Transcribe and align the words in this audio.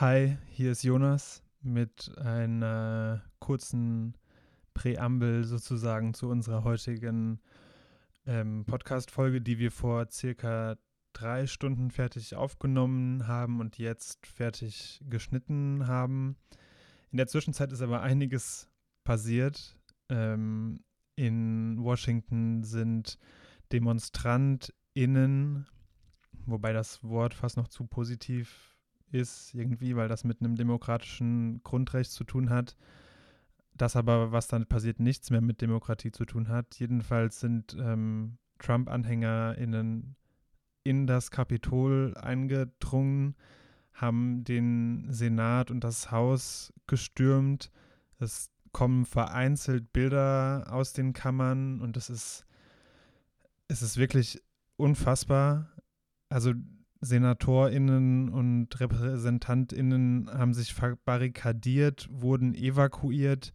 Hi, 0.00 0.36
hier 0.52 0.70
ist 0.70 0.84
Jonas 0.84 1.42
mit 1.60 2.16
einer 2.18 3.24
kurzen 3.40 4.16
Präambel 4.72 5.42
sozusagen 5.42 6.14
zu 6.14 6.28
unserer 6.28 6.62
heutigen 6.62 7.40
ähm, 8.24 8.64
Podcast-Folge, 8.64 9.40
die 9.40 9.58
wir 9.58 9.72
vor 9.72 10.06
circa 10.08 10.76
drei 11.12 11.48
Stunden 11.48 11.90
fertig 11.90 12.36
aufgenommen 12.36 13.26
haben 13.26 13.58
und 13.58 13.76
jetzt 13.76 14.24
fertig 14.24 15.02
geschnitten 15.10 15.88
haben. 15.88 16.36
In 17.10 17.16
der 17.16 17.26
Zwischenzeit 17.26 17.72
ist 17.72 17.82
aber 17.82 18.00
einiges 18.00 18.70
passiert. 19.02 19.76
Ähm, 20.10 20.78
in 21.16 21.76
Washington 21.82 22.62
sind 22.62 23.18
DemonstrantInnen, 23.72 25.66
wobei 26.46 26.72
das 26.72 27.02
Wort 27.02 27.34
fast 27.34 27.56
noch 27.56 27.66
zu 27.66 27.84
positiv 27.84 28.77
ist, 29.12 29.54
irgendwie, 29.54 29.96
weil 29.96 30.08
das 30.08 30.24
mit 30.24 30.40
einem 30.40 30.56
demokratischen 30.56 31.62
Grundrecht 31.62 32.10
zu 32.10 32.24
tun 32.24 32.50
hat. 32.50 32.76
Das 33.74 33.96
aber, 33.96 34.32
was 34.32 34.48
dann 34.48 34.66
passiert, 34.66 35.00
nichts 35.00 35.30
mehr 35.30 35.40
mit 35.40 35.60
Demokratie 35.60 36.10
zu 36.10 36.24
tun 36.24 36.48
hat. 36.48 36.78
Jedenfalls 36.78 37.40
sind 37.40 37.76
ähm, 37.78 38.38
Trump-AnhängerInnen 38.58 40.16
in 40.84 41.06
das 41.06 41.30
Kapitol 41.30 42.14
eingedrungen, 42.16 43.36
haben 43.92 44.44
den 44.44 45.06
Senat 45.10 45.70
und 45.70 45.84
das 45.84 46.10
Haus 46.10 46.72
gestürmt. 46.86 47.70
Es 48.18 48.50
kommen 48.72 49.04
vereinzelt 49.06 49.92
Bilder 49.92 50.66
aus 50.70 50.92
den 50.92 51.12
Kammern 51.12 51.80
und 51.80 51.96
es 51.96 52.10
ist, 52.10 52.46
es 53.68 53.82
ist 53.82 53.96
wirklich 53.96 54.42
unfassbar. 54.76 55.70
Also 56.28 56.52
SenatorInnen 57.00 58.28
und 58.28 58.80
RepräsentantInnen 58.80 60.30
haben 60.32 60.54
sich 60.54 60.74
barrikadiert, 61.04 62.08
wurden 62.10 62.54
evakuiert. 62.54 63.52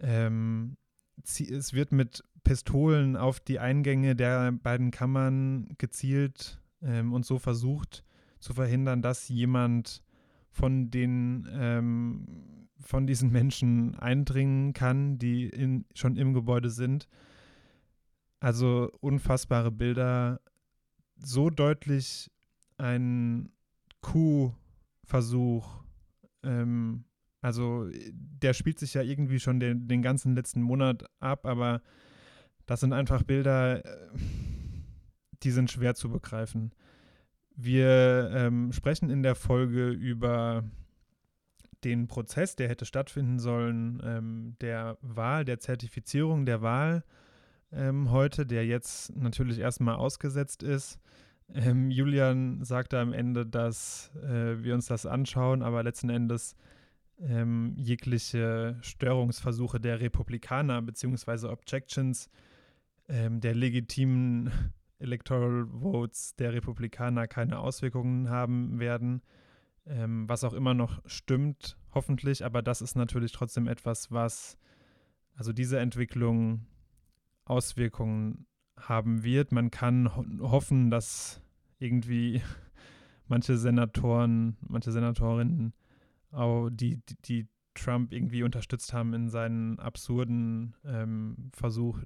Ähm, 0.00 0.76
es 1.22 1.72
wird 1.72 1.92
mit 1.92 2.22
Pistolen 2.44 3.16
auf 3.16 3.40
die 3.40 3.58
Eingänge 3.58 4.14
der 4.14 4.52
beiden 4.52 4.90
Kammern 4.90 5.68
gezielt 5.78 6.60
ähm, 6.82 7.12
und 7.12 7.24
so 7.24 7.38
versucht 7.38 8.04
zu 8.38 8.54
verhindern, 8.54 9.02
dass 9.02 9.28
jemand 9.28 10.02
von 10.50 10.90
den 10.90 11.48
ähm, 11.52 12.68
von 12.80 13.06
diesen 13.06 13.30
Menschen 13.30 13.96
eindringen 13.96 14.72
kann, 14.72 15.18
die 15.18 15.48
in, 15.48 15.84
schon 15.94 16.16
im 16.16 16.32
Gebäude 16.32 16.70
sind. 16.70 17.08
Also 18.40 18.90
unfassbare 19.00 19.72
Bilder, 19.72 20.40
so 21.16 21.50
deutlich 21.50 22.30
ein 22.78 23.50
Coup-Versuch. 24.00 25.82
Ähm, 26.42 27.04
also 27.40 27.88
der 27.92 28.52
spielt 28.52 28.78
sich 28.78 28.94
ja 28.94 29.02
irgendwie 29.02 29.40
schon 29.40 29.60
den, 29.60 29.86
den 29.88 30.02
ganzen 30.02 30.34
letzten 30.34 30.62
Monat 30.62 31.04
ab, 31.20 31.46
aber 31.46 31.82
das 32.66 32.80
sind 32.80 32.92
einfach 32.92 33.22
Bilder, 33.22 33.84
äh, 33.84 34.08
die 35.42 35.50
sind 35.50 35.70
schwer 35.70 35.94
zu 35.94 36.10
begreifen. 36.10 36.72
Wir 37.54 38.30
ähm, 38.32 38.72
sprechen 38.72 39.10
in 39.10 39.22
der 39.22 39.34
Folge 39.34 39.90
über 39.90 40.64
den 41.84 42.08
Prozess, 42.08 42.56
der 42.56 42.68
hätte 42.68 42.84
stattfinden 42.84 43.38
sollen, 43.38 44.00
ähm, 44.04 44.56
der 44.60 44.98
Wahl, 45.00 45.44
der 45.44 45.60
Zertifizierung 45.60 46.44
der 46.44 46.62
Wahl 46.62 47.04
ähm, 47.72 48.10
heute, 48.10 48.46
der 48.46 48.66
jetzt 48.66 49.14
natürlich 49.16 49.58
erstmal 49.58 49.96
ausgesetzt 49.96 50.62
ist. 50.62 50.98
Ähm, 51.54 51.90
Julian 51.90 52.62
sagte 52.64 52.98
am 52.98 53.12
Ende, 53.12 53.46
dass 53.46 54.10
äh, 54.16 54.62
wir 54.62 54.74
uns 54.74 54.86
das 54.86 55.06
anschauen, 55.06 55.62
aber 55.62 55.82
letzten 55.82 56.10
Endes 56.10 56.56
ähm, 57.20 57.74
jegliche 57.76 58.76
Störungsversuche 58.82 59.80
der 59.80 60.00
Republikaner 60.00 60.82
bzw. 60.82 61.48
Objections 61.48 62.28
ähm, 63.08 63.40
der 63.40 63.54
legitimen 63.54 64.50
Electoral 64.98 65.66
Votes 65.66 66.34
der 66.36 66.52
Republikaner 66.52 67.28
keine 67.28 67.60
Auswirkungen 67.60 68.30
haben 68.30 68.80
werden, 68.80 69.22
ähm, 69.86 70.28
was 70.28 70.44
auch 70.44 70.52
immer 70.52 70.74
noch 70.74 71.00
stimmt, 71.06 71.78
hoffentlich, 71.94 72.44
aber 72.44 72.62
das 72.62 72.82
ist 72.82 72.96
natürlich 72.96 73.32
trotzdem 73.32 73.68
etwas, 73.68 74.10
was, 74.10 74.58
also 75.34 75.52
diese 75.52 75.78
Entwicklung 75.78 76.66
Auswirkungen 77.44 78.46
haben 78.80 79.22
wird. 79.22 79.52
Man 79.52 79.70
kann 79.70 80.14
ho 80.14 80.24
hoffen, 80.40 80.90
dass 80.90 81.40
irgendwie 81.78 82.42
manche 83.28 83.56
Senatoren, 83.56 84.56
manche 84.60 84.92
Senatorinnen, 84.92 85.72
auch 86.30 86.68
die, 86.70 87.00
die, 87.08 87.16
die 87.24 87.48
Trump 87.74 88.12
irgendwie 88.12 88.42
unterstützt 88.42 88.92
haben 88.92 89.14
in 89.14 89.28
seinen 89.28 89.78
absurden 89.78 90.74
ähm, 90.84 91.50
Versuch, 91.54 91.98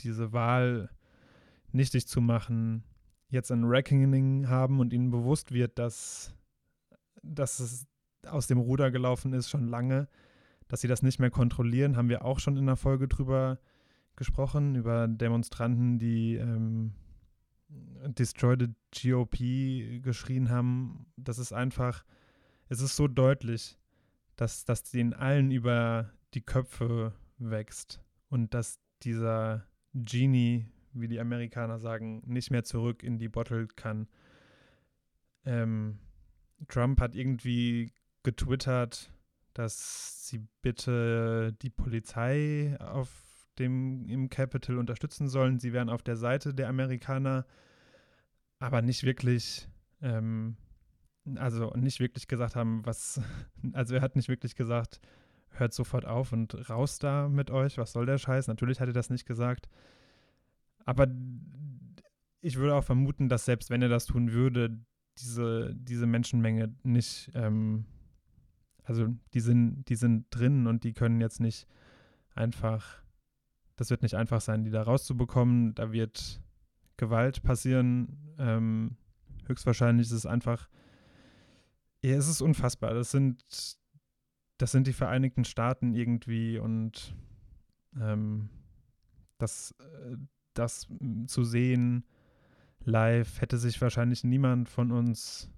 diese 0.00 0.32
Wahl 0.32 0.90
nichtig 1.72 2.06
zu 2.06 2.20
machen, 2.20 2.84
jetzt 3.28 3.50
ein 3.50 3.64
Reckoning 3.64 4.48
haben 4.48 4.80
und 4.80 4.92
ihnen 4.92 5.10
bewusst 5.10 5.52
wird, 5.52 5.78
dass, 5.78 6.34
dass 7.22 7.60
es 7.60 7.86
aus 8.26 8.46
dem 8.46 8.58
Ruder 8.58 8.90
gelaufen 8.90 9.32
ist 9.32 9.50
schon 9.50 9.68
lange, 9.68 10.08
dass 10.68 10.80
sie 10.80 10.88
das 10.88 11.02
nicht 11.02 11.18
mehr 11.18 11.30
kontrollieren, 11.30 11.96
haben 11.96 12.08
wir 12.08 12.24
auch 12.24 12.38
schon 12.38 12.56
in 12.56 12.66
der 12.66 12.76
Folge 12.76 13.08
drüber 13.08 13.58
gesprochen, 13.58 13.73
über 14.74 15.08
Demonstranten, 15.08 15.98
die 15.98 16.36
ähm, 16.36 16.94
Destroy 17.68 18.56
the 18.58 18.68
GOP 19.10 20.02
geschrien 20.02 20.50
haben. 20.50 21.06
Das 21.16 21.38
ist 21.38 21.52
einfach, 21.52 22.04
es 22.68 22.80
ist 22.80 22.96
so 22.96 23.08
deutlich, 23.08 23.78
dass 24.36 24.64
das 24.64 24.84
den 24.90 25.14
allen 25.14 25.50
über 25.50 26.10
die 26.34 26.42
Köpfe 26.42 27.14
wächst 27.38 28.00
und 28.28 28.54
dass 28.54 28.80
dieser 29.02 29.66
Genie, 29.94 30.66
wie 30.92 31.08
die 31.08 31.20
Amerikaner 31.20 31.78
sagen, 31.78 32.22
nicht 32.26 32.50
mehr 32.50 32.64
zurück 32.64 33.02
in 33.02 33.18
die 33.18 33.28
Bottle 33.28 33.68
kann. 33.68 34.08
Ähm, 35.44 35.98
Trump 36.68 37.00
hat 37.00 37.14
irgendwie 37.14 37.92
getwittert, 38.22 39.12
dass 39.52 40.26
sie 40.26 40.46
bitte 40.62 41.52
die 41.62 41.70
Polizei 41.70 42.76
auf 42.80 43.33
dem, 43.58 44.08
im 44.08 44.30
Capitol 44.30 44.78
unterstützen 44.78 45.28
sollen. 45.28 45.58
Sie 45.58 45.72
wären 45.72 45.88
auf 45.88 46.02
der 46.02 46.16
Seite 46.16 46.54
der 46.54 46.68
Amerikaner, 46.68 47.46
aber 48.58 48.82
nicht 48.82 49.04
wirklich, 49.04 49.68
ähm, 50.02 50.56
also 51.36 51.72
nicht 51.76 52.00
wirklich 52.00 52.28
gesagt 52.28 52.56
haben, 52.56 52.84
was, 52.84 53.20
also 53.72 53.94
er 53.94 54.02
hat 54.02 54.16
nicht 54.16 54.28
wirklich 54.28 54.56
gesagt, 54.56 55.00
hört 55.50 55.72
sofort 55.72 56.04
auf 56.04 56.32
und 56.32 56.68
raus 56.68 56.98
da 56.98 57.28
mit 57.28 57.50
euch, 57.50 57.78
was 57.78 57.92
soll 57.92 58.06
der 58.06 58.18
Scheiß? 58.18 58.48
Natürlich 58.48 58.80
hat 58.80 58.88
er 58.88 58.94
das 58.94 59.10
nicht 59.10 59.26
gesagt. 59.26 59.68
Aber 60.84 61.06
ich 62.40 62.56
würde 62.56 62.74
auch 62.74 62.84
vermuten, 62.84 63.28
dass 63.28 63.44
selbst 63.44 63.70
wenn 63.70 63.82
er 63.82 63.88
das 63.88 64.06
tun 64.06 64.32
würde, 64.32 64.78
diese, 65.18 65.74
diese 65.76 66.06
Menschenmenge 66.06 66.74
nicht, 66.82 67.30
ähm, 67.34 67.86
also 68.82 69.14
die 69.32 69.40
sind, 69.40 69.84
die 69.88 69.94
sind 69.94 70.26
drin 70.30 70.66
und 70.66 70.84
die 70.84 70.92
können 70.92 71.20
jetzt 71.20 71.40
nicht 71.40 71.68
einfach 72.34 73.03
das 73.76 73.90
wird 73.90 74.02
nicht 74.02 74.14
einfach 74.14 74.40
sein, 74.40 74.64
die 74.64 74.70
da 74.70 74.82
rauszubekommen. 74.82 75.74
Da 75.74 75.92
wird 75.92 76.40
Gewalt 76.96 77.42
passieren. 77.42 78.34
Ähm, 78.38 78.96
höchstwahrscheinlich 79.46 80.06
ist 80.06 80.12
es 80.12 80.26
einfach, 80.26 80.68
ja, 82.02 82.16
es 82.16 82.28
ist 82.28 82.40
unfassbar. 82.40 82.94
Das 82.94 83.10
sind, 83.10 83.42
das 84.58 84.72
sind 84.72 84.86
die 84.86 84.92
Vereinigten 84.92 85.44
Staaten 85.44 85.94
irgendwie 85.94 86.58
und 86.58 87.14
ähm, 88.00 88.48
das, 89.38 89.74
äh, 89.80 90.16
das 90.54 90.86
zu 91.26 91.44
sehen 91.44 92.04
live 92.84 93.40
hätte 93.40 93.58
sich 93.58 93.80
wahrscheinlich 93.80 94.24
niemand 94.24 94.68
von 94.68 94.92
uns 94.92 95.50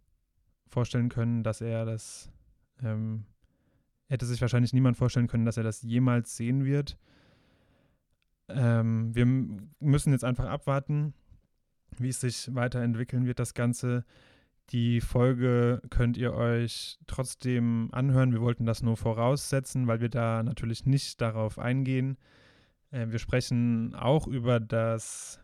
vorstellen 0.66 1.08
können, 1.08 1.42
dass 1.42 1.60
er 1.60 1.84
das, 1.84 2.30
ähm, 2.82 3.24
hätte 4.08 4.26
sich 4.26 4.40
wahrscheinlich 4.40 4.72
niemand 4.72 4.96
vorstellen 4.96 5.26
können, 5.26 5.44
dass 5.44 5.56
er 5.56 5.64
das 5.64 5.82
jemals 5.82 6.36
sehen 6.36 6.64
wird. 6.64 6.96
Ähm, 8.48 9.14
wir 9.14 9.26
müssen 9.80 10.12
jetzt 10.12 10.24
einfach 10.24 10.46
abwarten, 10.46 11.14
wie 11.98 12.08
es 12.08 12.20
sich 12.20 12.54
weiterentwickeln 12.54 13.26
wird, 13.26 13.38
das 13.38 13.54
Ganze. 13.54 14.04
Die 14.70 15.00
Folge 15.00 15.80
könnt 15.90 16.16
ihr 16.16 16.34
euch 16.34 16.98
trotzdem 17.06 17.88
anhören. 17.92 18.32
Wir 18.32 18.40
wollten 18.40 18.66
das 18.66 18.82
nur 18.82 18.96
voraussetzen, 18.96 19.86
weil 19.86 20.00
wir 20.00 20.08
da 20.08 20.42
natürlich 20.42 20.86
nicht 20.86 21.20
darauf 21.20 21.58
eingehen. 21.58 22.18
Äh, 22.90 23.06
wir 23.10 23.18
sprechen 23.18 23.94
auch 23.94 24.26
über 24.26 24.60
das 24.60 25.40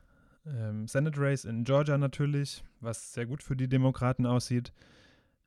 ähm, 0.46 0.88
Senate 0.88 1.20
Race 1.20 1.44
in 1.44 1.64
Georgia 1.64 1.98
natürlich, 1.98 2.64
was 2.80 3.12
sehr 3.12 3.26
gut 3.26 3.42
für 3.42 3.56
die 3.56 3.68
Demokraten 3.68 4.26
aussieht 4.26 4.72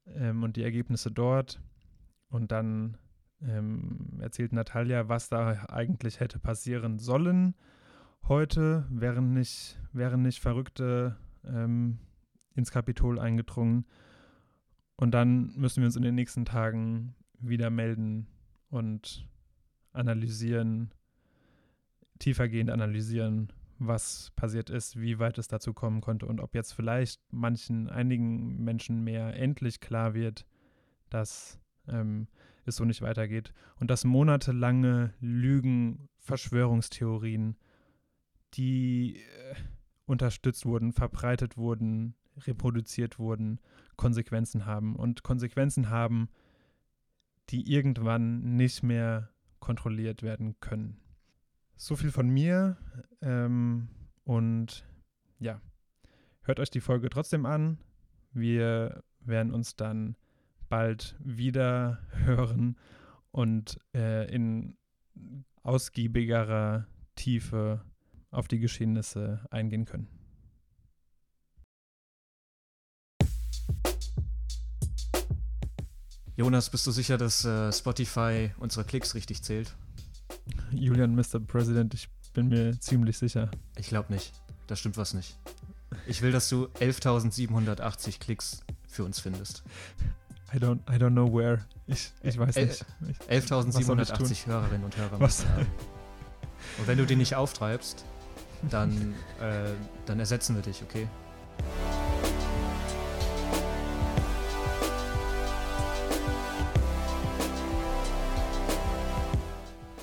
ähm, 0.08 0.44
und 0.44 0.56
die 0.56 0.64
Ergebnisse 0.64 1.12
dort. 1.12 1.60
Und 2.30 2.52
dann 2.52 2.98
ähm, 3.48 4.20
erzählt 4.20 4.54
Natalia, 4.54 5.10
was 5.10 5.30
da 5.30 5.66
eigentlich 5.70 6.20
hätte 6.20 6.40
passieren 6.40 7.00
sollen 7.00 7.56
heute, 8.28 8.86
wären 8.90 9.34
nicht, 9.34 9.80
wären 9.94 10.22
nicht 10.22 10.40
Verrückte 10.40 11.16
ähm, 11.44 12.00
ins 12.56 12.72
Kapitol 12.72 13.20
eingedrungen. 13.20 13.86
Und 14.96 15.12
dann 15.12 15.54
müssen 15.56 15.82
wir 15.82 15.88
uns 15.88 15.96
in 15.96 16.02
den 16.02 16.16
nächsten 16.16 16.46
Tagen 16.46 17.16
wieder 17.40 17.70
melden 17.70 18.28
und 18.70 19.28
analysieren, 19.92 20.92
tiefergehend 22.20 22.70
analysieren, 22.70 23.52
was 23.78 24.32
passiert 24.36 24.70
ist, 24.70 25.00
wie 25.00 25.20
weit 25.20 25.38
es 25.38 25.50
dazu 25.50 25.74
kommen 25.74 26.00
konnte 26.00 26.26
und 26.26 26.40
ob 26.40 26.56
jetzt 26.56 26.72
vielleicht 26.72 27.22
manchen, 27.32 27.90
einigen 27.90 28.64
Menschen 28.64 29.04
mehr 29.04 29.36
endlich 29.36 29.82
klar 29.82 30.14
wird, 30.14 30.46
dass 31.10 31.60
ähm, 31.88 32.28
es 32.66 32.78
so 32.78 32.86
nicht 32.86 33.02
weitergeht 33.02 33.54
und 33.80 33.90
dass 33.90 34.04
monatelange 34.04 35.14
Lügen, 35.20 36.10
Verschwörungstheorien, 36.18 37.58
die 38.54 39.18
äh, 39.18 39.56
unterstützt 40.06 40.66
wurden, 40.66 40.94
verbreitet 40.94 41.58
wurden, 41.58 42.16
reproduziert 42.38 43.20
wurden, 43.20 43.60
Konsequenzen 43.96 44.66
haben 44.66 44.96
und 44.96 45.24
Konsequenzen 45.24 45.90
haben, 45.90 46.30
die 47.50 47.72
irgendwann 47.72 48.56
nicht 48.56 48.84
mehr 48.84 49.30
kontrolliert 49.60 50.24
werden 50.24 50.60
können. 50.60 51.00
So 51.78 51.96
viel 51.96 52.12
von 52.12 52.30
mir 52.30 52.78
ähm, 53.22 53.90
und 54.24 54.86
ja, 55.40 55.62
hört 56.42 56.60
euch 56.60 56.70
die 56.70 56.82
Folge 56.82 57.10
trotzdem 57.10 57.46
an. 57.46 57.80
Wir 58.32 59.04
werden 59.22 59.54
uns 59.54 59.76
dann 59.76 60.16
bald 60.70 61.16
wieder 61.20 62.00
hören 62.12 62.78
und 63.32 63.80
äh, 63.94 64.34
in 64.34 64.78
ausgiebigerer 65.64 66.88
Tiefe 67.16 67.82
auf 68.32 68.48
die 68.48 68.60
Geschehnisse 68.60 69.46
eingehen 69.50 69.86
können. 69.86 70.08
Jonas, 76.38 76.70
bist 76.70 76.86
du 76.86 76.92
sicher, 76.92 77.18
dass 77.18 77.46
äh, 77.46 77.72
Spotify 77.72 78.52
unsere 78.58 78.84
Klicks 78.84 79.16
richtig 79.16 79.42
zählt? 79.42 79.74
Julian, 80.72 81.16
Mr. 81.16 81.40
President, 81.40 81.94
ich 81.94 82.10
bin 82.34 82.50
mir 82.50 82.78
ziemlich 82.80 83.18
sicher. 83.18 83.50
Ich 83.78 83.88
glaube 83.88 84.12
nicht. 84.12 84.34
Da 84.68 84.76
stimmt 84.76 84.98
was 84.98 85.14
nicht. 85.14 85.38
Ich 86.08 86.22
will, 86.22 86.34
dass 86.34 86.50
du 86.50 86.66
11.780 86.80 88.20
Klicks 88.20 88.62
für 88.88 89.06
uns 89.06 89.20
findest. 89.20 89.64
I 90.56 90.58
don't, 90.58 90.80
I 90.90 90.98
don't 90.98 91.12
know 91.12 91.28
where. 91.28 91.66
Ich, 91.86 92.14
ich 92.24 92.40
weiß 92.40 92.56
nicht. 92.56 92.86
11.780 93.30 94.48
Hörerinnen 94.48 94.86
und 94.86 94.96
Hörer 94.96 95.20
was? 95.20 95.46
haben. 95.46 95.66
Und 96.78 96.88
wenn 96.88 96.98
du 96.98 97.06
die 97.06 97.18
nicht 97.18 97.36
auftreibst, 97.36 98.06
dann, 98.70 99.16
äh, 99.42 99.72
dann 100.06 100.18
ersetzen 100.18 100.56
wir 100.56 100.62
dich, 100.62 100.82
okay? 100.82 101.10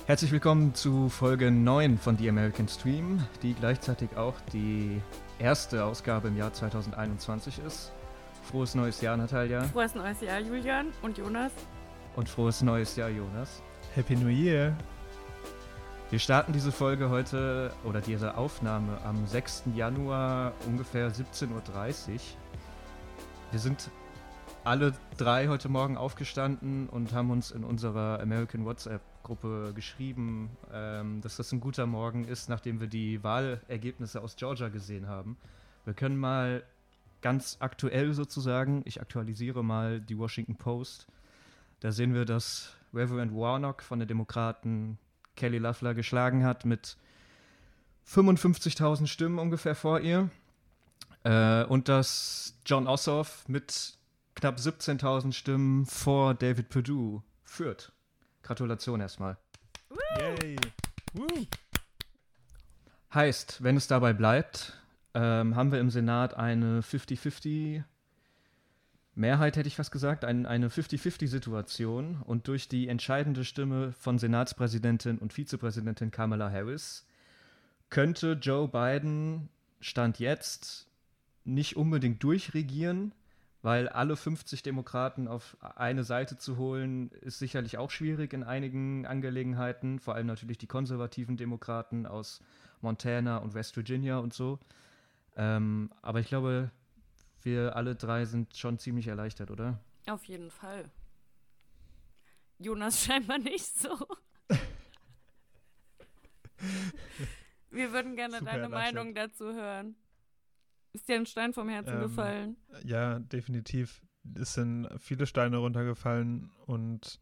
Herzlich 0.05 0.31
willkommen 0.31 0.75
zu 0.75 1.09
Folge 1.09 1.49
9 1.49 1.97
von 1.97 2.15
The 2.15 2.29
American 2.29 2.67
Stream, 2.67 3.23
die 3.41 3.55
gleichzeitig 3.55 4.15
auch 4.17 4.35
die 4.51 5.01
erste 5.39 5.83
Ausgabe 5.83 6.27
im 6.27 6.37
Jahr 6.37 6.53
2021 6.53 7.59
ist. 7.65 7.91
Frohes 8.43 8.75
neues 8.75 9.01
Jahr, 9.01 9.17
Natalia. 9.17 9.63
Frohes 9.63 9.95
neues 9.95 10.21
Jahr, 10.21 10.39
Julian 10.39 10.87
und 11.01 11.17
Jonas. 11.17 11.51
Und 12.15 12.29
frohes 12.29 12.61
neues 12.61 12.95
Jahr, 12.95 13.09
Jonas. 13.09 13.63
Happy 13.95 14.15
New 14.15 14.27
Year. 14.27 14.75
Wir 16.09 16.19
starten 16.19 16.53
diese 16.53 16.71
Folge 16.71 17.09
heute 17.09 17.71
oder 17.83 17.99
diese 17.99 18.37
Aufnahme 18.37 18.99
am 19.03 19.25
6. 19.25 19.63
Januar 19.75 20.53
ungefähr 20.67 21.09
17.30 21.11 21.49
Uhr. 21.49 22.19
Wir 23.51 23.59
sind 23.59 23.89
alle 24.63 24.93
drei 25.17 25.47
heute 25.47 25.69
Morgen 25.69 25.97
aufgestanden 25.97 26.87
und 26.87 27.13
haben 27.13 27.31
uns 27.31 27.51
in 27.51 27.63
unserer 27.63 28.19
American 28.21 28.65
WhatsApp-Gruppe 28.65 29.71
geschrieben, 29.73 30.51
ähm, 30.71 31.21
dass 31.21 31.37
das 31.37 31.51
ein 31.51 31.59
guter 31.59 31.85
Morgen 31.85 32.25
ist, 32.25 32.49
nachdem 32.49 32.79
wir 32.79 32.87
die 32.87 33.23
Wahlergebnisse 33.23 34.21
aus 34.21 34.35
Georgia 34.35 34.69
gesehen 34.69 35.07
haben. 35.07 35.37
Wir 35.85 35.93
können 35.93 36.17
mal 36.17 36.63
ganz 37.23 37.57
aktuell 37.59 38.13
sozusagen, 38.13 38.83
ich 38.85 39.01
aktualisiere 39.01 39.63
mal 39.63 39.99
die 39.99 40.17
Washington 40.17 40.57
Post. 40.57 41.07
Da 41.79 41.91
sehen 41.91 42.13
wir, 42.13 42.25
dass 42.25 42.75
Reverend 42.93 43.33
Warnock 43.33 43.81
von 43.81 43.97
den 43.97 44.07
Demokraten 44.07 44.99
Kelly 45.35 45.57
Loeffler 45.57 45.95
geschlagen 45.95 46.43
hat 46.43 46.65
mit 46.65 46.97
55.000 48.07 49.07
Stimmen 49.07 49.39
ungefähr 49.39 49.73
vor 49.73 50.01
ihr. 50.01 50.29
Äh, 51.23 51.63
und 51.63 51.87
dass 51.87 52.55
John 52.65 52.87
Ossoff 52.87 53.47
mit 53.47 53.97
knapp 54.35 54.57
17.000 54.57 55.31
Stimmen 55.31 55.85
vor 55.85 56.33
David 56.33 56.69
Perdue 56.69 57.23
führt. 57.43 57.93
Gratulation 58.43 58.99
erstmal. 58.99 59.37
Yay. 60.19 60.57
Woo. 61.13 61.47
Heißt, 63.13 63.63
wenn 63.63 63.77
es 63.77 63.87
dabei 63.87 64.11
bleibt, 64.11 64.82
ähm, 65.13 65.55
haben 65.55 65.71
wir 65.71 65.79
im 65.79 65.89
Senat 65.89 66.35
eine 66.35 66.81
50-50 66.81 67.83
Mehrheit 69.15 69.57
hätte 69.57 69.67
ich 69.67 69.75
fast 69.75 69.91
gesagt, 69.91 70.25
ein, 70.25 70.47
eine 70.47 70.69
50-50-Situation 70.69 72.21
und 72.23 72.47
durch 72.47 72.67
die 72.67 72.87
entscheidende 72.87 73.45
Stimme 73.45 73.91
von 73.93 74.17
Senatspräsidentin 74.17 75.19
und 75.19 75.33
Vizepräsidentin 75.33 76.09
Kamala 76.09 76.49
Harris 76.49 77.05
könnte 77.91 78.39
Joe 78.41 78.67
Biden 78.67 79.49
Stand 79.81 80.17
jetzt 80.17 80.87
nicht 81.45 81.75
unbedingt 81.75 82.23
durchregieren, 82.23 83.13
weil 83.61 83.87
alle 83.87 84.15
50 84.15 84.63
Demokraten 84.63 85.27
auf 85.27 85.57
eine 85.59 86.03
Seite 86.03 86.37
zu 86.37 86.57
holen, 86.57 87.11
ist 87.21 87.37
sicherlich 87.37 87.77
auch 87.77 87.91
schwierig 87.91 88.33
in 88.33 88.43
einigen 88.43 89.05
Angelegenheiten, 89.05 89.99
vor 89.99 90.15
allem 90.15 90.27
natürlich 90.27 90.57
die 90.57 90.67
konservativen 90.67 91.37
Demokraten 91.37 92.07
aus 92.07 92.41
Montana 92.81 93.37
und 93.37 93.53
West 93.53 93.75
Virginia 93.75 94.17
und 94.17 94.33
so. 94.33 94.57
Ähm, 95.35 95.91
aber 96.01 96.19
ich 96.19 96.27
glaube, 96.27 96.71
wir 97.41 97.75
alle 97.75 97.95
drei 97.95 98.25
sind 98.25 98.55
schon 98.55 98.77
ziemlich 98.77 99.07
erleichtert, 99.07 99.51
oder? 99.51 99.79
Auf 100.07 100.25
jeden 100.25 100.51
Fall. 100.51 100.89
Jonas 102.59 102.99
scheinbar 103.05 103.39
nicht 103.39 103.77
so. 103.79 103.89
wir 107.69 107.91
würden 107.91 108.15
gerne 108.15 108.39
Super 108.39 108.51
deine 108.51 108.69
Meinung 108.69 109.13
dazu 109.13 109.45
hören. 109.53 109.95
Ist 110.93 111.09
dir 111.09 111.15
ein 111.15 111.25
Stein 111.25 111.53
vom 111.53 111.69
Herzen 111.69 111.95
ähm, 111.95 112.01
gefallen? 112.01 112.57
Ja, 112.83 113.19
definitiv. 113.19 114.01
Es 114.35 114.53
sind 114.53 114.87
viele 114.99 115.25
Steine 115.25 115.57
runtergefallen 115.57 116.51
und 116.65 117.19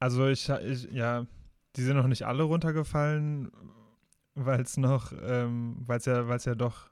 also 0.00 0.26
ich, 0.26 0.48
ich 0.48 0.90
ja, 0.90 1.26
die 1.76 1.82
sind 1.82 1.96
noch 1.96 2.08
nicht 2.08 2.26
alle 2.26 2.42
runtergefallen, 2.42 3.52
weil 4.34 4.62
es 4.62 4.76
noch, 4.76 5.12
ähm, 5.22 5.76
weil 5.86 5.98
es 5.98 6.06
ja, 6.06 6.26
weil 6.26 6.38
es 6.38 6.44
ja 6.44 6.54
doch 6.54 6.91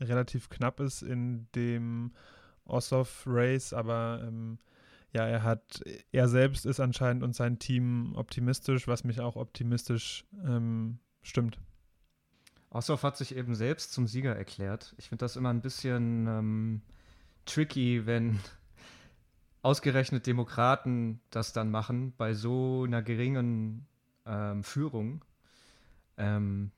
relativ 0.00 0.48
knapp 0.48 0.80
ist 0.80 1.02
in 1.02 1.48
dem 1.54 2.12
Ossoff-Race, 2.64 3.72
aber 3.72 4.22
ähm, 4.26 4.58
ja, 5.12 5.26
er 5.26 5.42
hat, 5.42 5.82
er 6.12 6.28
selbst 6.28 6.66
ist 6.66 6.80
anscheinend 6.80 7.22
und 7.22 7.34
sein 7.34 7.58
Team 7.58 8.14
optimistisch, 8.14 8.86
was 8.86 9.04
mich 9.04 9.20
auch 9.20 9.36
optimistisch 9.36 10.26
ähm, 10.44 10.98
stimmt. 11.22 11.58
Ossoff 12.70 13.02
hat 13.02 13.16
sich 13.16 13.34
eben 13.34 13.54
selbst 13.54 13.92
zum 13.92 14.06
Sieger 14.06 14.36
erklärt. 14.36 14.94
Ich 14.98 15.08
finde 15.08 15.24
das 15.24 15.36
immer 15.36 15.48
ein 15.48 15.62
bisschen 15.62 16.26
ähm, 16.26 16.82
tricky, 17.46 18.04
wenn 18.04 18.38
ausgerechnet 19.62 20.26
Demokraten 20.26 21.20
das 21.30 21.54
dann 21.54 21.70
machen 21.70 22.12
bei 22.16 22.34
so 22.34 22.84
einer 22.84 23.02
geringen 23.02 23.86
ähm, 24.26 24.62
Führung. 24.62 25.24
Ähm, 26.18 26.72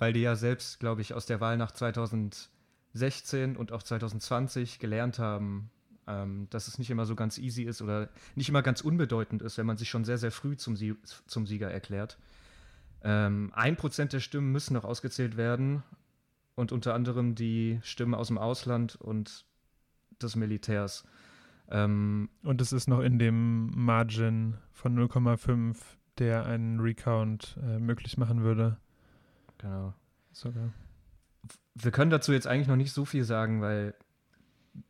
weil 0.00 0.14
die 0.14 0.22
ja 0.22 0.34
selbst, 0.34 0.80
glaube 0.80 1.02
ich, 1.02 1.12
aus 1.12 1.26
der 1.26 1.40
Wahl 1.40 1.58
nach 1.58 1.72
2016 1.72 3.54
und 3.54 3.70
auch 3.70 3.82
2020 3.82 4.78
gelernt 4.78 5.18
haben, 5.18 5.70
ähm, 6.06 6.46
dass 6.48 6.68
es 6.68 6.78
nicht 6.78 6.88
immer 6.88 7.04
so 7.04 7.14
ganz 7.14 7.36
easy 7.36 7.64
ist 7.64 7.82
oder 7.82 8.08
nicht 8.34 8.48
immer 8.48 8.62
ganz 8.62 8.80
unbedeutend 8.80 9.42
ist, 9.42 9.58
wenn 9.58 9.66
man 9.66 9.76
sich 9.76 9.90
schon 9.90 10.06
sehr, 10.06 10.16
sehr 10.16 10.32
früh 10.32 10.56
zum, 10.56 10.74
Sie 10.74 10.96
zum 11.26 11.46
Sieger 11.46 11.70
erklärt. 11.70 12.18
Ähm, 13.02 13.52
ein 13.54 13.76
Prozent 13.76 14.14
der 14.14 14.20
Stimmen 14.20 14.50
müssen 14.50 14.72
noch 14.72 14.84
ausgezählt 14.84 15.36
werden 15.36 15.82
und 16.54 16.72
unter 16.72 16.94
anderem 16.94 17.34
die 17.34 17.78
Stimmen 17.82 18.14
aus 18.14 18.28
dem 18.28 18.38
Ausland 18.38 18.96
und 18.96 19.44
des 20.22 20.34
Militärs. 20.34 21.04
Ähm, 21.68 22.30
und 22.42 22.62
es 22.62 22.72
ist 22.72 22.88
noch 22.88 23.00
in 23.00 23.18
dem 23.18 23.66
Margin 23.76 24.56
von 24.72 24.98
0,5, 24.98 25.76
der 26.16 26.46
einen 26.46 26.80
Recount 26.80 27.58
äh, 27.62 27.78
möglich 27.78 28.16
machen 28.16 28.42
würde. 28.42 28.78
Genau. 29.60 29.94
Sogar. 30.32 30.72
Wir 31.74 31.90
können 31.90 32.10
dazu 32.10 32.32
jetzt 32.32 32.46
eigentlich 32.46 32.68
noch 32.68 32.76
nicht 32.76 32.92
so 32.92 33.04
viel 33.04 33.24
sagen, 33.24 33.60
weil 33.60 33.94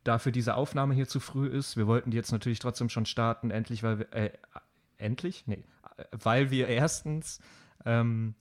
dafür 0.05 0.33
diese 0.33 0.55
Aufnahme 0.55 0.95
hier 0.95 1.09
zu 1.09 1.21
früh 1.21 1.47
ist. 1.47 1.77
Wir 1.77 1.87
wollten 1.87 2.11
die 2.11 2.17
jetzt 2.17 2.33
natürlich 2.33 2.59
trotzdem 2.59 2.89
schon 2.89 3.07
starten, 3.07 3.51
endlich, 3.51 3.83
weil 3.83 3.99
wir, 4.01 4.13
äh, 4.13 4.31
endlich? 4.99 5.47
Nee, 5.47 5.65
weil 6.13 6.51
wir 6.51 6.69
erstens 6.69 7.41
ähm, 7.85 8.35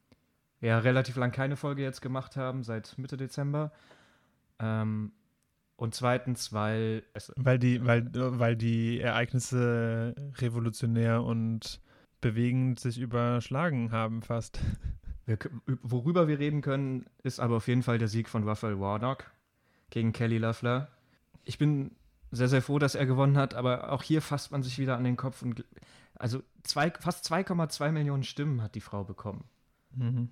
ja 0.61 0.79
relativ 0.79 1.15
lang 1.15 1.31
keine 1.31 1.55
Folge 1.55 1.81
jetzt 1.83 2.01
gemacht 2.01 2.35
haben, 2.35 2.63
seit 2.63 2.97
Mitte 2.97 3.17
Dezember. 3.17 3.71
Ähm, 4.59 5.13
Und 5.77 5.95
zweitens, 5.95 6.51
weil 6.51 7.03
weil 7.37 7.57
die, 7.57 7.85
weil, 7.85 8.09
weil 8.13 8.57
die 8.57 8.99
Ereignisse 8.99 10.13
revolutionär 10.39 11.23
und 11.23 11.79
bewegend 12.19 12.79
sich 12.81 12.99
überschlagen 12.99 13.91
haben 13.93 14.21
fast. 14.21 14.59
Wir, 15.29 15.37
worüber 15.83 16.27
wir 16.27 16.39
reden 16.39 16.61
können, 16.61 17.05
ist 17.21 17.39
aber 17.39 17.57
auf 17.57 17.67
jeden 17.67 17.83
Fall 17.83 17.99
der 17.99 18.07
Sieg 18.07 18.27
von 18.27 18.47
Raphael 18.47 18.79
Warnock 18.79 19.29
gegen 19.91 20.11
Kelly 20.11 20.39
Loeffler. 20.39 20.89
Ich 21.45 21.59
bin 21.59 21.91
sehr, 22.31 22.47
sehr 22.47 22.63
froh, 22.63 22.79
dass 22.79 22.95
er 22.95 23.05
gewonnen 23.05 23.37
hat, 23.37 23.53
aber 23.53 23.91
auch 23.91 24.01
hier 24.01 24.23
fasst 24.23 24.51
man 24.51 24.63
sich 24.63 24.79
wieder 24.79 24.97
an 24.97 25.03
den 25.03 25.17
Kopf 25.17 25.43
und 25.43 25.63
also 26.15 26.41
zwei, 26.63 26.91
fast 26.91 27.31
2,2 27.31 27.91
Millionen 27.91 28.23
Stimmen 28.23 28.63
hat 28.63 28.73
die 28.73 28.81
Frau 28.81 29.03
bekommen. 29.03 29.43
Mhm. 29.95 30.29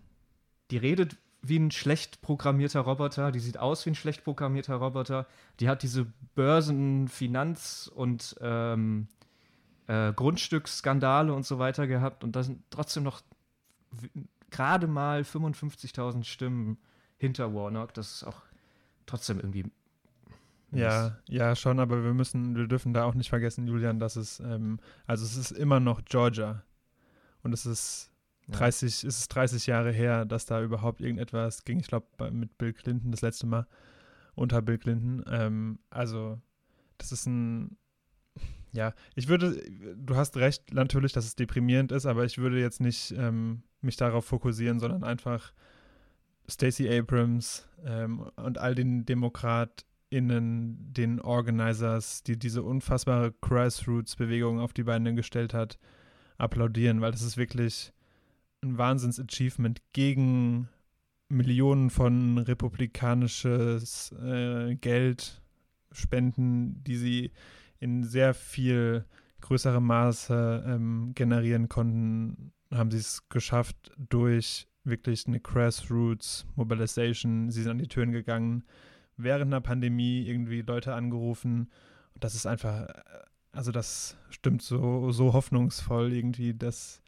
Die 0.72 0.78
redet 0.78 1.18
wie 1.44 1.58
ein 1.58 1.70
schlecht 1.70 2.22
programmierter 2.22 2.80
Roboter, 2.80 3.32
die 3.32 3.40
sieht 3.40 3.60
aus 3.60 3.86
wie 3.86 3.92
ein 3.92 3.96
schlecht 3.96 4.24
programmierter 4.24 4.76
Roboter, 4.76 5.28
die 5.60 5.70
hat 5.70 5.84
diese 5.84 6.08
Börsen-, 6.34 7.08
Finanz- 7.08 7.90
und 7.94 8.36
ähm, 8.42 9.08
äh, 9.86 10.12
Grundstücksskandale 10.12 11.32
und 11.34 11.46
so 11.46 11.60
weiter 11.60 11.86
gehabt 11.86 12.24
und 12.24 12.36
da 12.36 12.42
sind 12.42 12.64
trotzdem 12.72 13.04
noch 13.04 13.22
gerade 14.58 14.88
mal 14.88 15.22
55.000 15.22 16.24
Stimmen 16.24 16.78
hinter 17.18 17.54
Warnock. 17.54 17.94
Das 17.94 18.12
ist 18.12 18.24
auch 18.24 18.42
trotzdem 19.06 19.38
irgendwie. 19.38 19.66
Ja, 20.72 21.18
ja, 21.30 21.56
schon, 21.56 21.80
aber 21.80 22.04
wir 22.04 22.14
müssen, 22.14 22.56
wir 22.56 22.68
dürfen 22.68 22.94
da 22.94 23.06
auch 23.06 23.14
nicht 23.14 23.30
vergessen, 23.30 23.68
Julian, 23.68 24.00
dass 24.00 24.16
es, 24.16 24.40
ähm, 24.40 24.80
also 25.06 25.24
es 25.24 25.38
ist 25.38 25.52
immer 25.52 25.80
noch 25.80 26.04
Georgia. 26.04 26.64
Und 27.44 27.54
es 27.54 27.66
ist 27.66 28.12
30, 28.50 29.04
ja. 29.04 29.10
es 29.10 29.20
ist 29.20 29.28
30 29.30 29.68
Jahre 29.68 29.92
her, 29.92 30.26
dass 30.26 30.48
da 30.48 30.62
überhaupt 30.62 31.02
irgendetwas 31.02 31.64
ging. 31.64 31.80
Ich 31.80 31.88
glaube, 31.88 32.08
mit 32.32 32.58
Bill 32.58 32.74
Clinton 32.74 33.12
das 33.12 33.22
letzte 33.22 33.46
Mal 33.46 33.68
unter 34.36 34.62
Bill 34.62 34.80
Clinton. 34.80 35.24
Ähm, 35.30 35.80
also, 35.92 36.42
das 36.98 37.12
ist 37.12 37.28
ein, 37.28 37.78
ja, 38.72 38.94
ich 39.16 39.28
würde, 39.28 39.62
du 39.96 40.16
hast 40.16 40.38
recht, 40.38 40.74
natürlich, 40.74 41.14
dass 41.14 41.26
es 41.26 41.36
deprimierend 41.36 41.92
ist, 41.92 42.06
aber 42.06 42.26
ich 42.26 42.38
würde 42.38 42.60
jetzt 42.60 42.82
nicht 42.82 43.14
ähm, 43.18 43.64
mich 43.82 43.96
darauf 43.98 44.26
fokussieren, 44.26 44.80
sondern 44.80 45.04
einfach 45.04 45.54
Stacey 46.50 46.90
Abrams 46.90 47.68
ähm, 47.86 48.30
und 48.36 48.58
all 48.58 48.76
den 48.76 49.06
DemokratInnen, 49.06 50.94
den 50.94 51.20
Organizers, 51.20 52.24
die 52.24 52.38
diese 52.38 52.64
unfassbare 52.64 53.34
Grassroots-Bewegung 53.42 54.60
auf 54.60 54.74
die 54.74 54.84
Beine 54.84 55.14
gestellt 55.14 55.54
hat, 55.54 55.78
applaudieren, 56.38 57.02
weil 57.02 57.12
das 57.12 57.22
ist 57.22 57.38
wirklich 57.38 57.92
ein 58.62 58.78
Wahnsinns-Achievement 58.78 59.82
gegen 59.94 60.70
Millionen 61.30 61.90
von 61.90 62.38
republikanisches 62.38 64.14
äh, 64.14 64.76
Geld 64.76 65.42
spenden, 65.92 66.84
die 66.84 66.96
sie 66.96 67.32
in 67.80 68.04
sehr 68.04 68.34
viel 68.34 69.06
größerem 69.42 69.86
Maße 69.86 70.64
ähm, 70.68 71.12
generieren 71.16 71.70
konnten, 71.70 72.52
haben 72.72 72.92
sie 72.92 72.98
es 72.98 73.30
geschafft 73.30 73.94
durch 73.98 74.68
wirklich 74.84 75.26
eine 75.28 75.40
Grassroots 75.40 76.46
Mobilization. 76.56 77.50
Sie 77.52 77.62
sind 77.62 77.72
an 77.72 77.78
die 77.78 77.88
Türen 77.88 78.12
gegangen, 78.12 78.66
während 79.16 79.54
einer 79.54 79.62
Pandemie 79.62 80.28
irgendwie 80.28 80.62
Leute 80.62 80.94
angerufen. 80.94 81.70
Und 82.14 82.24
das 82.24 82.36
ist 82.36 82.46
einfach, 82.46 82.88
also 83.52 83.72
das 83.72 84.18
stimmt 84.30 84.62
so, 84.62 85.12
so 85.12 85.34
hoffnungsvoll 85.34 86.14
irgendwie, 86.14 86.54
dass 86.54 87.02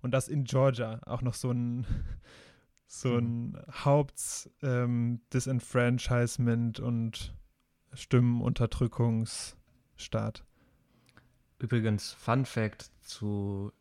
und 0.00 0.12
das 0.12 0.28
in 0.28 0.44
Georgia 0.44 1.00
auch 1.06 1.22
noch 1.22 1.34
so 1.34 1.50
ein 1.50 1.84
so 2.86 3.18
ein 3.18 3.50
mhm. 3.50 3.56
Haupt-Disenfranchisement 3.84 6.78
ähm, 6.78 6.84
und 6.84 7.34
Stimmenunterdrückungsstaat. 9.98 10.44
Übrigens, 11.58 12.12
Fun 12.12 12.46
Fact 12.46 12.90
zu 13.02 13.72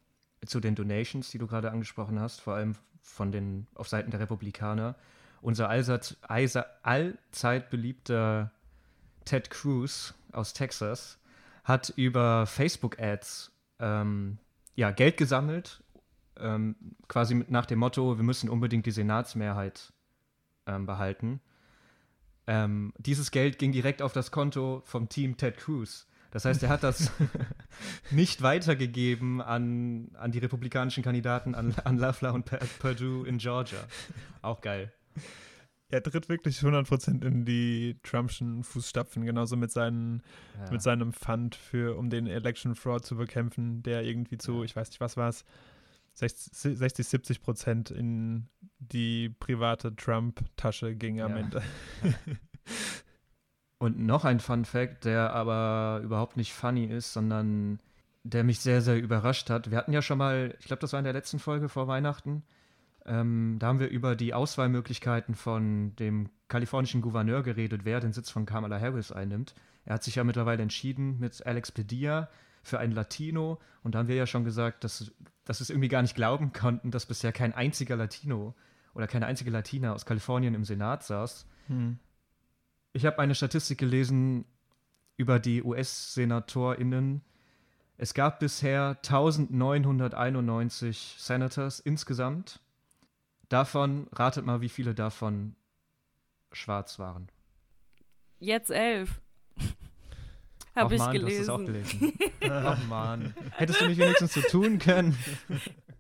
zu 0.46 0.60
den 0.60 0.76
Donations, 0.76 1.32
die 1.32 1.40
du 1.40 1.48
gerade 1.48 1.72
angesprochen 1.72 2.20
hast, 2.20 2.42
vor 2.42 2.54
allem 2.54 2.76
von 3.02 3.32
den 3.32 3.68
auf 3.74 3.88
Seiten 3.88 4.12
der 4.12 4.20
Republikaner. 4.20 4.96
Unser 5.42 5.68
allseits, 5.70 6.16
allzeit 6.22 7.70
beliebter 7.72 8.52
Ted 9.26 9.50
Cruz 9.50 10.14
aus 10.32 10.54
Texas 10.54 11.20
hat 11.64 11.90
über 11.96 12.46
Facebook-Ads 12.46 13.52
ähm, 13.80 14.38
ja, 14.76 14.92
Geld 14.92 15.18
gesammelt, 15.18 15.84
ähm, 16.38 16.76
quasi 17.08 17.44
nach 17.50 17.66
dem 17.66 17.80
Motto, 17.80 18.18
wir 18.18 18.24
müssen 18.24 18.48
unbedingt 18.48 18.86
die 18.86 18.92
Senatsmehrheit 18.92 19.92
ähm, 20.68 20.86
behalten. 20.86 21.42
Ähm, 22.48 22.94
dieses 22.98 23.32
Geld 23.32 23.60
ging 23.60 23.72
direkt 23.72 24.02
auf 24.02 24.14
das 24.14 24.32
Konto 24.32 24.82
vom 24.86 25.10
Team 25.10 25.38
Ted 25.38 25.58
Cruz. 25.58 26.08
Das 26.32 26.46
heißt, 26.46 26.64
er 26.64 26.70
hat 26.70 26.84
das 26.84 27.12
nicht 28.12 28.42
weitergegeben 28.42 29.42
an, 29.42 30.10
an 30.16 30.32
die 30.32 30.40
republikanischen 30.40 31.04
Kandidaten, 31.04 31.56
an, 31.56 31.74
an 31.84 31.98
Loeffler 31.98 32.34
und 32.34 32.46
Perdue 32.80 33.28
in 33.28 33.38
Georgia. 33.38 33.80
Auch 34.42 34.62
geil. 34.62 34.92
Er 35.90 36.04
tritt 36.04 36.28
wirklich 36.28 36.58
100% 36.58 37.26
in 37.26 37.46
die 37.46 37.98
Trumpschen 38.04 38.64
Fußstapfen, 38.64 39.26
genauso 39.26 39.56
mit, 39.56 39.72
seinen, 39.72 40.22
ja. 40.58 40.70
mit 40.70 40.82
seinem 40.82 41.14
Fund, 41.14 41.56
für, 41.56 41.98
um 41.98 42.10
den 42.10 42.28
Election 42.28 42.76
Fraud 42.76 43.06
zu 43.06 43.16
bekämpfen, 43.16 43.84
der 43.84 44.04
irgendwie 44.04 44.38
zu, 44.38 44.64
ich 44.64 44.76
weiß 44.76 44.90
nicht, 44.90 45.00
was 45.00 45.16
war 45.16 45.30
es, 45.30 45.46
60, 46.18 46.78
60, 46.78 47.08
70 47.08 47.42
Prozent 47.42 47.92
in 47.92 48.50
die 48.80 49.30
private 49.30 49.96
Trump-Tasche 49.96 50.96
ging 50.96 51.22
am 51.22 51.32
ja. 51.32 51.38
Ende. 51.38 51.62
Und 53.78 54.00
noch 54.00 54.26
ein 54.26 54.40
Fun 54.40 54.66
Fact, 54.66 55.06
der 55.06 55.34
aber 55.34 56.02
überhaupt 56.04 56.36
nicht 56.36 56.54
funny 56.54 56.86
ist, 56.86 57.14
sondern 57.14 57.80
der 58.24 58.44
mich 58.44 58.60
sehr, 58.60 58.82
sehr 58.82 59.00
überrascht 59.00 59.52
hat. 59.52 59.70
Wir 59.70 59.78
hatten 59.78 59.94
ja 59.94 60.02
schon 60.02 60.18
mal, 60.18 60.56
ich 60.60 60.66
glaube, 60.66 60.80
das 60.80 60.92
war 60.92 61.00
in 61.00 61.04
der 61.04 61.14
letzten 61.14 61.38
Folge 61.38 61.70
vor 61.70 61.88
Weihnachten, 61.88 62.42
ähm, 63.06 63.58
da 63.60 63.68
haben 63.68 63.80
wir 63.80 63.90
über 63.90 64.16
die 64.16 64.34
Auswahlmöglichkeiten 64.34 65.36
von 65.36 65.96
dem 65.98 66.30
kalifornischen 66.48 67.02
Gouverneur 67.02 67.44
geredet, 67.44 67.82
wer 67.86 68.00
den 68.00 68.12
Sitz 68.12 68.32
von 68.32 68.48
Kamala 68.48 68.80
Harris 68.80 69.12
einnimmt. 69.12 69.54
Er 69.86 69.94
hat 69.94 70.04
sich 70.04 70.16
ja 70.16 70.24
mittlerweile 70.24 70.64
entschieden 70.64 71.20
mit 71.20 71.46
Alex 71.46 71.72
Padilla 71.72 72.30
für 72.68 72.80
ein 72.80 72.92
Latino. 72.92 73.60
Und 73.84 73.96
da 73.96 74.00
haben 74.00 74.08
wir 74.08 74.16
ja 74.16 74.28
schon 74.28 74.44
gesagt, 74.44 74.84
dass, 74.84 75.12
dass 75.46 75.60
wir 75.60 75.64
es 75.64 75.70
irgendwie 75.70 75.88
gar 75.88 76.02
nicht 76.02 76.16
glauben 76.16 76.54
konnten, 76.54 76.92
dass 76.92 77.06
bisher 77.06 77.32
kein 77.32 77.54
einziger 77.54 77.96
Latino 77.96 78.56
oder 78.94 79.08
keine 79.08 79.26
einzige 79.26 79.52
Latina 79.52 79.94
aus 79.94 80.06
Kalifornien 80.06 80.54
im 80.54 80.66
Senat 80.66 81.04
saß. 81.04 81.48
Hm. 81.68 82.00
Ich 82.94 83.06
habe 83.06 83.20
eine 83.20 83.36
Statistik 83.36 83.78
gelesen 83.78 84.46
über 85.18 85.40
die 85.40 85.64
US-SenatorInnen. 85.64 87.22
Es 87.98 88.14
gab 88.14 88.40
bisher 88.40 88.98
1991 89.04 91.16
Senators 91.18 91.80
insgesamt. 91.80 92.60
Davon, 93.50 94.08
ratet 94.12 94.46
mal, 94.46 94.62
wie 94.62 94.70
viele 94.70 94.94
davon 94.94 95.56
schwarz 96.52 97.00
waren. 97.00 97.30
Jetzt 98.40 98.72
elf. 98.72 99.22
Habe 100.78 100.96
ich 100.96 101.00
Mann, 101.00 101.14
gelesen. 101.14 101.30
Du 101.30 101.38
hast 101.40 101.42
es 101.42 101.50
auch 101.50 101.66
gelesen. 101.66 102.14
Ach 102.50 102.88
Mann. 102.88 103.34
Hättest 103.52 103.82
du 103.82 103.88
nicht 103.88 103.98
wenigstens 103.98 104.34
so 104.34 104.42
tun 104.42 104.80
können? 104.80 105.18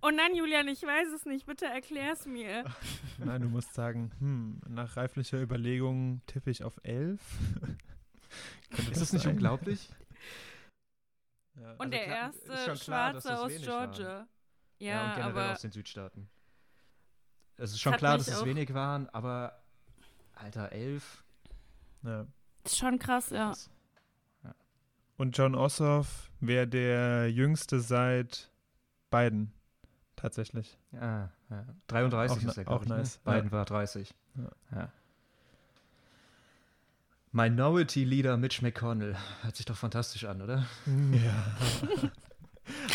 Oh 0.02 0.10
nein, 0.10 0.36
Julian, 0.36 0.68
ich 0.68 0.84
weiß 0.84 1.08
es 1.16 1.26
nicht. 1.26 1.46
Bitte 1.46 1.66
erklär's 1.66 2.26
mir. 2.26 2.66
Nein, 3.18 3.42
du 3.42 3.50
musst 3.50 3.74
sagen, 3.74 4.12
hm, 4.20 4.62
nach 4.68 4.96
reiflicher 4.96 5.42
Überlegung 5.42 6.22
tippe 6.28 6.52
ich 6.52 6.64
auf 6.64 6.80
elf. 6.84 7.22
ist 8.70 8.90
das, 8.92 9.00
das 9.00 9.14
nicht 9.14 9.28
unglaublich? 9.28 9.90
Ja, 11.60 11.72
und 11.72 11.80
also 11.82 11.90
der 11.90 12.04
klar, 12.04 12.22
erste 12.22 12.86
Schwarze 12.86 13.40
aus 13.40 13.52
Georgia. 13.64 14.28
Ja, 14.78 14.88
ja, 14.88 15.02
und 15.06 15.16
generell 15.16 15.32
aber 15.32 15.52
aus 15.54 15.62
den 15.62 15.72
Südstaaten. 15.72 16.30
Es 17.56 17.72
ist 17.72 17.80
schon 17.80 17.94
klar, 17.94 18.20
dass 18.20 18.28
es 18.28 18.46
wenig 18.46 18.76
waren, 18.76 19.10
aber 19.10 19.60
Alter, 20.36 20.72
elf. 20.72 21.24
Ja. 22.04 22.28
Ist 22.64 22.78
schon 22.78 23.00
krass, 23.00 23.32
ja. 23.32 23.52
ja. 23.52 23.54
Und 25.18 25.38
John 25.38 25.56
Ossoff 25.56 26.32
wäre 26.40 26.68
der 26.68 27.32
jüngste 27.32 27.80
seit 27.80 28.52
Biden 29.10 29.52
tatsächlich. 30.16 30.78
Ja, 30.92 31.32
ja. 31.50 31.66
33 31.88 32.38
auch, 32.38 32.50
ist 32.50 32.58
er, 32.58 32.68
Auch 32.70 32.84
ich, 32.84 32.90
ne? 32.90 32.98
nice. 32.98 33.20
Ne? 33.26 33.34
Biden 33.34 33.46
ja. 33.48 33.52
war 33.52 33.66
30. 33.66 34.14
Ja. 34.72 34.92
Minority 37.32 38.04
Leader 38.04 38.38
Mitch 38.38 38.62
McConnell. 38.64 39.16
Hört 39.42 39.56
sich 39.56 39.66
doch 39.66 39.78
fantastisch 39.78 40.26
an, 40.26 40.42
oder? 40.42 40.66
Ja. 41.12 42.12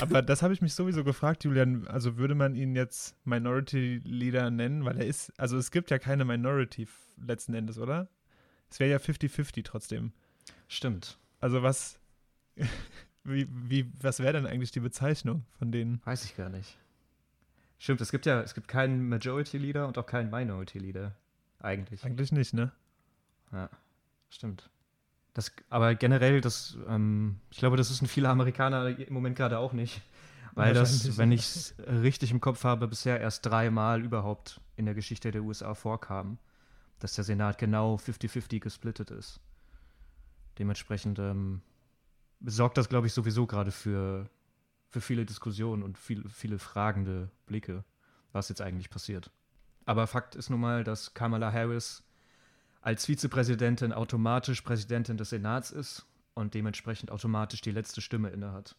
Aber 0.02 0.21
das 0.21 0.43
habe 0.43 0.52
ich 0.52 0.61
mich 0.61 0.75
sowieso 0.75 1.02
gefragt, 1.02 1.45
Julian. 1.45 1.87
Also 1.87 2.19
würde 2.19 2.35
man 2.35 2.55
ihn 2.55 2.76
jetzt 2.76 3.17
Minority 3.25 4.02
Leader 4.05 4.50
nennen? 4.50 4.85
Weil 4.85 4.99
er 4.99 5.07
ist, 5.07 5.33
also 5.38 5.57
es 5.57 5.71
gibt 5.71 5.91
ja 5.91 5.99
keine 5.99 6.26
Minority 6.26 6.87
letzten 7.17 7.55
Endes, 7.55 7.79
oder? 7.79 8.09
Es 8.71 8.81
wäre 8.81 8.91
ja 8.91 8.99
50-50 8.99 9.64
trotzdem. 9.64 10.12
Stimmt. 10.69 11.19
Also 11.41 11.62
was, 11.62 11.99
wie, 13.25 13.49
wie, 13.50 13.92
was 14.00 14.21
wäre 14.21 14.35
denn 14.35 14.47
eigentlich 14.47 14.71
die 14.71 14.80
Bezeichnung 14.80 15.44
von 15.59 15.73
denen? 15.73 16.00
Weiß 16.04 16.25
ich 16.25 16.37
gar 16.37 16.49
nicht. 16.49 16.78
Stimmt, 17.78 18.00
es 18.00 18.11
gibt 18.11 18.26
ja, 18.26 18.40
es 18.40 18.54
gibt 18.54 18.68
keinen 18.68 19.09
Majority 19.09 19.59
Leader 19.59 19.88
und 19.88 19.99
auch 19.99 20.06
keinen 20.06 20.30
Minority 20.30 20.78
Leader. 20.78 21.16
Eigentlich. 21.59 22.04
Eigentlich 22.04 22.32
nicht, 22.32 22.54
ne? 22.54 22.73
Ja, 23.52 23.68
stimmt. 24.30 24.71
Das, 25.35 25.50
aber 25.71 25.94
generell, 25.94 26.40
das, 26.40 26.76
ähm, 26.88 27.40
ich 27.50 27.59
glaube, 27.59 27.76
das 27.76 27.90
ist 27.90 28.02
ein 28.02 28.06
viele 28.06 28.28
Amerikaner 28.28 28.99
im 28.99 29.14
Moment 29.14 29.37
gerade 29.37 29.59
auch 29.59 29.73
nicht. 29.73 30.02
Weil 30.54 30.75
das, 30.75 31.16
wenn 31.16 31.32
ich 31.32 31.40
es 31.40 31.75
richtig 31.87 32.30
im 32.30 32.40
Kopf 32.40 32.64
habe, 32.64 32.87
bisher 32.87 33.18
erst 33.21 33.47
dreimal 33.47 34.02
überhaupt 34.02 34.61
in 34.76 34.85
der 34.85 34.94
Geschichte 34.94 35.30
der 35.30 35.42
USA 35.42 35.75
vorkam, 35.75 36.38
dass 36.99 37.14
der 37.14 37.25
Senat 37.25 37.56
genau 37.56 37.97
50-50 37.97 38.61
gesplittet 38.61 39.11
ist. 39.11 39.40
Dementsprechend 40.59 41.18
ähm, 41.18 41.62
sorgt 42.45 42.79
das, 42.79 42.89
glaube 42.89 43.07
ich, 43.07 43.13
sowieso 43.13 43.47
gerade 43.47 43.71
für, 43.71 44.29
für 44.89 45.01
viele 45.01 45.25
Diskussionen 45.25 45.83
und 45.83 45.99
viel, 45.99 46.29
viele 46.29 46.59
fragende 46.59 47.31
Blicke, 47.47 47.85
was 48.33 48.49
jetzt 48.49 48.61
eigentlich 48.61 48.91
passiert. 48.91 49.31
Aber 49.85 50.07
Fakt 50.07 50.35
ist 50.35 50.51
nun 50.51 50.61
mal, 50.61 50.85
dass 50.85 51.15
Kamala 51.15 51.53
Harris 51.53 52.03
als 52.81 53.07
Vizepräsidentin 53.07 53.93
automatisch 53.93 54.63
Präsidentin 54.63 55.17
des 55.17 55.31
Senats 55.31 55.71
ist 55.71 56.07
und 56.35 56.55
dementsprechend 56.55 57.11
automatisch 57.11 57.61
die 57.61 57.71
letzte 57.71 58.01
Stimme 58.01 58.31
innehat 58.31 58.77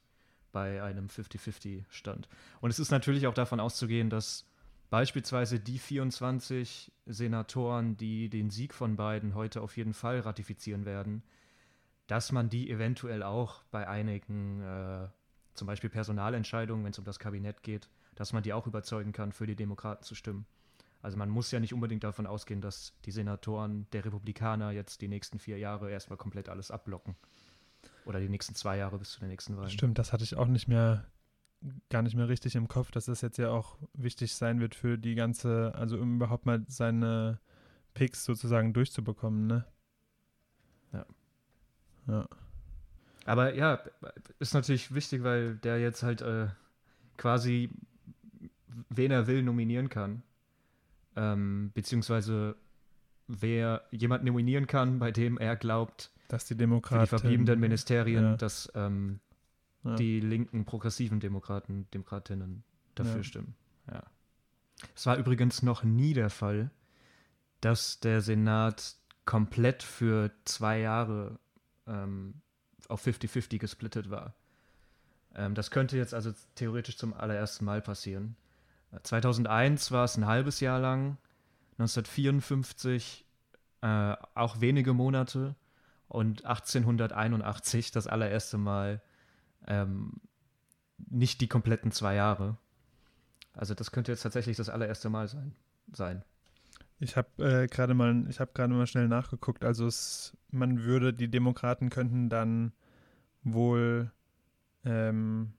bei 0.51 0.83
einem 0.83 1.07
50-50-Stand. 1.07 2.29
Und 2.61 2.69
es 2.69 2.79
ist 2.79 2.91
natürlich 2.91 3.27
auch 3.27 3.33
davon 3.33 3.59
auszugehen, 3.59 4.09
dass 4.09 4.45
beispielsweise 4.89 5.59
die 5.59 5.79
24 5.79 6.91
Senatoren, 7.05 7.97
die 7.97 8.29
den 8.29 8.49
Sieg 8.49 8.73
von 8.73 8.95
Biden 8.95 9.33
heute 9.35 9.61
auf 9.61 9.75
jeden 9.77 9.93
Fall 9.93 10.19
ratifizieren 10.19 10.85
werden, 10.85 11.23
dass 12.07 12.31
man 12.31 12.49
die 12.49 12.69
eventuell 12.69 13.23
auch 13.23 13.63
bei 13.71 13.87
einigen, 13.87 14.61
äh, 14.61 15.07
zum 15.53 15.67
Beispiel 15.67 15.89
Personalentscheidungen, 15.89 16.83
wenn 16.83 16.91
es 16.91 16.99
um 16.99 17.05
das 17.05 17.19
Kabinett 17.19 17.63
geht, 17.63 17.89
dass 18.15 18.33
man 18.33 18.43
die 18.43 18.53
auch 18.53 18.67
überzeugen 18.67 19.11
kann, 19.11 19.31
für 19.31 19.47
die 19.47 19.55
Demokraten 19.55 20.03
zu 20.03 20.15
stimmen. 20.15 20.45
Also 21.01 21.17
man 21.17 21.29
muss 21.29 21.51
ja 21.51 21.59
nicht 21.59 21.73
unbedingt 21.73 22.03
davon 22.03 22.25
ausgehen, 22.25 22.61
dass 22.61 22.93
die 23.05 23.11
Senatoren 23.11 23.87
der 23.91 24.05
Republikaner 24.05 24.71
jetzt 24.71 25.01
die 25.01 25.09
nächsten 25.09 25.37
vier 25.37 25.57
Jahre 25.57 25.91
erstmal 25.91 26.17
komplett 26.17 26.47
alles 26.47 26.71
abblocken. 26.71 27.15
Oder 28.05 28.21
die 28.21 28.29
nächsten 28.29 28.55
zwei 28.55 28.77
Jahre 28.77 28.99
bis 28.99 29.11
zu 29.11 29.19
den 29.19 29.29
nächsten 29.29 29.57
Wahlen. 29.57 29.69
Stimmt, 29.69 29.99
das 29.99 30.13
hatte 30.13 30.23
ich 30.23 30.35
auch 30.37 30.47
nicht 30.47 30.69
mehr, 30.69 31.05
gar 31.89 32.01
nicht 32.01 32.15
mehr 32.15 32.29
richtig 32.29 32.55
im 32.55 32.69
Kopf, 32.69 32.91
dass 32.91 33.05
das 33.05 33.19
jetzt 33.19 33.37
ja 33.37 33.49
auch 33.49 33.77
wichtig 33.93 34.33
sein 34.33 34.61
wird 34.61 34.75
für 34.75 34.97
die 34.97 35.15
ganze, 35.15 35.73
also 35.75 35.97
um 35.97 36.15
überhaupt 36.15 36.45
mal 36.45 36.63
seine 36.67 37.39
Picks 37.93 38.23
sozusagen 38.23 38.73
durchzubekommen, 38.73 39.47
ne? 39.47 39.65
Ja. 40.93 41.05
Ja. 42.07 42.27
Aber 43.25 43.55
ja, 43.55 43.79
ist 44.39 44.53
natürlich 44.53 44.93
wichtig, 44.93 45.23
weil 45.23 45.55
der 45.55 45.79
jetzt 45.79 46.03
halt 46.03 46.21
äh, 46.21 46.47
quasi 47.17 47.69
wen 48.89 49.11
er 49.11 49.27
will 49.27 49.43
nominieren 49.43 49.89
kann 49.89 50.23
ähm, 51.15 51.71
beziehungsweise 51.73 52.55
wer 53.27 53.83
jemand 53.91 54.23
nominieren 54.23 54.67
kann, 54.67 54.99
bei 54.99 55.11
dem 55.11 55.37
er 55.37 55.55
glaubt, 55.55 56.11
dass 56.27 56.45
die 56.45 56.57
Demokraten, 56.57 57.03
die 57.03 57.07
verbliebenen 57.07 57.59
Ministerien, 57.59 58.23
ja. 58.23 58.35
dass 58.37 58.71
ähm, 58.75 59.19
ja. 59.83 59.95
die 59.95 60.19
linken 60.19 60.65
progressiven 60.65 61.19
Demokraten, 61.19 61.87
Demokratinnen 61.93 62.63
dafür 62.95 63.17
ja. 63.17 63.23
stimmen. 63.23 63.55
Ja. 63.91 64.03
Es 64.95 65.05
war 65.05 65.17
übrigens 65.17 65.63
noch 65.63 65.83
nie 65.83 66.13
der 66.13 66.29
Fall, 66.29 66.71
dass 67.61 67.99
der 67.99 68.21
Senat 68.21 68.97
komplett 69.25 69.83
für 69.83 70.31
zwei 70.43 70.79
Jahre 70.79 71.39
ähm, 71.87 72.41
auf 72.87 73.05
50-50 73.05 73.59
gesplittet 73.59 74.09
war. 74.09 74.33
Ähm, 75.35 75.55
das 75.55 75.71
könnte 75.71 75.97
jetzt 75.97 76.13
also 76.13 76.33
theoretisch 76.55 76.97
zum 76.97 77.13
allerersten 77.13 77.65
Mal 77.65 77.81
passieren. 77.81 78.35
2001 79.01 79.91
war 79.91 80.03
es 80.03 80.17
ein 80.17 80.27
halbes 80.27 80.59
Jahr 80.59 80.79
lang, 80.79 81.17
1954 81.79 83.25
äh, 83.81 84.15
auch 84.35 84.61
wenige 84.61 84.93
Monate 84.93 85.55
und 86.07 86.45
1881 86.45 87.91
das 87.91 88.05
allererste 88.05 88.57
Mal 88.59 89.01
ähm, 89.67 90.21
nicht 91.09 91.41
die 91.41 91.47
kompletten 91.47 91.91
zwei 91.91 92.15
Jahre. 92.15 92.57
Also 93.53 93.73
das 93.73 93.91
könnte 93.91 94.11
jetzt 94.11 94.21
tatsächlich 94.21 94.57
das 94.57 94.69
allererste 94.69 95.09
Mal 95.09 95.27
sein. 95.27 95.55
sein. 95.91 96.23
Ich 97.03 97.17
habe 97.17 97.43
äh, 97.43 97.67
gerade 97.67 97.93
mal, 97.93 98.25
ich 98.29 98.39
habe 98.39 98.51
gerade 98.53 98.73
mal 98.73 98.87
schnell 98.87 99.09
nachgeguckt. 99.09 99.65
Also 99.65 99.85
es, 99.87 100.37
man 100.51 100.83
würde, 100.85 101.13
die 101.13 101.29
Demokraten 101.29 101.89
könnten 101.89 102.29
dann 102.29 102.71
wohl 103.43 104.09
ähm, 104.85 105.53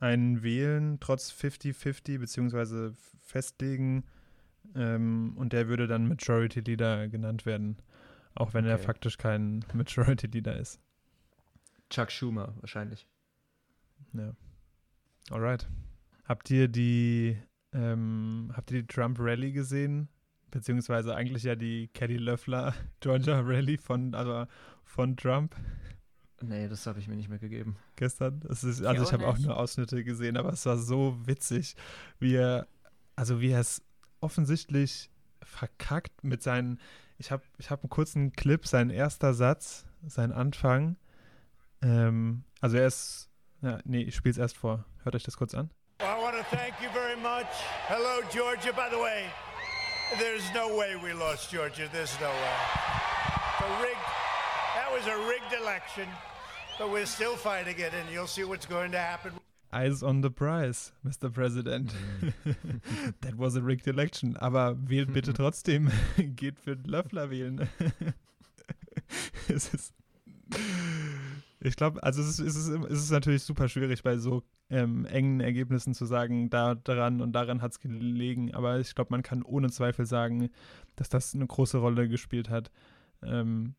einen 0.00 0.42
wählen, 0.42 0.98
trotz 0.98 1.30
50-50, 1.30 2.18
beziehungsweise 2.18 2.94
festlegen. 3.20 4.04
Ähm, 4.74 5.34
und 5.36 5.52
der 5.52 5.68
würde 5.68 5.86
dann 5.86 6.08
Majority 6.08 6.60
Leader 6.60 7.08
genannt 7.08 7.44
werden. 7.44 7.76
Auch 8.34 8.54
wenn 8.54 8.64
okay. 8.64 8.72
er 8.72 8.78
faktisch 8.78 9.18
kein 9.18 9.62
Majority 9.74 10.26
Leader 10.26 10.56
ist. 10.56 10.80
Chuck 11.90 12.10
Schumer 12.10 12.54
wahrscheinlich. 12.60 13.06
Ja. 14.14 14.32
Alright. 15.30 15.68
Habt 16.24 16.50
ihr 16.50 16.68
die, 16.68 17.36
ähm, 17.74 18.52
habt 18.56 18.70
ihr 18.70 18.82
die 18.82 18.86
Trump 18.86 19.18
Rally 19.20 19.52
gesehen? 19.52 20.08
Beziehungsweise 20.50 21.14
eigentlich 21.14 21.42
ja 21.42 21.56
die 21.56 21.88
Caddy 21.88 22.16
Löffler 22.16 22.74
Georgia 23.00 23.40
Rally 23.40 23.78
von, 23.78 24.14
also 24.14 24.46
von 24.84 25.16
Trump. 25.16 25.54
Nee, 26.42 26.68
das 26.68 26.86
habe 26.86 26.98
ich 26.98 27.08
mir 27.08 27.16
nicht 27.16 27.28
mehr 27.28 27.38
gegeben. 27.38 27.76
Gestern? 27.96 28.42
Ist, 28.42 28.64
also 28.84 29.02
ich 29.02 29.12
habe 29.12 29.26
auch 29.26 29.38
nur 29.38 29.56
Ausschnitte 29.56 30.04
gesehen, 30.04 30.36
aber 30.36 30.52
es 30.52 30.66
war 30.66 30.76
so 30.76 31.16
witzig, 31.26 31.76
wie 32.18 32.34
er, 32.34 32.66
also 33.16 33.40
wie 33.40 33.50
er 33.50 33.60
es 33.60 33.82
offensichtlich 34.20 35.10
verkackt 35.42 36.24
mit 36.24 36.42
seinen, 36.42 36.78
ich 37.18 37.30
habe 37.30 37.42
ich 37.58 37.70
hab 37.70 37.82
einen 37.82 37.90
kurzen 37.90 38.32
Clip, 38.32 38.66
sein 38.66 38.90
erster 38.90 39.32
Satz, 39.32 39.86
sein 40.06 40.32
Anfang. 40.32 40.96
Ähm, 41.82 42.44
also 42.60 42.76
er 42.76 42.86
ist, 42.86 43.30
ja, 43.62 43.78
nee, 43.84 44.02
ich 44.02 44.14
spiele 44.14 44.32
es 44.32 44.38
erst 44.38 44.56
vor. 44.58 44.84
Hört 45.02 45.14
euch 45.14 45.24
das 45.24 45.36
kurz 45.36 45.54
an. 45.54 45.70
I 46.00 46.04
want 46.04 46.36
to 46.36 46.42
thank 46.54 46.74
you 46.82 46.90
very 46.90 47.16
much. 47.16 47.48
Hello, 47.88 48.20
Georgia. 48.30 48.72
By 48.72 48.88
the 48.90 48.98
way, 48.98 49.24
there's 50.18 50.52
no 50.54 50.74
way 50.76 50.96
we 50.96 51.12
lost 51.12 51.50
Georgia. 51.50 51.88
There's 51.92 52.14
no 52.20 52.28
way. 52.28 52.56
The 53.60 53.82
rigged 53.82 54.06
That 54.74 54.92
was 54.92 55.06
a 55.06 55.16
rigged 55.28 55.52
election, 55.60 56.08
but 56.78 56.90
we're 56.90 57.06
still 57.06 57.36
fighting 57.36 57.78
it, 57.78 57.92
and 57.92 58.08
you'll 58.10 58.26
see 58.26 58.44
what's 58.44 58.66
going 58.66 58.92
to 58.92 58.98
happen. 58.98 59.32
Eyes 59.72 60.02
on 60.02 60.20
the 60.20 60.30
prize, 60.30 60.92
Mr. 61.04 61.32
President. 61.32 61.92
That 63.20 63.34
was 63.36 63.56
a 63.56 63.62
rigged 63.62 63.88
election. 63.88 64.36
Aber 64.40 64.76
wählt 64.76 65.12
bitte 65.12 65.32
trotzdem. 65.36 65.90
Geht 66.36 66.58
für 66.60 66.76
Löffler 66.86 67.30
wählen. 67.30 67.68
es 69.48 69.74
ist. 69.74 69.92
Ich 71.60 71.76
glaube, 71.76 72.02
also 72.02 72.20
es 72.20 72.38
ist, 72.38 72.40
es, 72.40 72.56
ist, 72.56 72.68
es 72.68 73.02
ist 73.04 73.10
natürlich 73.10 73.42
super 73.42 73.68
schwierig, 73.68 74.02
bei 74.02 74.18
so 74.18 74.42
ähm, 74.70 75.04
engen 75.06 75.40
Ergebnissen 75.40 75.94
zu 75.94 76.04
sagen, 76.04 76.50
da 76.50 76.74
daran 76.74 77.20
und 77.20 77.32
daran 77.32 77.62
hat 77.62 77.72
es 77.72 77.80
gelegen. 77.80 78.54
Aber 78.54 78.78
ich 78.78 78.94
glaube, 78.94 79.08
man 79.10 79.22
kann 79.22 79.42
ohne 79.42 79.70
Zweifel 79.70 80.06
sagen, 80.06 80.50
dass 80.96 81.08
das 81.08 81.34
eine 81.34 81.46
große 81.46 81.78
Rolle 81.78 82.08
gespielt 82.08 82.50
hat. 82.50 82.70
Ähm, 83.22 83.74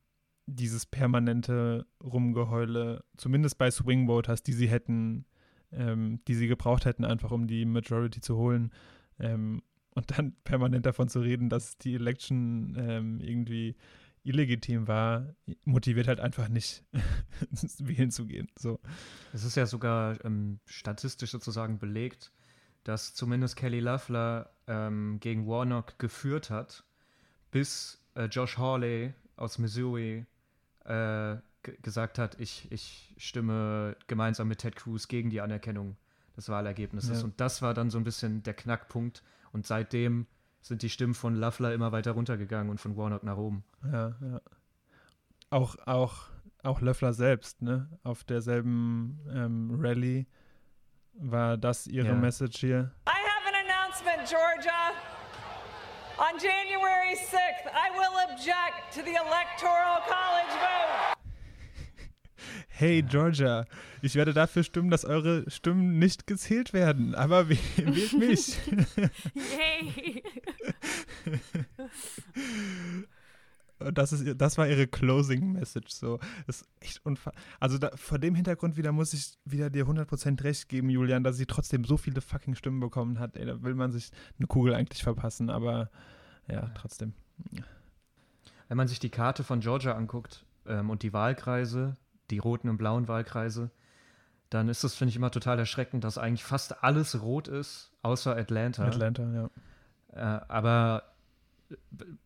dieses 0.47 0.85
permanente 0.85 1.85
Rumgeheule, 2.03 3.03
zumindest 3.17 3.57
bei 3.57 3.69
Swing 3.69 4.07
Voters, 4.07 4.43
die 4.43 4.53
sie 4.53 4.67
hätten, 4.67 5.25
ähm, 5.71 6.21
die 6.27 6.35
sie 6.35 6.47
gebraucht 6.47 6.85
hätten, 6.85 7.05
einfach 7.05 7.31
um 7.31 7.47
die 7.47 7.65
Majority 7.65 8.21
zu 8.21 8.37
holen. 8.37 8.71
Ähm, 9.19 9.61
und 9.93 10.17
dann 10.17 10.35
permanent 10.43 10.85
davon 10.85 11.09
zu 11.09 11.19
reden, 11.19 11.49
dass 11.49 11.77
die 11.77 11.95
Election 11.95 12.75
ähm, 12.79 13.19
irgendwie 13.19 13.75
illegitim 14.27 14.87
war, 14.87 15.35
motiviert 15.63 16.07
halt 16.07 16.19
einfach 16.19 16.49
nicht, 16.49 16.83
wählen 17.79 18.11
zu 18.11 18.25
gehen. 18.25 18.49
So. 18.57 18.79
Es 19.33 19.43
ist 19.43 19.55
ja 19.55 19.65
sogar 19.65 20.23
ähm, 20.25 20.59
statistisch 20.65 21.31
sozusagen 21.31 21.79
belegt, 21.79 22.31
dass 22.83 23.13
zumindest 23.13 23.55
Kelly 23.55 23.79
Loeffler 23.79 24.51
ähm, 24.67 25.19
gegen 25.19 25.47
Warnock 25.47 25.99
geführt 25.99 26.49
hat, 26.49 26.83
bis 27.51 28.03
äh, 28.15 28.25
Josh 28.25 28.57
Hawley 28.57 29.13
aus 29.35 29.57
Missouri 29.57 30.25
äh, 30.85 31.37
gesagt 31.81 32.17
hat, 32.17 32.39
ich, 32.39 32.71
ich 32.71 33.13
stimme 33.17 33.97
gemeinsam 34.07 34.47
mit 34.47 34.59
Ted 34.59 34.75
Cruz 34.75 35.07
gegen 35.07 35.29
die 35.29 35.41
Anerkennung 35.41 35.97
des 36.35 36.49
Wahlergebnisses. 36.49 37.19
Ja. 37.19 37.23
Und 37.25 37.39
das 37.41 37.61
war 37.61 37.73
dann 37.73 37.89
so 37.89 37.97
ein 37.97 38.03
bisschen 38.03 38.43
der 38.43 38.53
Knackpunkt. 38.53 39.23
Und 39.51 39.65
seitdem 39.65 40.27
sind 40.67 40.81
die 40.81 40.89
Stimmen 40.89 41.13
von 41.13 41.35
Loeffler 41.35 41.73
immer 41.73 41.91
weiter 41.91 42.11
runtergegangen 42.11 42.69
und 42.69 42.79
von 42.79 42.97
Warnock 42.97 43.23
nach 43.23 43.37
oben. 43.37 43.63
Ja, 43.83 44.15
ja. 44.21 44.41
Auch, 45.49 45.75
auch, 45.85 46.25
auch 46.63 46.81
Löffler 46.81 47.13
selbst, 47.13 47.61
ne? 47.61 47.89
Auf 48.03 48.23
derselben 48.23 49.19
ähm, 49.33 49.77
Rallye 49.79 50.27
war 51.13 51.57
das 51.57 51.87
ihre 51.87 52.07
ja. 52.07 52.15
Message 52.15 52.59
hier. 52.59 52.91
I 53.07 53.11
have 53.11 53.47
an 53.47 53.55
announcement, 53.55 54.27
Georgia. 54.27 54.91
On 56.19 56.37
January 56.39 57.15
6th, 57.15 57.69
I 57.71 57.91
will 57.91 58.13
object 58.29 58.93
to 58.93 59.01
the 59.03 59.15
Electoral 59.15 60.01
College 60.07 60.53
vote. 60.59 61.16
Hey 62.79 63.01
Georgia, 63.01 63.65
ich 64.03 64.13
werde 64.13 64.33
dafür 64.33 64.61
stimmen, 64.61 64.91
dass 64.91 65.03
eure 65.03 65.49
Stimmen 65.49 65.97
nicht 65.97 66.27
gezählt 66.27 66.73
werden, 66.73 67.15
aber 67.15 67.49
wählt 67.49 68.13
mich. 68.13 68.55
Yay! 69.33 70.21
das, 73.79 74.13
ist, 74.13 74.39
das 74.39 74.59
war 74.59 74.67
ihre 74.67 74.85
Closing 74.85 75.53
Message. 75.53 75.89
So. 75.89 76.19
Das 76.45 76.61
ist 76.61 76.69
echt 76.79 77.03
unfassbar. 77.03 77.43
Also 77.59 77.79
da, 77.79 77.89
vor 77.95 78.19
dem 78.19 78.35
Hintergrund 78.35 78.77
wieder 78.77 78.91
muss 78.91 79.11
ich 79.13 79.39
wieder 79.43 79.71
dir 79.71 79.87
100% 79.87 80.43
recht 80.43 80.69
geben, 80.69 80.91
Julian, 80.91 81.23
dass 81.23 81.37
sie 81.37 81.47
trotzdem 81.47 81.83
so 81.83 81.97
viele 81.97 82.21
fucking 82.21 82.53
Stimmen 82.53 82.79
bekommen 82.79 83.17
hat. 83.17 83.37
Ey, 83.37 83.47
da 83.47 83.63
will 83.63 83.73
man 83.73 83.91
sich 83.91 84.11
eine 84.37 84.45
Kugel 84.45 84.75
eigentlich 84.75 85.01
verpassen, 85.01 85.49
aber 85.49 85.89
ja, 86.47 86.69
trotzdem. 86.75 87.13
Wenn 88.67 88.77
man 88.77 88.87
sich 88.87 88.99
die 88.99 89.09
Karte 89.09 89.43
von 89.43 89.61
Georgia 89.61 89.93
anguckt 89.93 90.45
ähm, 90.67 90.91
und 90.91 91.01
die 91.01 91.11
Wahlkreise, 91.11 91.97
die 92.29 92.39
roten 92.39 92.69
und 92.69 92.77
blauen 92.77 93.07
Wahlkreise, 93.07 93.71
dann 94.49 94.69
ist 94.69 94.83
das, 94.83 94.95
finde 94.95 95.09
ich, 95.09 95.15
immer 95.15 95.31
total 95.31 95.59
erschreckend, 95.59 96.03
dass 96.03 96.17
eigentlich 96.17 96.43
fast 96.43 96.83
alles 96.83 97.21
rot 97.21 97.47
ist, 97.47 97.91
außer 98.01 98.35
Atlanta. 98.35 98.85
Atlanta, 98.85 99.23
ja. 99.33 99.49
Äh, 100.13 100.41
aber 100.47 101.03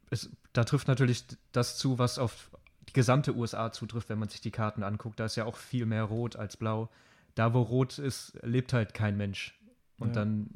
es, 0.10 0.30
da 0.54 0.64
trifft 0.64 0.88
natürlich 0.88 1.26
das 1.52 1.78
zu, 1.78 1.98
was 1.98 2.20
auf 2.20 2.52
die 2.88 2.94
gesamte 2.94 3.36
USA 3.36 3.72
zutrifft, 3.72 4.10
wenn 4.10 4.20
man 4.20 4.30
sich 4.30 4.42
die 4.42 4.52
Karten 4.52 4.84
anguckt. 4.84 5.20
Da 5.20 5.26
ist 5.26 5.36
ja 5.36 5.46
auch 5.46 5.56
viel 5.56 5.86
mehr 5.86 6.04
rot 6.04 6.36
als 6.36 6.58
blau. 6.58 6.90
Da, 7.36 7.54
wo 7.54 7.62
rot 7.62 7.98
ist, 7.98 8.38
lebt 8.44 8.74
halt 8.74 8.94
kein 8.94 9.18
Mensch. 9.18 9.58
Und 9.98 10.10
ja. 10.10 10.16
dann 10.16 10.50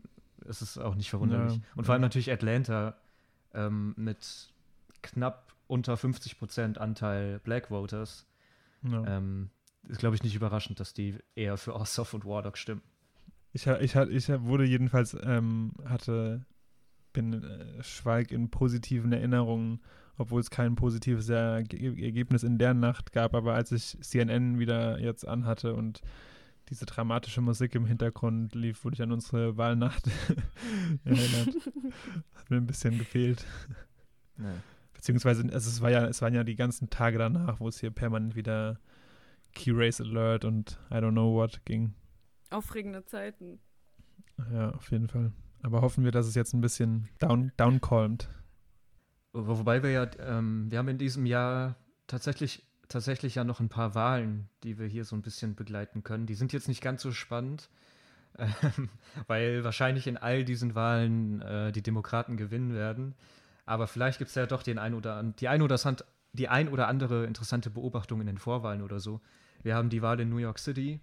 ist 0.46 0.62
es 0.62 0.78
auch 0.78 0.96
nicht 0.96 1.10
verwunderlich. 1.10 1.56
Ja, 1.56 1.62
und 1.76 1.86
vor 1.86 1.94
allem 1.94 2.02
natürlich 2.02 2.32
Atlanta 2.32 2.96
ähm, 3.54 3.94
mit 3.98 4.50
knapp 5.02 5.54
unter 5.68 5.98
50 5.98 6.38
Prozent 6.38 6.78
Anteil 6.78 7.40
Black 7.40 7.72
Voters. 7.72 8.26
Ähm, 9.08 9.50
ist, 9.88 10.00
glaube 10.00 10.16
ich, 10.16 10.24
nicht 10.24 10.36
überraschend, 10.36 10.80
dass 10.80 10.94
die 10.94 11.18
eher 11.36 11.58
für 11.58 11.76
Ossoff 11.76 12.14
und 12.14 12.26
Warlock 12.26 12.58
stimmen. 12.58 12.82
Ich, 13.54 13.68
ich, 13.68 13.96
ich 13.96 14.30
wurde 14.30 14.66
jedenfalls, 14.66 15.16
ähm, 15.24 15.74
hatte 15.86 16.46
bin 17.16 17.34
äh, 17.42 17.82
schweig 17.82 18.32
in 18.32 18.52
positiven 18.52 19.12
Erinnerungen, 19.12 19.80
obwohl 20.18 20.42
es 20.42 20.50
kein 20.50 20.76
positives 20.76 21.30
Ergebnis 21.30 22.44
in 22.44 22.58
der 22.58 22.74
Nacht 22.74 23.14
gab. 23.14 23.34
Aber 23.34 23.56
als 23.56 23.72
ich 23.72 23.98
CNN 24.02 24.60
wieder 24.60 25.00
jetzt 25.00 25.28
anhatte 25.28 25.74
und 25.74 26.02
diese 26.70 26.86
dramatische 26.86 27.42
Musik 27.42 27.74
im 27.76 27.86
Hintergrund 27.86 28.54
lief, 28.54 28.84
wurde 28.84 28.96
ich 28.96 29.02
an 29.02 29.12
unsere 29.12 29.58
Wahlnacht 29.58 30.10
erinnert. 31.06 31.56
Hat 32.36 32.50
mir 32.50 32.58
ein 32.58 32.68
bisschen 32.68 32.98
gefehlt. 32.98 33.46
Ja. 34.38 34.54
Beziehungsweise, 35.06 35.44
also 35.54 35.70
es, 35.70 35.82
war 35.82 35.92
ja, 35.92 36.08
es 36.08 36.24
waren 36.24 36.34
ja 36.34 36.44
die 36.44 36.56
ganzen 36.56 36.90
Tage 36.90 37.20
danach, 37.20 37.60
wo 37.60 37.68
es 37.68 37.80
hier 37.80 37.92
permanent 37.92 38.36
wieder 38.36 38.80
Key 39.54 39.70
Race 39.72 40.02
Alert 40.02 40.46
und 40.46 40.80
I 40.90 40.96
don't 40.96 41.12
know 41.12 41.32
what 41.32 41.64
ging. 41.64 41.94
Aufregende 42.50 43.06
Zeiten. 43.06 43.60
Ja, 44.52 44.72
auf 44.72 44.90
jeden 44.90 45.08
Fall. 45.08 45.32
Aber 45.62 45.82
hoffen 45.82 46.06
wir, 46.06 46.12
dass 46.12 46.26
es 46.26 46.34
jetzt 46.34 46.54
ein 46.54 46.62
bisschen 46.62 47.08
down, 47.20 47.52
downcalmt. 47.56 48.30
Wobei 49.32 49.84
wir 49.84 49.92
ja, 49.92 50.10
ähm, 50.18 50.72
wir 50.72 50.80
haben 50.80 50.88
in 50.88 50.98
diesem 50.98 51.28
Jahr 51.28 51.76
tatsächlich, 52.08 52.66
tatsächlich 52.90 53.36
ja 53.36 53.44
noch 53.44 53.60
ein 53.60 53.70
paar 53.70 53.94
Wahlen, 53.94 54.50
die 54.64 54.80
wir 54.80 54.88
hier 54.88 55.06
so 55.06 55.16
ein 55.16 55.22
bisschen 55.22 55.54
begleiten 55.54 56.02
können. 56.02 56.26
Die 56.26 56.34
sind 56.34 56.52
jetzt 56.52 56.68
nicht 56.68 56.82
ganz 56.82 57.04
so 57.04 57.12
spannend, 57.12 57.70
äh, 58.40 58.48
weil 59.28 59.64
wahrscheinlich 59.64 60.08
in 60.08 60.18
all 60.18 60.44
diesen 60.44 60.74
Wahlen 60.74 61.44
äh, 61.44 61.72
die 61.72 61.84
Demokraten 61.84 62.38
gewinnen 62.38 62.74
werden. 62.74 63.14
Aber 63.66 63.88
vielleicht 63.88 64.20
gibt 64.20 64.30
es 64.30 64.36
ja 64.36 64.46
doch 64.46 64.64
den 64.64 64.78
ein 64.78 64.94
oder 64.94 65.24
die 65.24 65.48
ein 65.48 65.62
oder, 65.62 65.80
die 66.34 66.48
ein 66.48 66.70
oder 66.70 66.88
andere 66.88 67.26
interessante 67.26 67.70
Beobachtung 67.70 68.22
in 68.22 68.28
den 68.28 68.38
Vorwahlen 68.38 68.82
oder 68.82 69.00
so. 69.00 69.22
Wir 69.64 69.76
haben 69.76 69.90
die 69.90 70.02
Wahl 70.02 70.20
in 70.20 70.30
New 70.30 70.38
York 70.38 70.60
City, 70.60 71.00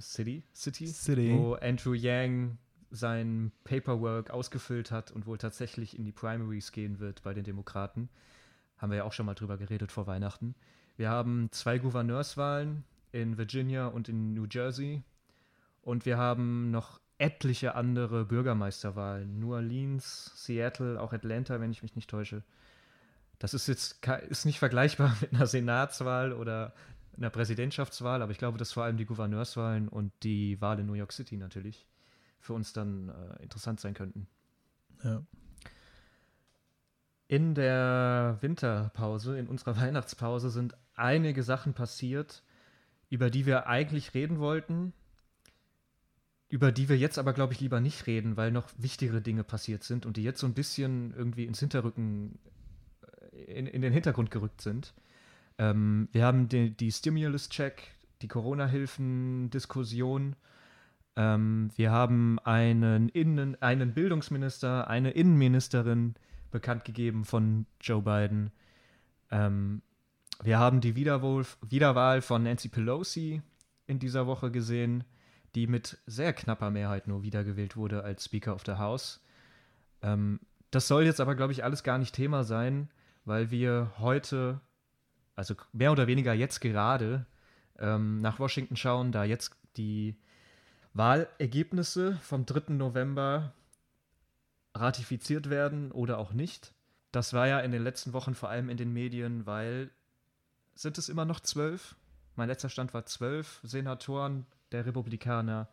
City, 0.00 0.42
City, 0.54 0.86
City. 0.86 1.32
wo 1.32 1.54
Andrew 1.54 1.92
Yang 1.92 2.56
sein 2.90 3.52
Paperwork 3.64 4.30
ausgefüllt 4.30 4.90
hat 4.90 5.10
und 5.10 5.26
wohl 5.26 5.38
tatsächlich 5.38 5.98
in 5.98 6.04
die 6.04 6.12
Primaries 6.12 6.72
gehen 6.72 6.98
wird 6.98 7.22
bei 7.22 7.34
den 7.34 7.44
Demokraten. 7.44 8.08
Haben 8.78 8.90
wir 8.90 8.98
ja 8.98 9.04
auch 9.04 9.12
schon 9.12 9.26
mal 9.26 9.34
drüber 9.34 9.58
geredet 9.58 9.92
vor 9.92 10.06
Weihnachten. 10.06 10.54
Wir 10.96 11.10
haben 11.10 11.48
zwei 11.50 11.78
Gouverneurswahlen 11.78 12.84
in 13.12 13.36
Virginia 13.36 13.86
und 13.86 14.08
in 14.08 14.34
New 14.34 14.46
Jersey. 14.50 15.02
Und 15.82 16.06
wir 16.06 16.16
haben 16.16 16.70
noch 16.70 17.00
etliche 17.18 17.74
andere 17.74 18.24
Bürgermeisterwahlen. 18.24 19.38
New 19.38 19.54
Orleans, 19.54 20.32
Seattle, 20.34 21.00
auch 21.00 21.12
Atlanta, 21.12 21.60
wenn 21.60 21.70
ich 21.70 21.82
mich 21.82 21.96
nicht 21.96 22.10
täusche. 22.10 22.42
Das 23.38 23.54
ist 23.54 23.66
jetzt 23.66 24.06
ist 24.28 24.44
nicht 24.46 24.58
vergleichbar 24.58 25.16
mit 25.20 25.32
einer 25.32 25.46
Senatswahl 25.46 26.32
oder 26.32 26.74
einer 27.16 27.30
Präsidentschaftswahl, 27.30 28.22
aber 28.22 28.32
ich 28.32 28.38
glaube, 28.38 28.58
das 28.58 28.72
vor 28.72 28.84
allem 28.84 28.98
die 28.98 29.06
Gouverneurswahlen 29.06 29.88
und 29.88 30.12
die 30.22 30.60
Wahl 30.60 30.78
in 30.78 30.86
New 30.86 30.94
York 30.94 31.12
City 31.12 31.36
natürlich 31.36 31.86
für 32.40 32.52
uns 32.52 32.72
dann 32.72 33.08
äh, 33.08 33.42
interessant 33.42 33.80
sein 33.80 33.94
könnten. 33.94 34.28
Ja. 35.02 35.22
In 37.28 37.54
der 37.54 38.38
Winterpause, 38.40 39.38
in 39.38 39.48
unserer 39.48 39.76
Weihnachtspause 39.80 40.50
sind 40.50 40.76
einige 40.94 41.42
Sachen 41.42 41.74
passiert, 41.74 42.42
über 43.08 43.30
die 43.30 43.46
wir 43.46 43.66
eigentlich 43.66 44.14
reden 44.14 44.38
wollten, 44.38 44.92
über 46.48 46.72
die 46.72 46.88
wir 46.88 46.96
jetzt 46.96 47.18
aber, 47.18 47.32
glaube 47.32 47.52
ich, 47.52 47.60
lieber 47.60 47.80
nicht 47.80 48.06
reden, 48.06 48.36
weil 48.36 48.52
noch 48.52 48.68
wichtigere 48.78 49.20
Dinge 49.20 49.44
passiert 49.44 49.82
sind 49.82 50.06
und 50.06 50.16
die 50.16 50.22
jetzt 50.22 50.40
so 50.40 50.46
ein 50.46 50.54
bisschen 50.54 51.12
irgendwie 51.16 51.44
ins 51.44 51.60
Hinterrücken, 51.60 52.38
äh, 53.32 53.58
in, 53.58 53.66
in 53.66 53.82
den 53.82 53.92
Hintergrund 53.92 54.30
gerückt 54.30 54.60
sind. 54.60 54.94
Ähm, 55.58 56.08
wir 56.12 56.24
haben 56.24 56.48
die, 56.48 56.70
die 56.70 56.92
Stimulus-Check, 56.92 57.82
die 58.22 58.28
Corona-Hilfen-Diskussion 58.28 60.36
ähm, 61.16 61.70
wir 61.76 61.90
haben 61.90 62.38
einen, 62.40 63.08
Innen-, 63.08 63.60
einen 63.60 63.94
Bildungsminister, 63.94 64.88
eine 64.88 65.10
Innenministerin 65.10 66.14
bekannt 66.50 66.84
gegeben 66.84 67.24
von 67.24 67.66
Joe 67.80 68.02
Biden. 68.02 68.52
Ähm, 69.30 69.82
wir 70.42 70.58
haben 70.58 70.82
die 70.82 70.94
Wiederwahl 70.94 72.20
von 72.20 72.42
Nancy 72.42 72.68
Pelosi 72.68 73.40
in 73.86 73.98
dieser 73.98 74.26
Woche 74.26 74.50
gesehen, 74.50 75.04
die 75.56 75.66
mit 75.66 75.98
sehr 76.06 76.34
knapper 76.34 76.70
Mehrheit 76.70 77.08
nur 77.08 77.22
wiedergewählt 77.22 77.76
wurde 77.76 78.04
als 78.04 78.26
Speaker 78.26 78.54
of 78.54 78.62
the 78.66 78.74
House. 78.74 79.24
Ähm, 80.02 80.38
das 80.70 80.86
soll 80.86 81.04
jetzt 81.04 81.20
aber, 81.20 81.34
glaube 81.34 81.52
ich, 81.52 81.64
alles 81.64 81.82
gar 81.82 81.96
nicht 81.96 82.14
Thema 82.14 82.44
sein, 82.44 82.90
weil 83.24 83.50
wir 83.50 83.90
heute, 83.98 84.60
also 85.34 85.54
mehr 85.72 85.92
oder 85.92 86.06
weniger 86.06 86.34
jetzt 86.34 86.60
gerade, 86.60 87.24
ähm, 87.78 88.20
nach 88.20 88.38
Washington 88.38 88.76
schauen, 88.76 89.12
da 89.12 89.24
jetzt 89.24 89.56
die 89.78 90.16
Wahlergebnisse 90.92 92.18
vom 92.22 92.44
3. 92.44 92.74
November 92.74 93.54
ratifiziert 94.74 95.48
werden 95.48 95.90
oder 95.90 96.18
auch 96.18 96.32
nicht. 96.32 96.74
Das 97.12 97.32
war 97.32 97.48
ja 97.48 97.60
in 97.60 97.72
den 97.72 97.82
letzten 97.82 98.12
Wochen 98.12 98.34
vor 98.34 98.50
allem 98.50 98.68
in 98.68 98.76
den 98.76 98.92
Medien, 98.92 99.46
weil 99.46 99.90
sind 100.74 100.98
es 100.98 101.08
immer 101.08 101.24
noch 101.24 101.40
zwölf? 101.40 101.96
Mein 102.34 102.48
letzter 102.48 102.68
Stand 102.68 102.92
war 102.92 103.06
zwölf 103.06 103.60
Senatoren 103.62 104.44
der 104.76 104.86
Republikaner 104.86 105.68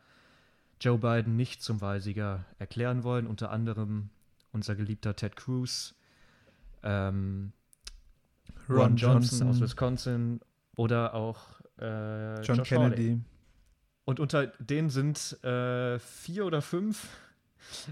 Joe 0.80 0.98
Biden 0.98 1.36
nicht 1.36 1.62
zum 1.62 1.82
Wahlsieger 1.82 2.46
erklären 2.58 3.04
wollen, 3.04 3.28
unter 3.28 3.52
anderem 3.52 4.10
unser 4.52 4.76
geliebter 4.76 5.16
Ted 5.16 5.36
Cruz, 5.36 5.94
ähm, 6.84 7.52
Ron, 8.70 8.78
Ron 8.78 8.96
Johnson, 8.96 9.40
Johnson, 9.40 9.50
aus 9.50 9.62
Wisconsin 9.62 10.40
oder 10.78 11.14
auch 11.14 11.60
äh, 11.80 12.42
John 12.42 12.58
Josh 12.58 12.70
Kennedy. 12.70 13.04
Hawley. 13.04 13.22
Und 14.06 14.20
unter 14.20 14.48
denen 14.60 14.90
sind 14.90 15.44
äh, 15.44 16.00
vier 16.00 16.46
oder 16.46 16.62
fünf, 16.62 17.08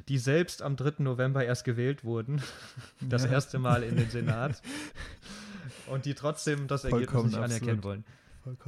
die 0.08 0.17
selbst 0.17 0.62
am 0.62 0.76
3. 0.76 1.04
November 1.04 1.43
erst 1.43 1.63
gewählt 1.63 2.04
wurden. 2.04 2.41
Das 3.02 3.24
ja. 3.26 3.32
erste 3.32 3.60
Mal 3.60 3.84
in 3.84 3.95
den 3.97 4.10
Senat. 4.10 4.62
Und 5.88 6.06
die 6.06 6.13
trotzdem 6.13 6.67
das 6.67 6.86
Ergebnis 6.86 7.24
nicht 7.24 7.38
anerkennen 7.38 7.84
wollen. 7.84 8.06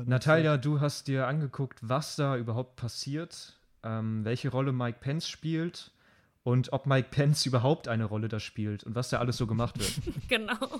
Natalia, 0.05 0.57
du 0.57 0.79
hast 0.79 1.07
dir 1.07 1.27
angeguckt, 1.27 1.79
was 1.81 2.15
da 2.15 2.37
überhaupt 2.37 2.75
passiert, 2.75 3.59
ähm, 3.83 4.23
welche 4.25 4.49
Rolle 4.49 4.71
Mike 4.71 4.99
Pence 4.99 5.27
spielt 5.27 5.91
und 6.43 6.73
ob 6.73 6.85
Mike 6.85 7.09
Pence 7.11 7.45
überhaupt 7.45 7.87
eine 7.87 8.05
Rolle 8.05 8.27
da 8.27 8.39
spielt 8.39 8.83
und 8.83 8.95
was 8.95 9.09
da 9.09 9.19
alles 9.19 9.37
so 9.37 9.47
gemacht 9.47 9.79
wird. 9.79 10.15
genau. 10.29 10.79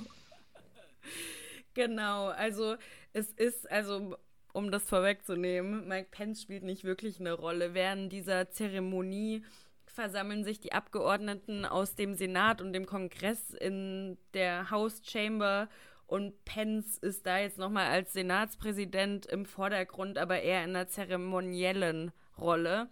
Genau, 1.73 2.27
also 2.27 2.75
es 3.13 3.31
ist, 3.31 3.69
also 3.71 4.15
um 4.53 4.69
das 4.71 4.83
vorwegzunehmen, 4.83 5.87
Mike 5.87 6.09
Pence 6.11 6.43
spielt 6.43 6.63
nicht 6.63 6.83
wirklich 6.83 7.19
eine 7.19 7.33
Rolle. 7.33 7.73
Während 7.73 8.11
dieser 8.11 8.51
Zeremonie 8.51 9.43
versammeln 9.85 10.43
sich 10.43 10.59
die 10.59 10.73
Abgeordneten 10.73 11.65
aus 11.65 11.95
dem 11.95 12.13
Senat 12.13 12.61
und 12.61 12.73
dem 12.73 12.85
Kongress 12.85 13.51
in 13.51 14.17
der 14.33 14.69
House 14.69 15.01
Chamber 15.03 15.67
und 16.07 16.45
Pence 16.45 16.97
ist 16.97 17.25
da 17.25 17.39
jetzt 17.39 17.57
nochmal 17.57 17.87
als 17.87 18.13
Senatspräsident 18.13 19.25
im 19.25 19.45
Vordergrund, 19.45 20.17
aber 20.17 20.41
eher 20.41 20.63
in 20.63 20.71
einer 20.71 20.87
zeremoniellen 20.87 22.11
Rolle. 22.37 22.89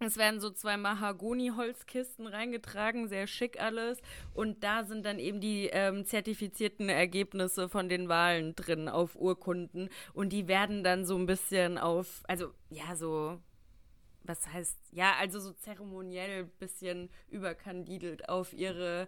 Es 0.00 0.16
werden 0.18 0.40
so 0.40 0.50
zwei 0.50 0.76
Mahagoni-Holzkisten 0.76 2.26
reingetragen, 2.26 3.08
sehr 3.08 3.26
schick 3.26 3.60
alles. 3.60 4.00
Und 4.34 4.62
da 4.62 4.84
sind 4.84 5.06
dann 5.06 5.18
eben 5.18 5.40
die 5.40 5.70
ähm, 5.72 6.04
zertifizierten 6.04 6.88
Ergebnisse 6.88 7.68
von 7.68 7.88
den 7.88 8.08
Wahlen 8.08 8.54
drin 8.54 8.88
auf 8.88 9.16
Urkunden. 9.16 9.88
Und 10.12 10.30
die 10.30 10.46
werden 10.46 10.84
dann 10.84 11.06
so 11.06 11.16
ein 11.16 11.26
bisschen 11.26 11.78
auf, 11.78 12.22
also 12.24 12.52
ja, 12.70 12.96
so, 12.96 13.38
was 14.24 14.46
heißt, 14.52 14.78
ja, 14.92 15.14
also 15.18 15.40
so 15.40 15.52
zeremoniell 15.52 16.44
ein 16.44 16.50
bisschen 16.58 17.08
überkandidelt 17.28 18.28
auf 18.28 18.52
ihre 18.52 19.06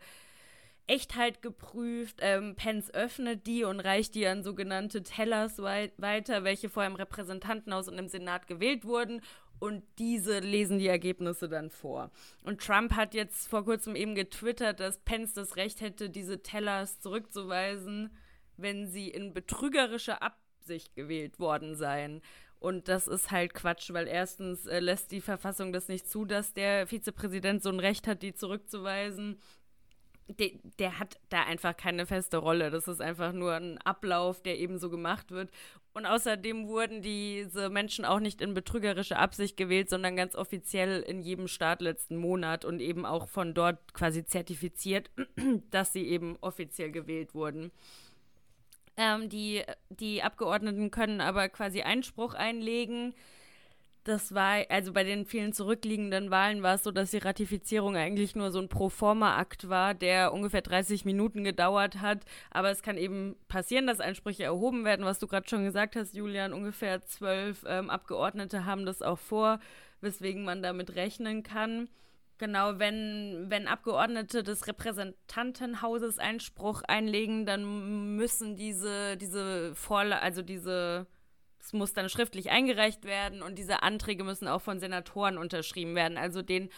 Echtheit 0.87 1.43
geprüft. 1.43 2.19
Ähm, 2.21 2.55
Pence 2.57 2.93
öffnet 2.93 3.47
die 3.47 3.65
und 3.65 3.81
reicht 3.81 4.15
die 4.15 4.27
an 4.27 4.43
sogenannte 4.43 5.03
Tellers 5.03 5.59
wei 5.59 5.93
weiter, 5.97 6.45
welche 6.45 6.69
vorher 6.69 6.91
im 6.91 6.97
Repräsentantenhaus 6.97 7.89
und 7.89 7.99
im 7.99 8.09
Senat 8.09 8.47
gewählt 8.47 8.85
wurden. 8.85 9.21
Und 9.59 9.83
diese 9.99 10.41
lesen 10.41 10.79
die 10.79 10.89
Ergebnisse 10.89 11.49
dann 11.49 11.71
vor. 11.71 12.11
Und 12.43 12.61
Trump 12.61 12.95
hat 12.95 13.15
jetzt 13.15 13.49
vor 13.49 13.65
kurzem 13.65 13.97
eben 13.97 14.15
getwittert, 14.15 14.81
dass 14.81 14.99
Pence 14.99 15.33
das 15.33 15.57
Recht 15.57 15.81
hätte, 15.81 16.11
diese 16.11 16.43
Tellers 16.43 17.01
zurückzuweisen, 17.01 18.15
wenn 18.57 18.87
sie 18.87 19.09
in 19.09 19.33
betrügerischer 19.33 20.23
Absicht 20.23 20.95
gewählt 20.95 21.39
worden 21.39 21.75
seien. 21.75 22.21
Und 22.59 22.89
das 22.89 23.07
ist 23.07 23.31
halt 23.31 23.55
Quatsch, 23.55 23.93
weil 23.93 24.09
erstens 24.09 24.67
äh, 24.67 24.81
lässt 24.81 25.13
die 25.13 25.21
Verfassung 25.21 25.73
das 25.73 25.89
nicht 25.89 26.09
zu, 26.09 26.25
dass 26.25 26.53
der 26.53 26.87
Vizepräsident 26.87 27.63
so 27.63 27.71
ein 27.71 27.81
Recht 27.81 28.07
hat, 28.07 28.23
die 28.23 28.35
zurückzuweisen 28.35 29.39
de, 30.29 30.59
der 30.79 30.99
hat 30.99 31.19
da 31.29 31.43
einfach 31.45 31.77
keine 31.77 32.07
feste 32.07 32.39
Rolle. 32.39 32.71
Das 32.71 32.89
ist 32.89 33.01
einfach 33.01 33.33
nur 33.33 33.55
ein 33.55 33.79
Ablauf, 33.79 34.43
der 34.43 34.59
eben 34.59 34.79
so 34.79 34.91
gemacht 34.91 35.31
wird. 35.31 35.51
Und 35.95 36.05
außerdem 36.05 36.67
wurden 36.69 37.01
diese 37.01 37.71
Menschen 37.71 38.05
auch 38.05 38.21
nicht 38.21 38.41
in 38.41 38.53
betrügerischer 38.53 39.19
Absicht 39.19 39.57
gewählt, 39.57 39.89
sondern 39.89 40.17
ganz 40.17 40.35
offiziell 40.35 41.01
in 41.03 41.23
jedem 41.23 41.49
Staat 41.49 41.81
letzten 41.81 42.17
Monat 42.17 42.65
und 42.65 42.81
eben 42.81 43.07
auch 43.07 43.29
von 43.29 43.55
dort 43.55 43.95
quasi 43.95 44.25
zertifiziert, 44.25 45.11
dass 45.71 45.93
sie 45.93 46.07
eben 46.07 46.37
offiziell 46.41 46.91
gewählt 46.91 47.35
wurden. 47.35 47.71
Ähm, 48.99 49.29
die, 49.29 49.63
die 49.91 50.23
Abgeordneten 50.23 50.91
können 50.91 51.21
aber 51.21 51.49
quasi 51.49 51.83
Einspruch 51.83 52.35
einlegen 52.35 53.15
das 54.07 54.35
war, 54.35 54.65
also 54.69 54.93
bei 54.93 55.03
den 55.03 55.27
vielen 55.27 55.53
zurückliegenden 55.53 56.31
Wahlen 56.31 56.63
war 56.63 56.77
es 56.77 56.85
so, 56.85 56.93
dass 56.93 57.11
die 57.11 57.19
Ratifizierung 57.19 57.97
eigentlich 57.97 58.37
nur 58.37 58.53
so 58.53 58.61
ein 58.61 58.69
Proforma-Akt 58.69 59.69
war, 59.69 59.95
der 59.95 60.33
ungefähr 60.33 60.63
30 60.63 61.05
Minuten 61.05 61.43
gedauert 61.43 62.01
hat. 62.01 62.25
Aber 62.51 62.71
es 62.71 62.83
kann 62.83 62.99
eben 62.99 63.35
passieren, 63.49 63.89
dass 63.89 63.99
Einsprüche 63.99 64.45
erhoben 64.45 64.85
werden, 64.85 65.05
was 65.05 65.19
du 65.19 65.27
gerade 65.27 65.49
schon 65.49 65.65
gesagt 65.65 65.97
hast, 65.97 66.15
Julian. 66.15 66.53
Ungefähr 66.53 67.03
zwölf 67.03 67.65
ähm, 67.67 67.91
Abgeordnete 67.91 68.65
haben 68.65 68.87
das 68.87 69.03
auch 69.03 69.19
vor, 69.19 69.59
weswegen 70.01 70.45
man 70.45 70.63
damit 70.63 70.95
rechnen 70.95 71.43
kann. 71.43 71.89
Genau, 72.39 72.79
wenn, 72.79 73.47
wenn 73.49 73.67
Abgeordnete 73.67 74.45
des 74.45 74.69
Repräsentantenhauses 74.69 76.19
Einspruch 76.19 76.83
einlegen, 76.87 77.45
dann 77.45 78.15
müssen 78.15 78.57
diese, 78.57 79.17
diese 79.17 79.75
Vorla 79.75 80.19
also 80.19 80.43
diese 80.43 81.07
es 81.67 81.73
muss 81.73 81.93
dann 81.93 82.09
schriftlich 82.09 82.51
eingereicht 82.51 83.05
werden 83.05 83.43
und 83.43 83.59
diese 83.59 83.83
Anträge 83.83 84.23
müssen 84.23 84.47
auch 84.47 84.61
von 84.63 84.79
Senatoren 84.79 85.37
unterschrieben 85.37 85.97
werden. 85.97 86.17
Also 86.17 86.41
den 86.41 86.71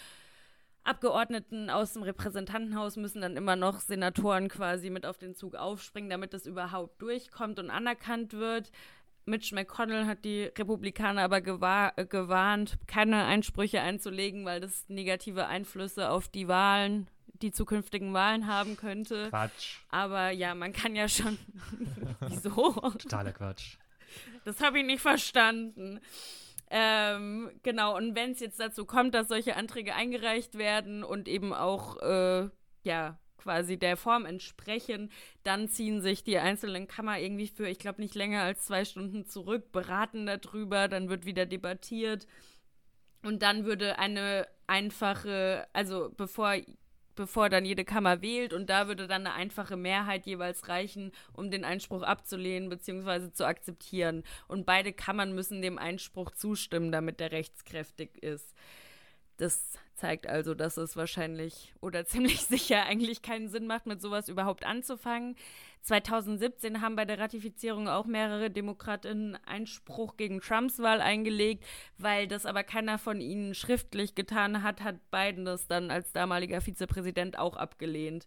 Abgeordneten 0.82 1.68
aus 1.68 1.92
dem 1.92 2.04
Repräsentantenhaus 2.04 2.96
müssen 2.96 3.20
dann 3.20 3.36
immer 3.36 3.54
noch 3.54 3.80
Senatoren 3.80 4.48
quasi 4.48 4.88
mit 4.88 5.04
auf 5.04 5.18
den 5.18 5.34
Zug 5.34 5.56
aufspringen, 5.56 6.08
damit 6.08 6.32
das 6.32 6.46
überhaupt 6.46 7.02
durchkommt 7.02 7.58
und 7.58 7.68
anerkannt 7.68 8.32
wird. 8.32 8.70
Mitch 9.26 9.54
McConnell 9.54 10.06
hat 10.06 10.24
die 10.24 10.44
Republikaner 10.44 11.20
aber 11.20 11.46
äh, 11.98 12.06
gewarnt, 12.06 12.78
keine 12.86 13.26
Einsprüche 13.26 13.82
einzulegen, 13.82 14.46
weil 14.46 14.60
das 14.60 14.88
negative 14.88 15.48
Einflüsse 15.48 16.08
auf 16.08 16.28
die 16.28 16.48
Wahlen, 16.48 17.08
die 17.42 17.52
zukünftigen 17.52 18.14
Wahlen 18.14 18.46
haben 18.46 18.78
könnte. 18.78 19.28
Quatsch. 19.28 19.80
Aber 19.90 20.30
ja, 20.30 20.54
man 20.54 20.72
kann 20.72 20.96
ja 20.96 21.08
schon. 21.08 21.36
Wieso? 22.20 22.72
Totaler 22.72 23.32
Quatsch. 23.32 23.76
Das 24.44 24.60
habe 24.60 24.80
ich 24.80 24.86
nicht 24.86 25.00
verstanden. 25.02 26.00
Ähm, 26.70 27.50
genau, 27.62 27.96
und 27.96 28.14
wenn 28.14 28.32
es 28.32 28.40
jetzt 28.40 28.60
dazu 28.60 28.84
kommt, 28.84 29.14
dass 29.14 29.28
solche 29.28 29.56
Anträge 29.56 29.94
eingereicht 29.94 30.58
werden 30.58 31.02
und 31.02 31.28
eben 31.28 31.54
auch, 31.54 31.96
äh, 32.02 32.48
ja, 32.82 33.18
quasi 33.38 33.78
der 33.78 33.96
Form 33.96 34.26
entsprechen, 34.26 35.10
dann 35.42 35.68
ziehen 35.68 36.02
sich 36.02 36.24
die 36.24 36.38
einzelnen 36.38 36.86
Kammer 36.86 37.18
irgendwie 37.18 37.46
für, 37.46 37.66
ich 37.68 37.78
glaube, 37.78 38.02
nicht 38.02 38.14
länger 38.14 38.42
als 38.42 38.66
zwei 38.66 38.84
Stunden 38.84 39.24
zurück, 39.24 39.72
beraten 39.72 40.26
darüber, 40.26 40.88
dann 40.88 41.08
wird 41.08 41.24
wieder 41.24 41.46
debattiert. 41.46 42.26
Und 43.24 43.42
dann 43.42 43.64
würde 43.64 43.98
eine 43.98 44.46
einfache, 44.66 45.66
also 45.72 46.12
bevor 46.16 46.54
bevor 47.18 47.48
dann 47.50 47.64
jede 47.64 47.84
Kammer 47.84 48.22
wählt 48.22 48.52
und 48.52 48.70
da 48.70 48.86
würde 48.86 49.08
dann 49.08 49.26
eine 49.26 49.34
einfache 49.34 49.76
Mehrheit 49.76 50.24
jeweils 50.24 50.68
reichen, 50.68 51.10
um 51.32 51.50
den 51.50 51.64
Einspruch 51.64 52.02
abzulehnen 52.02 52.68
bzw. 52.68 53.32
zu 53.32 53.44
akzeptieren. 53.44 54.22
Und 54.46 54.66
beide 54.66 54.92
Kammern 54.92 55.34
müssen 55.34 55.60
dem 55.60 55.78
Einspruch 55.78 56.30
zustimmen, 56.30 56.92
damit 56.92 57.18
der 57.18 57.32
rechtskräftig 57.32 58.22
ist. 58.22 58.54
Das 59.38 59.72
zeigt 59.94 60.26
also, 60.28 60.54
dass 60.54 60.76
es 60.76 60.96
wahrscheinlich 60.96 61.72
oder 61.80 62.04
ziemlich 62.06 62.42
sicher 62.42 62.84
eigentlich 62.84 63.22
keinen 63.22 63.48
Sinn 63.48 63.66
macht, 63.66 63.86
mit 63.86 64.00
sowas 64.00 64.28
überhaupt 64.28 64.64
anzufangen. 64.64 65.36
2017 65.82 66.82
haben 66.82 66.96
bei 66.96 67.04
der 67.04 67.18
Ratifizierung 67.18 67.88
auch 67.88 68.04
mehrere 68.04 68.50
Demokratinnen 68.50 69.38
Einspruch 69.46 70.16
gegen 70.16 70.40
Trumps 70.40 70.80
Wahl 70.80 71.00
eingelegt, 71.00 71.64
weil 71.96 72.28
das 72.28 72.46
aber 72.46 72.62
keiner 72.62 72.98
von 72.98 73.20
ihnen 73.20 73.54
schriftlich 73.54 74.14
getan 74.14 74.62
hat, 74.62 74.82
hat 74.82 75.10
Biden 75.10 75.44
das 75.44 75.66
dann 75.66 75.90
als 75.90 76.12
damaliger 76.12 76.60
Vizepräsident 76.60 77.38
auch 77.38 77.56
abgelehnt. 77.56 78.26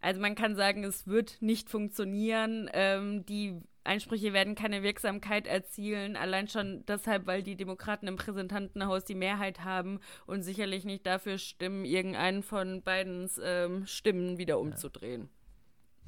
Also 0.00 0.20
man 0.20 0.34
kann 0.34 0.56
sagen, 0.56 0.84
es 0.84 1.06
wird 1.06 1.40
nicht 1.40 1.70
funktionieren. 1.70 2.70
Ähm, 2.72 3.24
die 3.26 3.60
Einsprüche 3.86 4.32
werden 4.32 4.54
keine 4.54 4.82
Wirksamkeit 4.82 5.46
erzielen, 5.46 6.16
allein 6.16 6.48
schon 6.48 6.84
deshalb, 6.86 7.26
weil 7.26 7.42
die 7.42 7.56
Demokraten 7.56 8.06
im 8.06 8.16
Präsentantenhaus 8.16 9.04
die 9.04 9.14
Mehrheit 9.14 9.64
haben 9.64 10.00
und 10.26 10.42
sicherlich 10.42 10.84
nicht 10.84 11.06
dafür 11.06 11.38
stimmen, 11.38 11.84
irgendeinen 11.84 12.42
von 12.42 12.82
Bidens 12.82 13.40
ähm, 13.42 13.86
Stimmen 13.86 14.38
wieder 14.38 14.58
umzudrehen. 14.58 15.28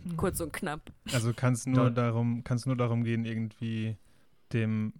Ja. 0.04 0.14
Kurz 0.16 0.40
und 0.40 0.52
knapp. 0.52 0.92
Also 1.12 1.32
kann 1.32 1.54
es 1.54 1.66
nur 1.66 1.90
darum, 1.90 2.44
nur 2.66 2.76
darum 2.76 3.04
gehen, 3.04 3.24
irgendwie 3.24 3.96
dem 4.52 4.92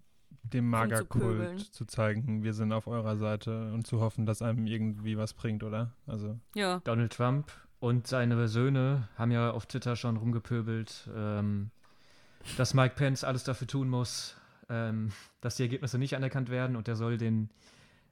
dem 0.43 0.69
Magerkult 0.69 1.59
zu, 1.59 1.71
zu, 1.71 1.85
zeigen, 1.85 2.43
wir 2.43 2.53
sind 2.53 2.71
auf 2.71 2.87
eurer 2.87 3.17
Seite 3.17 3.71
und 3.73 3.85
zu 3.85 3.99
hoffen, 3.99 4.25
dass 4.25 4.41
einem 4.41 4.65
irgendwie 4.65 5.17
was 5.17 5.33
bringt, 5.33 5.63
oder? 5.63 5.91
Also 6.07 6.39
ja. 6.55 6.79
Donald 6.85 7.13
Trump 7.13 7.51
und 7.79 8.07
seine 8.07 8.47
Söhne 8.47 9.07
haben 9.15 9.31
ja 9.31 9.51
auf 9.51 9.65
Twitter 9.65 9.95
schon 9.95 10.17
rumgepöbelt, 10.17 11.09
ähm, 11.15 11.71
dass 12.57 12.73
Mike 12.73 12.95
Pence 12.95 13.23
alles 13.23 13.43
dafür 13.43 13.67
tun 13.67 13.89
muss, 13.89 14.35
ähm, 14.69 15.11
dass 15.41 15.55
die 15.55 15.63
Ergebnisse 15.63 15.97
nicht 15.97 16.15
anerkannt 16.15 16.49
werden 16.49 16.75
und 16.75 16.87
er 16.87 16.95
soll 16.95 17.17
den 17.17 17.49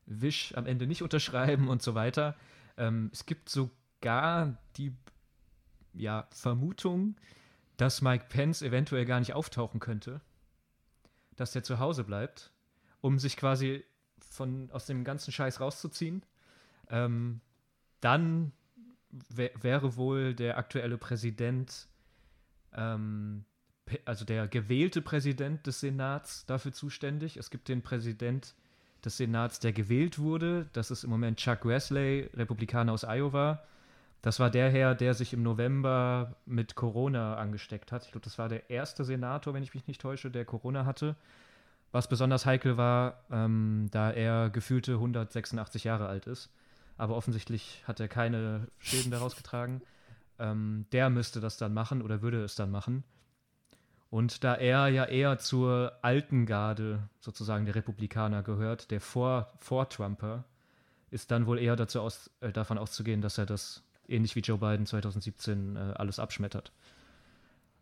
Wisch 0.05 0.53
am 0.55 0.65
Ende 0.65 0.87
nicht 0.87 1.03
unterschreiben 1.03 1.67
und 1.67 1.81
so 1.81 1.93
weiter. 1.93 2.35
Ähm, 2.77 3.09
es 3.11 3.25
gibt 3.25 3.49
sogar 3.49 4.57
die 4.77 4.93
ja, 5.93 6.27
Vermutung, 6.31 7.15
dass 7.75 8.01
Mike 8.01 8.25
Pence 8.29 8.61
eventuell 8.61 9.05
gar 9.05 9.19
nicht 9.19 9.33
auftauchen 9.33 9.79
könnte, 9.79 10.21
dass 11.35 11.55
er 11.55 11.63
zu 11.63 11.79
Hause 11.79 12.03
bleibt, 12.03 12.51
um 13.01 13.19
sich 13.19 13.37
quasi 13.37 13.83
von, 14.19 14.71
aus 14.71 14.85
dem 14.85 15.03
ganzen 15.03 15.31
Scheiß 15.31 15.59
rauszuziehen. 15.59 16.23
Ähm, 16.89 17.41
dann 17.99 18.51
wäre 19.29 19.95
wohl 19.95 20.33
der 20.33 20.57
aktuelle 20.57 20.97
Präsident 20.97 21.87
ähm, 22.73 23.45
also 24.05 24.25
der 24.25 24.47
gewählte 24.47 25.01
Präsident 25.01 25.65
des 25.67 25.79
Senats 25.79 26.45
dafür 26.45 26.73
zuständig. 26.73 27.37
Es 27.37 27.49
gibt 27.49 27.67
den 27.67 27.81
Präsident 27.81 28.55
des 29.03 29.17
Senats, 29.17 29.59
der 29.59 29.73
gewählt 29.73 30.19
wurde. 30.19 30.67
Das 30.73 30.91
ist 30.91 31.03
im 31.03 31.09
Moment 31.09 31.37
Chuck 31.37 31.65
Wesley, 31.65 32.29
Republikaner 32.33 32.91
aus 32.93 33.03
Iowa. 33.03 33.63
Das 34.21 34.39
war 34.39 34.49
der 34.49 34.69
Herr, 34.69 34.95
der 34.95 35.13
sich 35.13 35.33
im 35.33 35.43
November 35.43 36.35
mit 36.45 36.75
Corona 36.75 37.35
angesteckt 37.35 37.91
hat. 37.91 38.03
Ich 38.05 38.11
glaube, 38.11 38.25
das 38.25 38.37
war 38.37 38.49
der 38.49 38.69
erste 38.69 39.05
Senator, 39.05 39.53
wenn 39.53 39.63
ich 39.63 39.73
mich 39.73 39.87
nicht 39.87 40.01
täusche, 40.01 40.31
der 40.31 40.43
Corona 40.43 40.85
hatte. 40.85 41.15
Was 41.91 42.09
besonders 42.09 42.45
heikel 42.45 42.77
war, 42.77 43.23
ähm, 43.31 43.87
da 43.91 44.11
er 44.11 44.49
gefühlte 44.49 44.93
186 44.93 45.85
Jahre 45.85 46.07
alt 46.07 46.27
ist. 46.27 46.49
Aber 46.97 47.15
offensichtlich 47.15 47.83
hat 47.87 47.99
er 47.99 48.07
keine 48.07 48.67
Schäden 48.79 49.11
daraus 49.11 49.35
getragen. 49.35 49.81
Ähm, 50.39 50.85
der 50.91 51.09
müsste 51.09 51.39
das 51.39 51.57
dann 51.57 51.73
machen 51.73 52.01
oder 52.01 52.21
würde 52.21 52.43
es 52.43 52.55
dann 52.55 52.71
machen. 52.71 53.03
Und 54.09 54.43
da 54.43 54.55
er 54.55 54.87
ja 54.87 55.05
eher 55.05 55.37
zur 55.37 55.93
alten 56.01 56.45
Garde 56.45 57.09
sozusagen 57.19 57.65
der 57.65 57.75
Republikaner 57.75 58.41
gehört, 58.41 58.91
der 58.91 59.01
Vor 59.01 59.51
Vor-Trumper, 59.57 60.45
ist 61.11 61.31
dann 61.31 61.45
wohl 61.45 61.59
eher 61.59 61.75
dazu 61.75 62.01
aus, 62.01 62.29
äh, 62.39 62.51
davon 62.51 62.77
auszugehen, 62.77 63.21
dass 63.21 63.37
er 63.37 63.45
das 63.45 63.83
ähnlich 64.07 64.35
wie 64.35 64.41
Joe 64.41 64.57
Biden 64.57 64.85
2017 64.85 65.75
äh, 65.75 65.79
alles 65.95 66.19
abschmettert. 66.19 66.71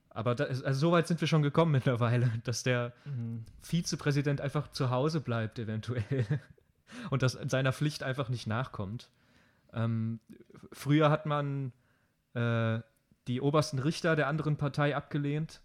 Aber 0.09 0.33
da, 0.33 0.45
also 0.45 0.73
so 0.73 0.91
weit 0.91 1.07
sind 1.07 1.21
wir 1.21 1.27
schon 1.27 1.43
gekommen 1.43 1.71
mittlerweile, 1.73 2.31
dass 2.43 2.63
der 2.63 2.93
mhm. 3.05 3.45
Vizepräsident 3.61 4.41
einfach 4.41 4.71
zu 4.71 4.89
Hause 4.89 5.21
bleibt, 5.21 5.59
eventuell. 5.59 6.25
Und 7.09 7.23
dass 7.23 7.33
seiner 7.33 7.73
Pflicht 7.73 8.03
einfach 8.03 8.29
nicht 8.29 8.47
nachkommt. 8.47 9.09
Ähm, 9.73 10.19
früher 10.71 11.09
hat 11.09 11.25
man 11.25 11.73
äh, 12.33 12.79
die 13.27 13.41
obersten 13.41 13.79
Richter 13.79 14.15
der 14.15 14.27
anderen 14.27 14.55
Partei 14.55 14.95
abgelehnt 14.95 15.61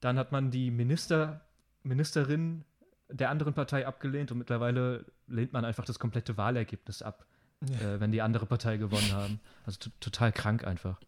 dann 0.00 0.18
hat 0.18 0.32
man 0.32 0.50
die 0.50 0.70
Minister, 0.70 1.40
Ministerin 1.82 2.64
der 3.08 3.30
anderen 3.30 3.54
Partei 3.54 3.86
abgelehnt 3.86 4.30
und 4.30 4.38
mittlerweile 4.38 5.04
lehnt 5.26 5.52
man 5.52 5.64
einfach 5.64 5.84
das 5.84 5.98
komplette 5.98 6.36
Wahlergebnis 6.36 7.02
ab, 7.02 7.26
ja. 7.68 7.94
äh, 7.94 8.00
wenn 8.00 8.12
die 8.12 8.22
andere 8.22 8.46
Partei 8.46 8.76
gewonnen 8.76 9.12
haben. 9.12 9.40
Also 9.66 9.90
total 10.00 10.32
krank 10.32 10.64
einfach. 10.64 11.00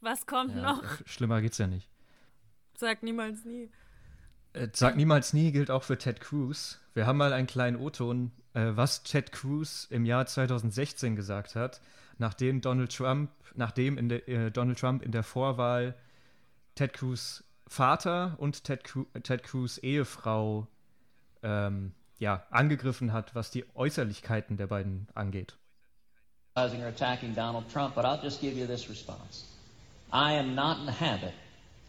Was 0.00 0.26
kommt 0.26 0.54
Ja, 0.54 0.74
noch? 0.74 0.84
Schlimmer 1.06 1.40
geht's 1.40 1.58
ja 1.58 1.66
nicht. 1.66 1.88
Sag 2.76 3.02
niemals 3.02 3.44
nie. 3.44 3.70
Äh, 4.52 4.68
Sag 4.72 4.96
niemals 4.96 5.32
nie 5.32 5.52
gilt 5.52 5.70
auch 5.70 5.82
für 5.82 5.96
Ted 5.98 6.20
Cruz. 6.20 6.80
Wir 6.94 7.06
haben 7.06 7.18
mal 7.18 7.32
einen 7.32 7.46
kleinen 7.46 7.76
O-Ton, 7.76 8.32
äh, 8.54 8.72
was 8.74 9.02
Ted 9.02 9.32
Cruz 9.32 9.86
im 9.90 10.04
Jahr 10.04 10.26
2016 10.26 11.16
gesagt 11.16 11.54
hat, 11.54 11.80
nachdem 12.18 12.60
Donald 12.60 12.94
Trump, 12.94 13.30
nachdem 13.54 13.96
in 13.96 14.08
der, 14.08 14.28
äh, 14.28 14.50
Donald 14.50 14.78
Trump 14.78 15.02
in 15.02 15.12
der 15.12 15.22
Vorwahl 15.22 15.94
Ted 16.74 16.92
Cruz 16.92 17.44
Vater 17.70 18.34
und 18.38 18.64
Ted, 18.64 18.82
Ted 19.22 19.44
Cruz 19.44 19.78
Ehefrau 19.78 20.66
ähm, 21.44 21.92
ja, 22.18 22.42
angegriffen 22.50 23.12
hat, 23.12 23.36
was 23.36 23.52
die 23.52 23.64
Äußerlichkeiten 23.76 24.56
der 24.56 24.66
beiden 24.66 25.06
angeht. 25.14 25.56
or 26.56 26.88
attacking 26.88 27.32
Donald 27.32 27.70
Trump, 27.72 27.94
but 27.94 28.04
I'll 28.04 28.20
just 28.20 28.40
give 28.40 28.58
you 28.58 28.66
this 28.66 28.90
response. 28.90 29.44
I 30.12 30.32
am 30.32 30.56
not 30.56 30.78
in 30.78 30.86
the 30.86 30.92
habit 30.92 31.32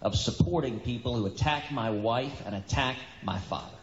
of 0.02 0.15
supporting 0.15 0.80
people 0.80 1.15
who 1.15 1.26
attack 1.26 1.72
my 1.72 1.89
wife 1.89 2.46
and 2.46 2.56
attack 2.56 2.98
my 3.24 3.39
father. 3.39 3.81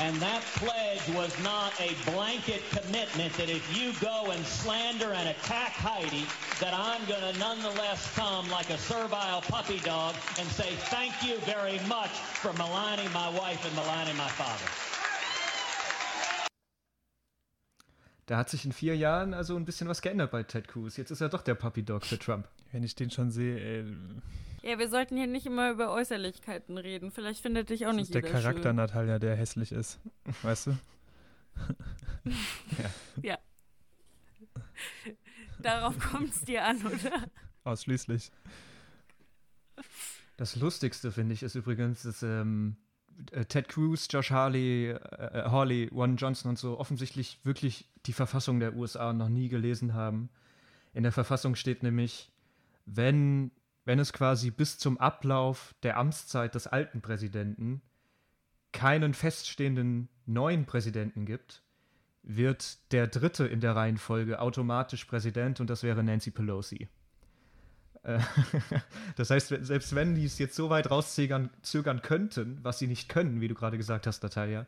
And 0.00 0.16
that 0.16 0.42
pledge 0.56 1.06
was 1.14 1.30
not 1.44 1.72
a 1.80 1.94
blanket 2.10 2.62
commitment 2.70 3.32
that 3.34 3.48
if 3.48 3.62
you 3.78 3.92
go 4.00 4.32
and 4.32 4.44
slander 4.44 5.12
and 5.12 5.28
attack 5.28 5.70
Heidi, 5.70 6.26
that 6.60 6.74
I'm 6.74 7.06
going 7.06 7.22
to 7.32 7.38
nonetheless 7.38 8.12
come 8.16 8.50
like 8.50 8.70
a 8.70 8.78
servile 8.78 9.40
puppy 9.42 9.78
dog 9.80 10.16
and 10.38 10.48
say 10.48 10.74
thank 10.90 11.12
you 11.22 11.38
very 11.46 11.78
much 11.86 12.10
for 12.10 12.52
maligning 12.54 13.12
my 13.12 13.28
wife 13.38 13.64
and 13.64 13.74
maligning 13.76 14.16
my 14.16 14.28
father. 14.28 14.66
Da 18.26 18.38
hat 18.38 18.48
sich 18.50 18.64
in 18.64 18.72
vier 18.72 18.96
Jahren 18.96 19.34
also 19.34 19.54
ein 19.54 19.64
bisschen 19.64 19.86
was 19.86 20.00
geändert 20.00 20.32
bei 20.32 20.42
Ted 20.42 20.66
Cruz. 20.66 20.96
Jetzt 20.96 21.10
ist 21.10 21.20
er 21.20 21.28
doch 21.28 21.42
der 21.42 21.54
Puppy 21.54 21.84
Dog 21.84 22.04
für 22.04 22.18
Trump. 22.18 22.48
Wenn 22.72 22.82
ich 22.82 22.96
den 22.96 23.10
schon 23.10 23.30
sehe, 23.30 23.60
ey, 23.60 23.84
Ja, 24.66 24.78
wir 24.78 24.88
sollten 24.88 25.18
hier 25.18 25.26
nicht 25.26 25.44
immer 25.44 25.70
über 25.70 25.92
Äußerlichkeiten 25.92 26.78
reden. 26.78 27.10
Vielleicht 27.10 27.42
findet 27.42 27.68
dich 27.68 27.84
auch 27.84 27.90
das 27.90 27.96
nicht 27.96 28.04
ist 28.06 28.14
der 28.14 28.22
jeder 28.22 28.32
Charakter 28.32 28.70
schön. 28.70 28.76
Natalia, 28.76 29.18
der 29.18 29.36
hässlich 29.36 29.72
ist. 29.72 30.00
Weißt 30.40 30.68
du? 30.68 30.78
Darauf 35.58 35.98
kommt 35.98 36.30
es 36.30 36.40
dir 36.42 36.64
an, 36.64 36.78
oder? 36.78 37.28
Ausschließlich. 37.64 38.30
Das 40.36 40.56
Lustigste, 40.56 41.12
finde 41.12 41.32
ich, 41.32 41.44
ist 41.44 41.54
übrigens, 41.54 42.02
dass 42.02 42.24
ähm, 42.24 42.74
äh, 43.30 43.44
Ted 43.44 43.68
Cruz, 43.68 44.08
Josh 44.10 44.32
Harley, 44.32 44.88
äh, 44.88 45.44
Hawley, 45.44 45.88
Ron 45.94 46.16
Johnson 46.16 46.48
und 46.48 46.58
so 46.58 46.76
offensichtlich 46.80 47.38
wirklich 47.44 47.88
die 48.06 48.12
Verfassung 48.12 48.58
der 48.58 48.74
USA 48.74 49.12
noch 49.12 49.28
nie 49.28 49.48
gelesen 49.48 49.94
haben. 49.94 50.30
In 50.92 51.04
der 51.04 51.12
Verfassung 51.12 51.54
steht 51.54 51.84
nämlich, 51.84 52.32
wenn, 52.84 53.52
wenn 53.84 53.98
es 53.98 54.12
quasi 54.12 54.50
bis 54.50 54.78
zum 54.78 54.98
Ablauf 54.98 55.74
der 55.82 55.98
Amtszeit 55.98 56.54
des 56.54 56.66
alten 56.66 57.02
Präsidenten 57.02 57.82
keinen 58.72 59.14
feststehenden 59.14 60.08
neuen 60.26 60.66
Präsidenten 60.66 61.26
gibt, 61.26 61.62
wird 62.22 62.92
der 62.92 63.06
dritte 63.06 63.46
in 63.46 63.60
der 63.60 63.76
Reihenfolge 63.76 64.40
automatisch 64.40 65.04
Präsident 65.04 65.60
und 65.60 65.68
das 65.68 65.82
wäre 65.82 66.02
Nancy 66.02 66.30
Pelosi. 66.30 66.88
Äh, 68.02 68.18
Das 69.16 69.30
heißt, 69.30 69.48
selbst 69.48 69.94
wenn 69.94 70.14
die 70.14 70.24
es 70.24 70.38
jetzt 70.38 70.56
so 70.56 70.70
weit 70.70 70.90
rauszögern 70.90 71.50
zögern 71.62 72.02
könnten, 72.02 72.58
was 72.62 72.78
sie 72.78 72.86
nicht 72.86 73.08
können, 73.08 73.40
wie 73.40 73.48
du 73.48 73.54
gerade 73.54 73.76
gesagt 73.76 74.06
hast, 74.06 74.22
Natalia, 74.22 74.66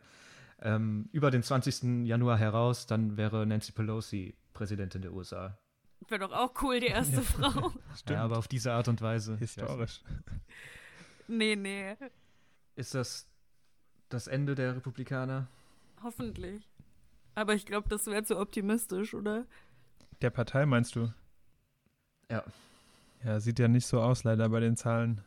ähm, 0.61 1.09
über 1.11 1.31
den 1.31 1.43
20. 1.43 2.05
Januar 2.05 2.37
heraus, 2.37 2.87
dann 2.87 3.17
wäre 3.17 3.45
Nancy 3.45 3.71
Pelosi 3.71 4.35
Präsidentin 4.53 5.01
der 5.01 5.13
USA. 5.13 5.57
Wäre 6.09 6.27
doch 6.27 6.31
auch 6.31 6.53
cool, 6.61 6.79
die 6.79 6.87
erste 6.87 7.21
Frau. 7.21 7.71
Ja, 8.09 8.23
aber 8.23 8.37
auf 8.37 8.47
diese 8.47 8.71
Art 8.73 8.87
und 8.87 9.01
Weise. 9.01 9.35
Historisch. 9.37 10.01
Nee, 11.27 11.55
nee. 11.55 11.95
Ist 12.75 12.93
das 12.95 13.27
das 14.09 14.27
Ende 14.27 14.55
der 14.55 14.75
Republikaner? 14.75 15.47
Hoffentlich. 16.03 16.69
Aber 17.35 17.53
ich 17.53 17.65
glaube, 17.65 17.89
das 17.89 18.05
wäre 18.05 18.23
zu 18.23 18.39
optimistisch, 18.39 19.13
oder? 19.13 19.45
Der 20.21 20.29
Partei 20.29 20.65
meinst 20.65 20.95
du? 20.95 21.11
Ja. 22.31 22.43
Ja, 23.23 23.39
sieht 23.39 23.59
ja 23.59 23.67
nicht 23.67 23.85
so 23.87 24.01
aus, 24.01 24.23
leider 24.23 24.47
bei 24.49 24.59
den 24.59 24.77
Zahlen. 24.77 25.21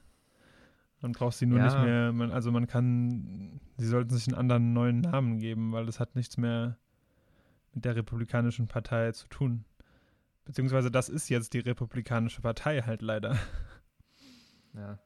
Man 1.02 1.12
braucht 1.12 1.36
sie 1.36 1.46
nur 1.46 1.58
Ja. 1.58 1.64
nicht 1.66 1.78
mehr, 1.78 2.12
man, 2.12 2.30
also 2.30 2.50
man 2.52 2.66
kann, 2.66 3.60
sie 3.76 3.86
sollten 3.86 4.10
sich 4.14 4.28
einen 4.28 4.36
anderen 4.38 4.72
neuen 4.72 5.00
Namen 5.00 5.38
geben, 5.38 5.72
weil 5.72 5.86
das 5.86 5.98
hat 6.00 6.14
nichts 6.14 6.36
mehr 6.36 6.78
mit 7.74 7.84
der 7.84 7.96
Republikanischen 7.96 8.66
Partei 8.68 9.12
zu 9.12 9.26
tun. 9.28 9.64
Beziehungsweise 10.44 10.90
das 10.90 11.08
ist 11.08 11.28
jetzt 11.28 11.52
die 11.52 11.60
Republikanische 11.60 12.40
Partei 12.40 12.82
halt 12.82 13.02
leider. 13.02 13.38
Ja. 14.74 14.98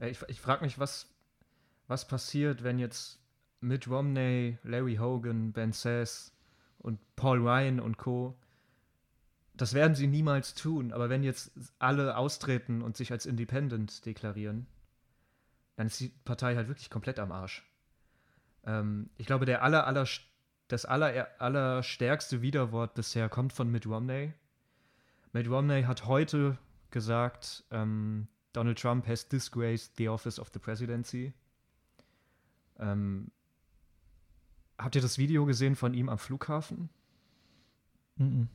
Ich, 0.00 0.22
ich 0.28 0.40
frage 0.40 0.64
mich, 0.64 0.78
was, 0.78 1.12
was 1.88 2.06
passiert, 2.06 2.62
wenn 2.62 2.78
jetzt 2.78 3.20
Mitt 3.60 3.88
Romney, 3.88 4.58
Larry 4.62 4.96
Hogan, 4.96 5.52
Ben 5.52 5.72
Sass 5.72 6.32
und 6.78 7.00
Paul 7.16 7.38
Ryan 7.40 7.80
und 7.80 7.98
Co. 7.98 8.38
Das 9.54 9.74
werden 9.74 9.96
sie 9.96 10.06
niemals 10.06 10.54
tun, 10.54 10.92
aber 10.92 11.08
wenn 11.08 11.24
jetzt 11.24 11.50
alle 11.80 12.16
austreten 12.16 12.80
und 12.80 12.96
sich 12.96 13.10
als 13.10 13.26
Independent 13.26 14.06
deklarieren, 14.06 14.68
dann 15.74 15.88
ist 15.88 15.98
die 15.98 16.10
Partei 16.24 16.54
halt 16.54 16.68
wirklich 16.68 16.90
komplett 16.90 17.18
am 17.18 17.32
Arsch. 17.32 17.68
Ähm, 18.64 19.10
ich 19.16 19.26
glaube, 19.26 19.46
der 19.46 19.62
aller, 19.62 19.86
aller, 19.86 20.06
das 20.68 20.84
aller, 20.84 21.28
allerstärkste 21.38 22.42
Widerwort 22.42 22.94
bisher 22.94 23.28
kommt 23.28 23.52
von 23.52 23.70
Mitt 23.70 23.86
Romney. 23.86 24.32
Mitt 25.32 25.48
Romney 25.48 25.82
hat 25.82 26.06
heute 26.06 26.58
gesagt, 26.90 27.64
ähm, 27.70 28.28
Donald 28.52 28.78
Trump 28.78 29.06
has 29.06 29.28
disgraced 29.28 29.96
the 29.96 30.08
office 30.08 30.38
of 30.38 30.50
the 30.52 30.58
presidency. 30.58 31.32
Ähm, 32.78 33.30
habt 34.78 34.94
ihr 34.94 35.02
das 35.02 35.18
Video 35.18 35.44
gesehen 35.46 35.74
von 35.74 35.94
ihm 35.94 36.08
am 36.08 36.18
Flughafen? 36.18 36.90
Mhm. 38.16 38.48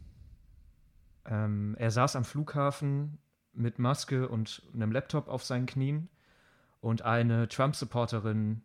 Ähm, 1.26 1.76
er 1.80 1.91
saß 1.91 2.15
am 2.15 2.26
Flughafen 2.26 3.17
mit 3.54 3.80
Maske 3.80 4.28
und 4.28 4.62
einem 4.73 4.91
Laptop 4.91 5.28
auf 5.28 5.43
seinen 5.43 5.65
Knien 5.65 6.10
und 6.82 7.04
eine 7.04 7.47
Trump-Supporterin 7.47 8.62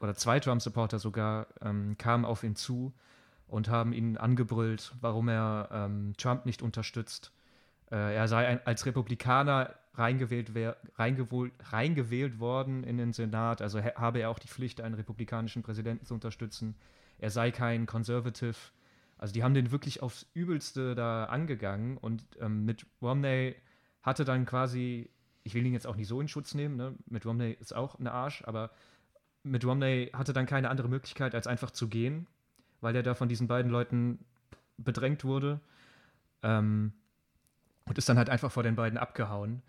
oder 0.00 0.14
zwei 0.14 0.40
Trump-Supporter 0.40 0.98
sogar 0.98 1.46
ähm, 1.60 1.96
kamen 1.98 2.24
auf 2.24 2.42
ihn 2.42 2.56
zu 2.56 2.92
und 3.48 3.68
haben 3.68 3.92
ihn 3.92 4.16
angebrüllt, 4.16 4.94
warum 5.00 5.28
er 5.28 5.68
ähm, 5.72 6.14
Trump 6.16 6.46
nicht 6.46 6.62
unterstützt. 6.62 7.32
Äh, 7.90 8.16
er 8.16 8.28
sei 8.28 8.46
ein, 8.46 8.66
als 8.66 8.86
Republikaner 8.86 9.74
reingewählt, 9.94 10.54
wer, 10.54 10.76
reingewohl, 10.96 11.52
reingewählt 11.70 12.38
worden 12.38 12.84
in 12.84 12.98
den 12.98 13.12
Senat, 13.12 13.62
also 13.62 13.82
habe 13.82 14.20
er 14.20 14.30
auch 14.30 14.38
die 14.38 14.48
Pflicht, 14.48 14.80
einen 14.80 14.94
republikanischen 14.94 15.62
Präsidenten 15.62 16.04
zu 16.04 16.14
unterstützen. 16.14 16.74
Er 17.18 17.30
sei 17.30 17.50
kein 17.50 17.86
Conservative. 17.86 18.56
Also 19.18 19.32
die 19.32 19.42
haben 19.42 19.54
den 19.54 19.70
wirklich 19.70 20.02
aufs 20.02 20.26
Übelste 20.34 20.94
da 20.94 21.24
angegangen 21.24 21.96
und 21.96 22.22
ähm, 22.40 22.66
mit 22.66 22.84
Romney 23.00 23.56
hatte 24.02 24.24
dann 24.24 24.44
quasi, 24.44 25.08
ich 25.42 25.54
will 25.54 25.64
ihn 25.64 25.72
jetzt 25.72 25.86
auch 25.86 25.96
nicht 25.96 26.08
so 26.08 26.20
in 26.20 26.28
Schutz 26.28 26.54
nehmen, 26.54 26.76
ne? 26.76 26.94
mit 27.06 27.24
Romney 27.24 27.56
ist 27.58 27.74
auch 27.74 27.98
ein 27.98 28.06
Arsch, 28.06 28.42
aber 28.44 28.70
mit 29.46 29.64
Romney 29.64 30.10
hatte 30.12 30.32
dann 30.32 30.46
keine 30.46 30.70
andere 30.70 30.88
Möglichkeit, 30.88 31.34
als 31.34 31.46
einfach 31.46 31.70
zu 31.70 31.88
gehen, 31.88 32.26
weil 32.80 32.94
er 32.96 33.02
da 33.02 33.14
von 33.14 33.28
diesen 33.28 33.46
beiden 33.46 33.70
Leuten 33.70 34.18
bedrängt 34.76 35.24
wurde. 35.24 35.60
Ähm, 36.42 36.92
und 37.86 37.98
ist 37.98 38.08
dann 38.08 38.18
halt 38.18 38.30
einfach 38.30 38.50
vor 38.50 38.64
den 38.64 38.74
beiden 38.74 38.98
abgehauen. 38.98 39.62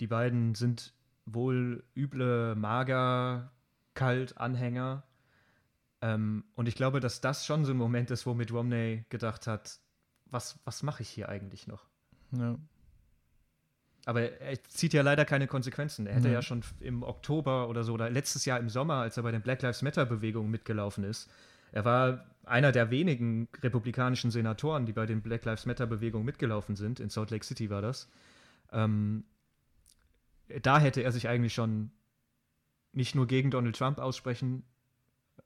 Die 0.00 0.06
beiden 0.06 0.54
sind 0.54 0.92
wohl 1.24 1.82
üble, 1.96 2.54
mager, 2.54 3.50
kalt 3.94 4.36
Anhänger. 4.36 5.02
Ähm, 6.02 6.44
und 6.54 6.68
ich 6.68 6.74
glaube, 6.74 7.00
dass 7.00 7.22
das 7.22 7.46
schon 7.46 7.64
so 7.64 7.72
ein 7.72 7.78
Moment 7.78 8.10
ist, 8.10 8.26
wo 8.26 8.34
mit 8.34 8.52
Romney 8.52 9.04
gedacht 9.08 9.46
hat, 9.46 9.80
was, 10.26 10.58
was 10.64 10.82
mache 10.82 11.02
ich 11.02 11.08
hier 11.08 11.28
eigentlich 11.28 11.66
noch? 11.66 11.86
Ja. 12.32 12.56
Aber 14.06 14.20
er 14.40 14.62
zieht 14.64 14.92
ja 14.92 15.02
leider 15.02 15.24
keine 15.24 15.46
Konsequenzen. 15.46 16.06
Er 16.06 16.14
hätte 16.16 16.28
Nee. 16.28 16.34
ja 16.34 16.42
schon 16.42 16.62
im 16.80 17.02
Oktober 17.02 17.68
oder 17.68 17.84
so, 17.84 17.94
oder 17.94 18.10
letztes 18.10 18.44
Jahr 18.44 18.58
im 18.60 18.68
Sommer, 18.68 18.96
als 18.96 19.16
er 19.16 19.22
bei 19.22 19.32
den 19.32 19.40
Black 19.40 19.62
Lives 19.62 19.80
Matter-Bewegungen 19.82 20.50
mitgelaufen 20.50 21.04
ist, 21.04 21.30
er 21.72 21.84
war 21.84 22.26
einer 22.44 22.70
der 22.70 22.90
wenigen 22.90 23.48
republikanischen 23.62 24.30
Senatoren, 24.30 24.84
die 24.86 24.92
bei 24.92 25.06
den 25.06 25.22
Black 25.22 25.44
Lives 25.46 25.64
Matter-Bewegungen 25.66 26.24
mitgelaufen 26.26 26.76
sind. 26.76 27.00
In 27.00 27.08
Salt 27.08 27.30
Lake 27.30 27.44
City 27.44 27.70
war 27.70 27.80
das. 27.82 28.08
Ähm, 28.72 29.24
da 30.62 30.78
hätte 30.78 31.00
er 31.02 31.10
sich 31.10 31.26
eigentlich 31.28 31.54
schon 31.54 31.90
nicht 32.92 33.14
nur 33.14 33.26
gegen 33.26 33.50
Donald 33.50 33.76
Trump 33.76 33.98
aussprechen 33.98 34.62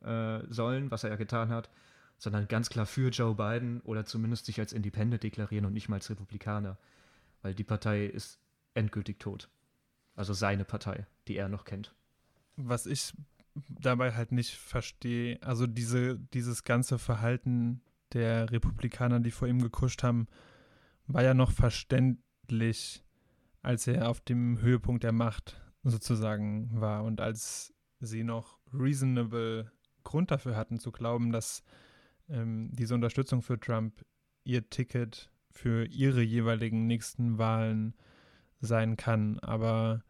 äh, 0.02 0.40
sollen, 0.48 0.90
was 0.90 1.04
er 1.04 1.10
ja 1.10 1.16
getan 1.16 1.50
hat, 1.50 1.70
sondern 2.18 2.48
ganz 2.48 2.68
klar 2.68 2.84
für 2.86 3.10
Joe 3.10 3.34
Biden 3.36 3.80
oder 3.82 4.04
zumindest 4.04 4.46
sich 4.46 4.58
als 4.58 4.72
Independent 4.72 5.22
deklarieren 5.22 5.64
und 5.64 5.72
nicht 5.72 5.88
mal 5.88 5.96
als 5.96 6.10
Republikaner. 6.10 6.76
Weil 7.42 7.54
die 7.54 7.64
Partei 7.64 8.04
ist 8.06 8.40
endgültig 8.74 9.18
tot. 9.18 9.50
Also 10.14 10.32
seine 10.32 10.64
Partei, 10.64 11.06
die 11.28 11.36
er 11.36 11.48
noch 11.48 11.64
kennt. 11.64 11.94
Was 12.56 12.86
ich 12.86 13.12
dabei 13.68 14.12
halt 14.14 14.32
nicht 14.32 14.54
verstehe, 14.54 15.38
also 15.42 15.66
diese, 15.66 16.18
dieses 16.18 16.64
ganze 16.64 16.98
Verhalten 16.98 17.82
der 18.12 18.50
Republikaner, 18.50 19.20
die 19.20 19.30
vor 19.30 19.48
ihm 19.48 19.62
gekuscht 19.62 20.02
haben, 20.02 20.26
war 21.06 21.22
ja 21.22 21.34
noch 21.34 21.52
verständlich, 21.52 23.04
als 23.62 23.86
er 23.86 24.08
auf 24.08 24.20
dem 24.20 24.60
Höhepunkt 24.60 25.04
der 25.04 25.12
Macht 25.12 25.60
sozusagen 25.82 26.80
war 26.80 27.04
und 27.04 27.20
als 27.20 27.74
sie 28.00 28.24
noch 28.24 28.58
reasonable 28.72 29.70
Grund 30.04 30.30
dafür 30.30 30.56
hatten 30.56 30.78
zu 30.78 30.92
glauben, 30.92 31.32
dass 31.32 31.62
ähm, 32.28 32.70
diese 32.72 32.94
Unterstützung 32.94 33.42
für 33.42 33.58
Trump 33.58 34.04
ihr 34.44 34.68
Ticket 34.70 35.30
für 35.50 35.86
ihre 35.86 36.22
jeweiligen 36.22 36.86
nächsten 36.86 37.38
Wahlen 37.38 37.94
sein 38.60 38.96
kann. 38.96 39.38
Aber 39.40 40.02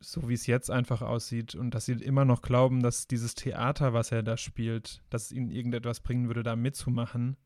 so 0.00 0.28
wie 0.28 0.34
es 0.34 0.46
jetzt 0.46 0.70
einfach 0.70 1.02
aussieht 1.02 1.54
und 1.54 1.72
dass 1.74 1.86
sie 1.86 1.92
immer 1.92 2.24
noch 2.24 2.42
glauben, 2.42 2.82
dass 2.82 3.06
dieses 3.06 3.34
Theater, 3.34 3.92
was 3.92 4.12
er 4.12 4.22
da 4.22 4.36
spielt, 4.36 5.02
dass 5.10 5.26
es 5.26 5.32
ihnen 5.32 5.50
irgendetwas 5.50 6.00
bringen 6.00 6.26
würde, 6.26 6.42
da 6.42 6.56
mitzumachen, 6.56 7.36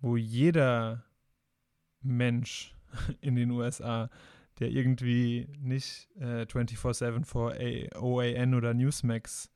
wo 0.00 0.16
jeder 0.16 1.04
Mensch 2.02 2.74
in 3.20 3.36
den 3.36 3.50
USA, 3.50 4.10
der 4.58 4.70
irgendwie 4.70 5.48
nicht 5.58 6.08
äh, 6.18 6.42
24-7 6.42 7.24
vor 7.24 7.54
A 7.54 7.98
OAN 7.98 8.54
oder 8.54 8.74
Newsmax 8.74 9.50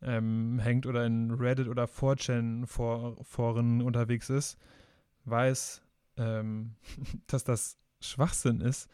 ähm, 0.00 0.58
hängt 0.58 0.86
oder 0.86 1.06
in 1.06 1.30
Reddit 1.30 1.68
oder 1.68 1.84
4chan 1.84 2.66
Foren 2.66 3.82
unterwegs 3.82 4.30
ist, 4.30 4.58
weiß, 5.24 5.82
ähm, 6.16 6.74
dass 7.26 7.44
das 7.44 7.78
Schwachsinn 8.02 8.60
ist, 8.60 8.90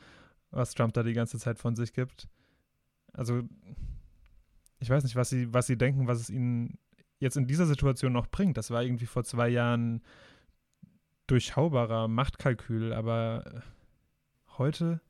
was 0.51 0.75
Trump 0.75 0.95
da 0.95 1.03
die 1.03 1.13
ganze 1.13 1.39
Zeit 1.39 1.59
von 1.59 1.77
sich 1.77 1.93
gibt. 1.93 2.29
Also, 3.13 3.43
ich 4.81 4.91
weiß 4.91 5.03
nicht, 5.05 5.17
was 5.17 5.31
sie, 5.31 5.53
was 5.53 5.67
sie 5.67 5.77
denken, 5.77 6.07
was 6.07 6.21
es 6.21 6.31
ihnen 6.31 6.79
jetzt 7.19 7.37
in 7.37 7.47
dieser 7.47 7.67
Situation 7.67 8.13
noch 8.13 8.29
bringt. 8.29 8.57
Das 8.57 8.71
war 8.71 8.83
irgendwie 8.83 9.07
vor 9.07 9.25
zwei 9.25 9.49
Jahren 9.49 10.03
durchschaubarer 11.27 12.09
Machtkalkül, 12.09 12.93
aber 12.93 13.63
heute. 14.57 15.01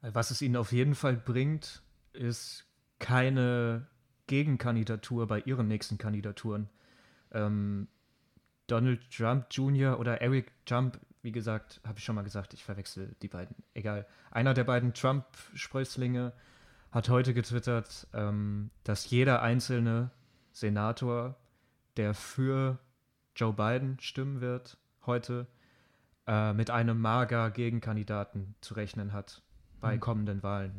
Was 0.00 0.30
es 0.30 0.42
ihnen 0.42 0.56
auf 0.56 0.72
jeden 0.72 0.94
Fall 0.94 1.16
bringt, 1.16 1.82
ist 2.12 2.66
keine 2.98 3.86
Gegenkandidatur 4.26 5.26
bei 5.26 5.40
ihren 5.40 5.68
nächsten 5.68 5.98
Kandidaturen. 5.98 6.68
Ähm, 7.32 7.88
Donald 8.66 9.10
Trump 9.10 9.46
Jr. 9.50 9.98
oder 9.98 10.20
Eric 10.20 10.52
Trump, 10.66 11.00
wie 11.22 11.32
gesagt, 11.32 11.80
habe 11.86 11.98
ich 11.98 12.04
schon 12.04 12.14
mal 12.14 12.22
gesagt, 12.22 12.54
ich 12.54 12.64
verwechsel 12.64 13.14
die 13.22 13.28
beiden. 13.28 13.56
Egal. 13.74 14.06
Einer 14.30 14.54
der 14.54 14.64
beiden 14.64 14.94
Trump-Sprösslinge 14.94 16.32
hat 16.90 17.08
heute 17.08 17.34
getwittert, 17.34 18.06
ähm, 18.12 18.70
dass 18.84 19.10
jeder 19.10 19.42
einzelne 19.42 20.10
Senator, 20.52 21.36
der 21.96 22.14
für 22.14 22.78
Joe 23.36 23.52
Biden 23.52 23.98
stimmen 24.00 24.40
wird, 24.40 24.78
heute 25.06 25.46
äh, 26.26 26.52
mit 26.52 26.70
einem 26.70 27.00
mager 27.00 27.50
Gegenkandidaten 27.50 28.54
zu 28.60 28.74
rechnen 28.74 29.12
hat 29.12 29.42
bei 29.80 29.94
hm. 29.94 30.00
kommenden 30.00 30.42
Wahlen. 30.42 30.72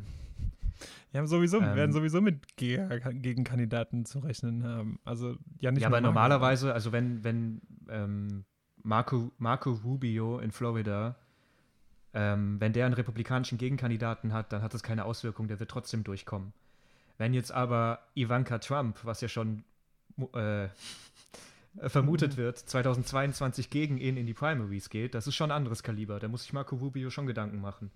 Ja, 1.12 1.26
sowieso, 1.26 1.60
ähm, 1.60 1.74
werden 1.74 1.92
sowieso 1.92 2.20
mit 2.20 2.56
Gegenkandidaten 2.56 4.04
zu 4.04 4.20
rechnen 4.20 4.64
haben. 4.64 5.00
Also 5.04 5.36
ja 5.58 5.70
nicht. 5.72 5.82
Ja, 5.82 5.88
aber 5.88 6.00
normalerweise, 6.00 6.72
also 6.72 6.92
wenn, 6.92 7.24
wenn 7.24 7.60
ähm, 7.88 8.44
Marco, 8.82 9.32
Marco 9.38 9.72
Rubio 9.72 10.38
in 10.38 10.52
Florida, 10.52 11.16
ähm, 12.12 12.60
wenn 12.60 12.72
der 12.72 12.86
einen 12.86 12.94
republikanischen 12.94 13.58
Gegenkandidaten 13.58 14.32
hat, 14.32 14.52
dann 14.52 14.62
hat 14.62 14.74
das 14.74 14.82
keine 14.82 15.04
Auswirkung, 15.04 15.48
der 15.48 15.60
wird 15.60 15.70
trotzdem 15.70 16.04
durchkommen. 16.04 16.52
Wenn 17.18 17.34
jetzt 17.34 17.52
aber 17.52 18.00
Ivanka 18.14 18.58
Trump, 18.58 18.98
was 19.04 19.20
ja 19.20 19.28
schon 19.28 19.64
äh, 20.34 20.68
vermutet 21.88 22.36
wird, 22.36 22.58
2022 22.58 23.70
gegen 23.70 23.98
ihn 23.98 24.16
in 24.16 24.26
die 24.26 24.34
Primaries 24.34 24.90
geht, 24.90 25.14
das 25.14 25.26
ist 25.26 25.36
schon 25.36 25.50
ein 25.50 25.56
anderes 25.56 25.82
Kaliber. 25.82 26.18
Da 26.18 26.28
muss 26.28 26.42
sich 26.42 26.52
Marco 26.52 26.76
Rubio 26.76 27.10
schon 27.10 27.26
Gedanken 27.26 27.60
machen. 27.60 27.90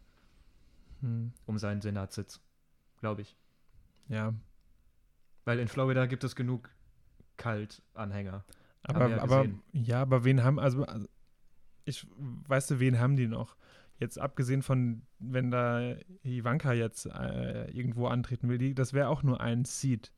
Hm. 1.00 1.32
Um 1.46 1.58
seinen 1.58 1.80
Senatssitz 1.80 2.40
glaube 3.04 3.20
ich. 3.20 3.36
Ja. 4.08 4.32
Weil 5.44 5.58
in 5.58 5.68
Florida 5.68 6.06
gibt 6.06 6.24
es 6.24 6.34
genug 6.34 6.70
Kaltanhänger. 7.36 8.44
Aber, 8.84 9.08
ja, 9.08 9.22
aber 9.22 9.46
ja, 9.72 10.02
aber 10.02 10.24
wen 10.24 10.42
haben, 10.44 10.58
also, 10.58 10.86
ich 11.84 12.06
weißt 12.48 12.72
du, 12.72 12.80
wen 12.80 12.98
haben 12.98 13.16
die 13.16 13.26
noch? 13.26 13.56
Jetzt 13.98 14.18
abgesehen 14.18 14.62
von, 14.62 15.02
wenn 15.18 15.50
da 15.50 15.96
Ivanka 16.22 16.72
jetzt 16.72 17.06
äh, 17.06 17.70
irgendwo 17.70 18.06
antreten 18.06 18.48
will, 18.48 18.58
die, 18.58 18.74
das 18.74 18.92
wäre 18.92 19.08
auch 19.08 19.22
nur 19.22 19.40
ein 19.40 19.64
Seed. 19.64 20.12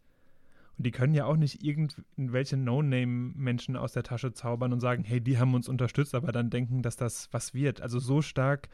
Und 0.78 0.86
die 0.86 0.90
können 0.90 1.14
ja 1.14 1.24
auch 1.24 1.36
nicht 1.36 1.62
irgendwelche 1.62 2.56
No-Name-Menschen 2.56 3.76
aus 3.76 3.92
der 3.92 4.02
Tasche 4.02 4.32
zaubern 4.32 4.72
und 4.72 4.80
sagen, 4.80 5.04
hey, 5.04 5.20
die 5.20 5.38
haben 5.38 5.54
uns 5.54 5.68
unterstützt, 5.68 6.14
aber 6.14 6.32
dann 6.32 6.50
denken, 6.50 6.82
dass 6.82 6.96
das 6.96 7.28
was 7.32 7.54
wird. 7.54 7.80
Also 7.80 7.98
so 7.98 8.20
stark 8.20 8.68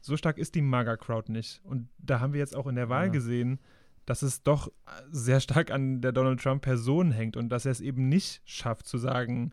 so 0.00 0.16
stark 0.16 0.38
ist 0.38 0.54
die 0.54 0.62
Maga-Crowd 0.62 1.32
nicht. 1.32 1.60
Und 1.64 1.88
da 1.98 2.20
haben 2.20 2.32
wir 2.32 2.40
jetzt 2.40 2.54
auch 2.54 2.66
in 2.66 2.76
der 2.76 2.88
Wahl 2.88 3.06
ja. 3.06 3.12
gesehen, 3.12 3.58
dass 4.06 4.22
es 4.22 4.42
doch 4.42 4.72
sehr 5.10 5.40
stark 5.40 5.70
an 5.70 6.00
der 6.00 6.12
Donald 6.12 6.40
Trump-Person 6.40 7.10
hängt 7.10 7.36
und 7.36 7.48
dass 7.48 7.66
er 7.66 7.72
es 7.72 7.80
eben 7.80 8.08
nicht 8.08 8.40
schafft 8.44 8.86
zu 8.86 8.98
sagen, 8.98 9.52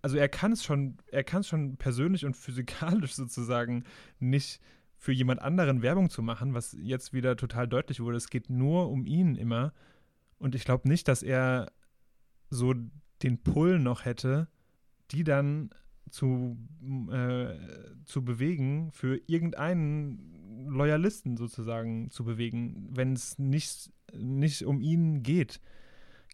also 0.00 0.16
er 0.16 0.28
kann 0.28 0.52
es 0.52 0.64
schon, 0.64 0.96
er 1.06 1.22
kann 1.22 1.40
es 1.42 1.48
schon 1.48 1.76
persönlich 1.76 2.24
und 2.24 2.36
physikalisch 2.36 3.12
sozusagen 3.14 3.84
nicht 4.18 4.60
für 4.96 5.12
jemand 5.12 5.42
anderen 5.42 5.82
Werbung 5.82 6.10
zu 6.10 6.22
machen, 6.22 6.54
was 6.54 6.76
jetzt 6.80 7.12
wieder 7.12 7.36
total 7.36 7.68
deutlich 7.68 8.00
wurde. 8.00 8.16
Es 8.16 8.30
geht 8.30 8.50
nur 8.50 8.88
um 8.88 9.04
ihn 9.06 9.34
immer. 9.34 9.72
Und 10.38 10.54
ich 10.54 10.64
glaube 10.64 10.88
nicht, 10.88 11.08
dass 11.08 11.22
er 11.22 11.72
so 12.50 12.74
den 13.22 13.42
Pull 13.42 13.78
noch 13.78 14.04
hätte, 14.04 14.48
die 15.10 15.24
dann 15.24 15.70
zu, 16.10 16.56
äh, 17.10 17.56
zu 18.04 18.24
bewegen, 18.24 18.92
für 18.92 19.20
irgendeinen 19.26 20.31
Loyalisten 20.72 21.36
sozusagen 21.36 22.10
zu 22.10 22.24
bewegen, 22.24 22.88
wenn 22.90 23.12
es 23.12 23.38
nicht, 23.38 23.90
nicht 24.14 24.64
um 24.64 24.80
ihn 24.80 25.22
geht. 25.22 25.60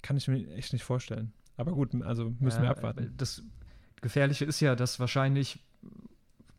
Kann 0.03 0.17
ich 0.17 0.29
mir 0.29 0.49
echt 0.55 0.73
nicht 0.73 0.85
vorstellen. 0.85 1.33
Aber 1.57 1.73
gut, 1.73 1.95
also 2.03 2.31
müssen 2.39 2.63
ja, 2.63 2.63
wir 2.63 2.71
abwarten. 2.71 3.15
Das 3.17 3.43
Gefährliche 4.01 4.45
ist 4.45 4.61
ja, 4.61 4.77
dass 4.77 5.01
wahrscheinlich 5.01 5.59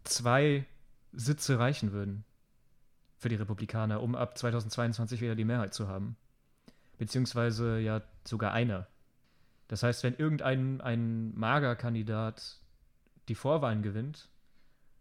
zwei 0.03 0.65
Sitze 1.13 1.57
reichen 1.57 1.91
würden 1.91 2.25
für 3.17 3.29
die 3.29 3.35
Republikaner, 3.35 4.01
um 4.01 4.15
ab 4.15 4.37
2022 4.37 5.21
wieder 5.21 5.35
die 5.35 5.45
Mehrheit 5.45 5.73
zu 5.73 5.87
haben. 5.87 6.15
Beziehungsweise 6.97 7.79
ja 7.79 8.01
sogar 8.25 8.51
einer. 8.51 8.87
Das 9.69 9.83
heißt, 9.83 10.03
wenn 10.03 10.15
irgendein 10.15 10.81
ein 10.81 11.37
Magerkandidat 11.37 12.59
die 13.29 13.35
Vorwahlen 13.35 13.83
gewinnt 13.83 14.29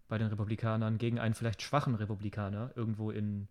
bei 0.08 0.18
den 0.18 0.28
Republikanern 0.28 0.98
gegen 0.98 1.18
einen 1.18 1.34
vielleicht 1.34 1.62
schwachen 1.62 1.94
Republikaner 1.94 2.70
irgendwo 2.74 3.10
in 3.10 3.48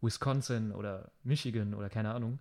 Wisconsin 0.00 0.72
oder 0.72 1.12
Michigan 1.22 1.74
oder 1.74 1.88
keine 1.88 2.12
Ahnung 2.12 2.40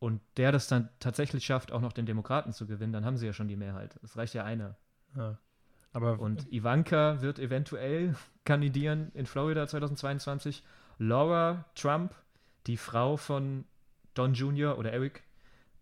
und 0.00 0.22
der 0.38 0.50
das 0.50 0.66
dann 0.66 0.88
tatsächlich 0.98 1.44
schafft, 1.44 1.72
auch 1.72 1.82
noch 1.82 1.92
den 1.92 2.06
Demokraten 2.06 2.52
zu 2.52 2.66
gewinnen, 2.66 2.92
dann 2.92 3.04
haben 3.04 3.18
sie 3.18 3.26
ja 3.26 3.32
schon 3.32 3.48
die 3.48 3.56
Mehrheit. 3.56 4.00
Es 4.02 4.16
reicht 4.16 4.34
ja 4.34 4.44
einer. 4.44 4.76
Ja. 5.14 5.38
Aber 5.92 6.18
und 6.20 6.50
Ivanka 6.52 7.20
wird 7.20 7.38
eventuell 7.38 8.16
kandidieren 8.44 9.10
in 9.14 9.26
Florida 9.26 9.66
2022. 9.66 10.62
Laura 10.98 11.66
Trump, 11.74 12.14
die 12.66 12.78
Frau 12.78 13.16
von 13.16 13.64
Don 14.14 14.32
Jr. 14.32 14.78
oder 14.78 14.92
Eric, 14.92 15.22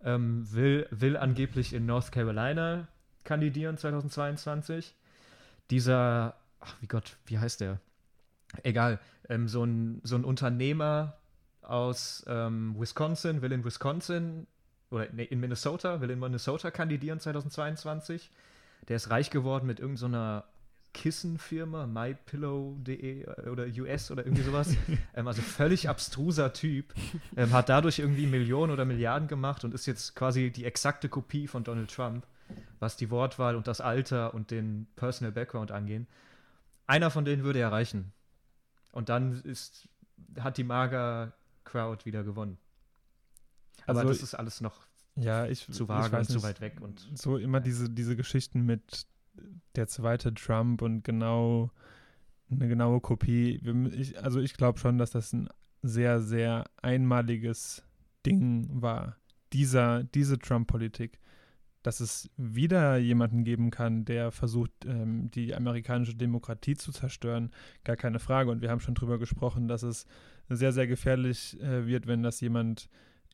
ähm, 0.02 0.50
will, 0.52 0.88
will 0.90 1.16
angeblich 1.16 1.72
in 1.72 1.86
North 1.86 2.10
Carolina 2.10 2.88
kandidieren 3.24 3.76
2022 3.76 4.94
dieser, 5.70 6.34
ach 6.60 6.76
wie 6.80 6.86
Gott, 6.86 7.16
wie 7.26 7.38
heißt 7.38 7.60
der? 7.60 7.80
Egal, 8.62 8.98
ähm, 9.28 9.48
so, 9.48 9.64
ein, 9.64 10.00
so 10.04 10.16
ein 10.16 10.24
Unternehmer 10.24 11.14
aus 11.62 12.24
ähm, 12.26 12.74
Wisconsin 12.78 13.42
will 13.42 13.52
in 13.52 13.64
Wisconsin 13.64 14.46
oder 14.90 15.06
nee, 15.12 15.24
in 15.24 15.38
Minnesota, 15.40 16.00
will 16.00 16.10
in 16.10 16.18
Minnesota 16.18 16.70
kandidieren 16.70 17.20
2022. 17.20 18.30
Der 18.88 18.96
ist 18.96 19.10
reich 19.10 19.30
geworden 19.30 19.66
mit 19.66 19.80
irgendeiner 19.80 20.44
so 20.46 20.54
Kissenfirma, 20.94 21.86
mypillow.de 21.86 23.26
oder 23.50 23.66
US 23.66 24.10
oder 24.10 24.24
irgendwie 24.24 24.42
sowas. 24.42 24.74
ähm, 25.14 25.28
also 25.28 25.42
völlig 25.42 25.90
abstruser 25.90 26.54
Typ. 26.54 26.94
Ähm, 27.36 27.52
hat 27.52 27.68
dadurch 27.68 27.98
irgendwie 27.98 28.26
Millionen 28.26 28.72
oder 28.72 28.86
Milliarden 28.86 29.28
gemacht 29.28 29.64
und 29.64 29.74
ist 29.74 29.84
jetzt 29.84 30.16
quasi 30.16 30.50
die 30.50 30.64
exakte 30.64 31.10
Kopie 31.10 31.46
von 31.46 31.64
Donald 31.64 31.90
Trump 31.90 32.24
was 32.80 32.96
die 32.96 33.10
Wortwahl 33.10 33.56
und 33.56 33.66
das 33.66 33.80
Alter 33.80 34.34
und 34.34 34.50
den 34.50 34.86
Personal 34.96 35.32
Background 35.32 35.70
angehen. 35.72 36.06
Einer 36.88 37.10
von 37.10 37.24
denen 37.24 37.44
würde 37.44 37.60
erreichen. 37.60 38.12
Und 38.90 39.08
dann 39.08 39.42
ist, 39.42 39.88
hat 40.40 40.56
die 40.56 40.64
Mager 40.64 41.32
Crowd 41.64 42.04
wieder 42.04 42.24
gewonnen. 42.24 42.58
Aber 43.86 44.00
also, 44.00 44.12
das 44.12 44.22
ist 44.22 44.34
alles 44.34 44.60
noch 44.60 44.80
ja, 45.14 45.46
ich, 45.46 45.70
zu 45.70 45.88
vage 45.88 46.16
und 46.16 46.24
zu 46.24 46.42
weit 46.42 46.60
weg. 46.60 46.80
Und, 46.80 47.06
so 47.14 47.36
immer 47.36 47.60
diese, 47.60 47.90
diese 47.90 48.16
Geschichten 48.16 48.62
mit 48.62 49.06
der 49.76 49.86
zweite 49.86 50.34
Trump 50.34 50.82
und 50.82 51.04
genau 51.04 51.70
eine 52.50 52.68
genaue 52.68 53.00
Kopie. 53.00 53.60
Ich, 53.92 54.22
also 54.22 54.40
ich 54.40 54.54
glaube 54.54 54.78
schon, 54.78 54.98
dass 54.98 55.10
das 55.10 55.32
ein 55.32 55.48
sehr, 55.82 56.22
sehr 56.22 56.64
einmaliges 56.80 57.82
Ding 58.24 58.68
war. 58.82 59.16
Dieser, 59.52 60.04
diese 60.04 60.38
Trump-Politik. 60.38 61.20
Dass 61.88 62.00
es 62.00 62.28
wieder 62.36 62.98
jemanden 62.98 63.44
geben 63.44 63.70
kann, 63.70 64.04
der 64.04 64.30
versucht, 64.30 64.84
ähm, 64.84 65.30
die 65.30 65.54
amerikanische 65.54 66.14
Demokratie 66.14 66.74
zu 66.74 66.92
zerstören, 66.92 67.50
gar 67.82 67.96
keine 67.96 68.18
Frage. 68.18 68.50
Und 68.50 68.60
wir 68.60 68.68
haben 68.68 68.80
schon 68.80 68.94
drüber 68.94 69.18
gesprochen, 69.18 69.68
dass 69.68 69.82
es 69.82 70.04
sehr, 70.50 70.72
sehr 70.72 70.86
gefährlich 70.86 71.58
äh, 71.62 71.86
wird, 71.86 72.06
wenn 72.06 72.22
das 72.22 72.42
jemand 72.42 72.90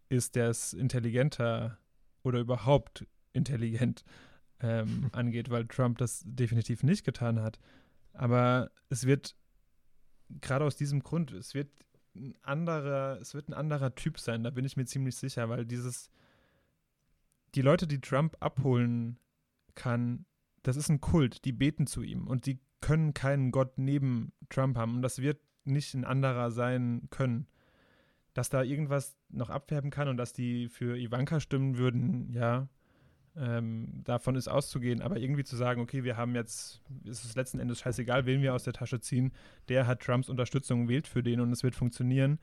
ist, 0.09 0.36
der 0.36 0.50
es 0.50 0.72
intelligenter 0.72 1.78
oder 2.22 2.38
überhaupt 2.38 3.05
intelligent 3.32 4.05
ähm, 4.61 5.09
angeht, 5.12 5.50
weil 5.50 5.66
Trump 5.66 5.98
das 5.98 6.22
definitiv 6.24 6.84
nicht 6.84 7.02
getan 7.02 7.42
hat. 7.42 7.59
Aber 8.12 8.70
es 8.88 9.05
wird 9.05 9.34
gerade 10.40 10.64
aus 10.64 10.76
diesem 10.76 11.02
Grund, 11.02 11.32
es 11.32 11.55
wird 11.55 11.72
ein 12.14 12.36
anderer, 12.42 13.18
es 13.20 13.34
wird 13.34 13.48
ein 13.48 13.55
anderer 13.55 13.96
Typ 13.96 14.20
sein, 14.20 14.44
da 14.44 14.50
bin 14.50 14.64
ich 14.64 14.76
mir 14.76 14.84
ziemlich 14.84 15.16
sicher, 15.16 15.48
weil 15.48 15.66
dieses, 15.66 16.09
die 17.55 17.62
Leute, 17.62 17.86
die 17.86 18.00
Trump 18.00 18.36
abholen 18.40 19.18
kann, 19.74 20.26
das 20.62 20.76
ist 20.76 20.88
ein 20.88 21.00
Kult, 21.00 21.44
die 21.44 21.52
beten 21.52 21.86
zu 21.86 22.02
ihm 22.02 22.26
und 22.26 22.46
die 22.46 22.61
können 22.80 23.14
keinen 23.14 23.50
Gott 23.50 23.78
neben 23.78 24.32
Trump 24.50 24.76
haben 24.76 24.96
und 24.96 25.02
das 25.02 25.20
wird 25.20 25.40
nicht 25.64 25.94
ein 25.94 26.05
anderer 26.05 26.50
sein 26.50 27.09
können. 27.11 27.46
Dass 28.34 28.50
da 28.50 28.62
irgendwas 28.62 29.16
noch 29.28 29.48
abfärben 29.48 29.90
kann 29.90 30.09
und 30.09 30.16
dass 30.16 30.32
die 30.32 30.68
für 30.68 30.98
Ivanka 30.98 31.38
stimmen 31.38 31.78
würden, 31.78 32.32
ja, 32.32 32.68
ähm, 33.36 34.02
davon 34.05 34.36
ist 34.36 34.48
auszugehen, 34.48 35.02
aber 35.02 35.18
irgendwie 35.18 35.44
zu 35.44 35.57
sagen, 35.57 35.80
okay, 35.80 36.05
wir 36.05 36.16
haben 36.16 36.34
jetzt, 36.34 36.82
ist 37.05 37.24
es 37.24 37.36
letzten 37.36 37.59
Endes 37.59 37.80
scheißegal, 37.80 38.26
wen 38.26 38.42
wir 38.42 38.55
aus 38.55 38.64
der 38.64 38.72
Tasche 38.72 39.00
ziehen, 39.00 39.32
der 39.68 39.86
hat 39.86 40.00
Trumps 40.00 40.28
Unterstützung, 40.28 40.88
wählt 40.88 41.09
für 41.09 41.22
den 41.22 41.40
und 41.40 41.52
es 41.52 41.62
wird 41.62 41.74
funktionieren, 41.74 42.38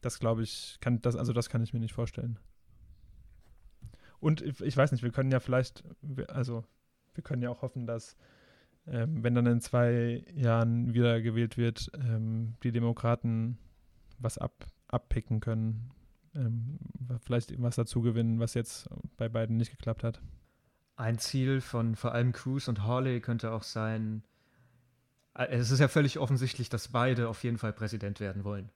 das 0.00 0.18
glaube 0.18 0.42
ich, 0.42 0.78
kann 0.80 1.00
das, 1.00 1.16
also 1.16 1.32
das 1.32 1.48
kann 1.48 1.62
ich 1.62 1.72
mir 1.72 1.80
nicht 1.80 1.94
vorstellen. 1.94 2.38
Und 4.22 4.40
ich 4.40 4.76
weiß 4.76 4.92
nicht, 4.92 5.02
wir 5.02 5.10
können 5.10 5.32
ja 5.32 5.40
vielleicht, 5.40 5.82
also 6.28 6.62
wir 7.12 7.24
können 7.24 7.42
ja 7.42 7.50
auch 7.50 7.62
hoffen, 7.62 7.88
dass 7.88 8.16
ähm, 8.86 9.24
wenn 9.24 9.34
dann 9.34 9.46
in 9.46 9.60
zwei 9.60 10.24
Jahren 10.32 10.94
wieder 10.94 11.20
gewählt 11.20 11.56
wird, 11.56 11.90
ähm, 11.94 12.54
die 12.62 12.70
Demokraten 12.70 13.58
was 14.18 14.38
ab, 14.38 14.64
abpicken 14.86 15.40
können, 15.40 15.90
ähm, 16.36 16.78
vielleicht 17.24 17.60
was 17.60 17.74
dazu 17.74 18.00
gewinnen, 18.00 18.38
was 18.38 18.54
jetzt 18.54 18.88
bei 19.16 19.28
beiden 19.28 19.56
nicht 19.56 19.72
geklappt 19.72 20.04
hat. 20.04 20.22
Ein 20.94 21.18
Ziel 21.18 21.60
von 21.60 21.96
vor 21.96 22.12
allem 22.12 22.30
Cruz 22.30 22.68
und 22.68 22.84
Hawley 22.84 23.20
könnte 23.20 23.50
auch 23.50 23.64
sein, 23.64 24.22
äh, 25.34 25.46
es 25.46 25.72
ist 25.72 25.80
ja 25.80 25.88
völlig 25.88 26.20
offensichtlich, 26.20 26.68
dass 26.68 26.86
beide 26.86 27.28
auf 27.28 27.42
jeden 27.42 27.58
Fall 27.58 27.72
Präsident 27.72 28.20
werden 28.20 28.44
wollen. 28.44 28.70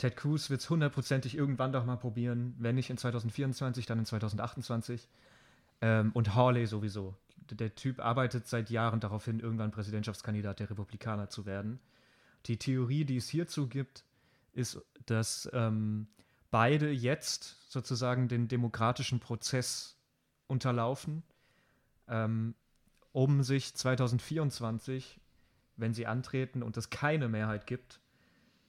Ted 0.00 0.16
Cruz 0.16 0.48
wird 0.48 0.62
es 0.62 0.70
hundertprozentig 0.70 1.36
irgendwann 1.36 1.72
doch 1.72 1.84
mal 1.84 1.98
probieren, 1.98 2.54
wenn 2.58 2.74
nicht 2.74 2.88
in 2.88 2.96
2024, 2.96 3.84
dann 3.84 3.98
in 3.98 4.06
2028. 4.06 5.06
Ähm, 5.82 6.10
und 6.14 6.34
Hawley 6.34 6.66
sowieso. 6.66 7.14
Der 7.50 7.74
Typ 7.74 8.00
arbeitet 8.00 8.46
seit 8.46 8.70
Jahren 8.70 9.00
darauf 9.00 9.26
hin, 9.26 9.40
irgendwann 9.40 9.72
Präsidentschaftskandidat 9.72 10.58
der 10.58 10.70
Republikaner 10.70 11.28
zu 11.28 11.44
werden. 11.44 11.80
Die 12.46 12.56
Theorie, 12.56 13.04
die 13.04 13.18
es 13.18 13.28
hierzu 13.28 13.68
gibt, 13.68 14.04
ist, 14.54 14.80
dass 15.04 15.50
ähm, 15.52 16.06
beide 16.50 16.90
jetzt 16.90 17.70
sozusagen 17.70 18.26
den 18.26 18.48
demokratischen 18.48 19.20
Prozess 19.20 19.98
unterlaufen, 20.46 21.22
ähm, 22.08 22.54
um 23.12 23.42
sich 23.42 23.74
2024, 23.74 25.20
wenn 25.76 25.92
sie 25.92 26.06
antreten 26.06 26.62
und 26.62 26.78
es 26.78 26.88
keine 26.88 27.28
Mehrheit 27.28 27.66
gibt, 27.66 28.00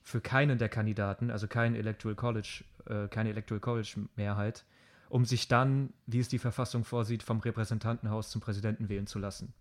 für 0.01 0.21
keinen 0.21 0.57
der 0.57 0.69
Kandidaten, 0.69 1.31
also 1.31 1.47
kein 1.47 1.75
Electoral 1.75 2.15
College, 2.15 2.63
äh, 2.85 3.07
keine 3.07 3.29
Electoral 3.29 3.59
College 3.59 4.07
Mehrheit, 4.15 4.65
um 5.09 5.25
sich 5.25 5.47
dann, 5.47 5.93
wie 6.07 6.19
es 6.19 6.27
die 6.27 6.39
Verfassung 6.39 6.83
vorsieht, 6.83 7.23
vom 7.23 7.39
Repräsentantenhaus 7.39 8.29
zum 8.29 8.41
Präsidenten 8.41 8.89
wählen 8.89 9.07
zu 9.07 9.19
lassen. 9.19 9.53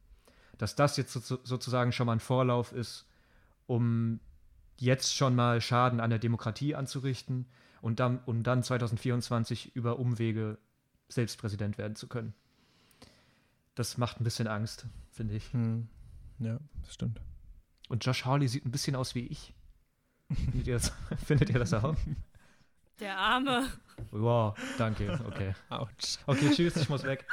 Dass 0.59 0.77
das 0.77 0.97
jetzt 0.97 1.13
so, 1.13 1.39
sozusagen 1.43 1.93
schon 1.93 2.07
mal 2.07 2.15
ein 2.15 2.21
Vorlauf 2.21 2.73
ist, 2.73 3.07
um 3.67 4.21
jetzt 4.79 5.15
schon 5.15 5.35
mal 5.35 5.61
Schaden 5.61 6.01
an 6.01 6.11
der 6.11 6.19
Demokratie 6.19 6.75
anzurichten 6.75 7.47
und 7.83 8.01
dann, 8.01 8.21
um 8.27 8.43
dann 8.43 8.63
2024 8.63 9.75
über 9.77 9.99
Umwege 9.99 10.59
selbst 11.09 11.39
Präsident 11.39 11.79
werden 11.79 11.97
zu 11.97 12.09
können. 12.09 12.35
Das 13.75 13.99
macht 13.99 14.21
ein 14.21 14.25
bisschen 14.25 14.47
Angst, 14.47 14.87
finde 15.11 15.35
ich. 15.35 15.53
Hm. 15.53 15.89
Ja, 16.39 16.59
das 16.83 16.95
stimmt. 16.95 17.21
Und 17.89 18.05
Josh 18.05 18.25
Hawley 18.25 18.49
sieht 18.49 18.65
ein 18.65 18.71
bisschen 18.71 18.97
aus 18.97 19.15
wie 19.15 19.27
ich. 19.27 19.55
Findet 20.35 20.67
ihr 20.67 20.75
das, 20.75 20.93
findet 21.25 21.51
ihr 21.51 21.59
das 21.59 21.75
auch? 21.75 21.97
Der 23.01 23.17
Arme. 23.17 23.69
Wow, 24.11 24.57
danke. 24.79 25.19
Okay. 25.27 25.55
Autsch. 25.69 26.19
Okay, 26.27 26.51
tschüss, 26.51 26.77
ich 26.77 26.89
muss 26.89 27.03
weg. 27.05 27.27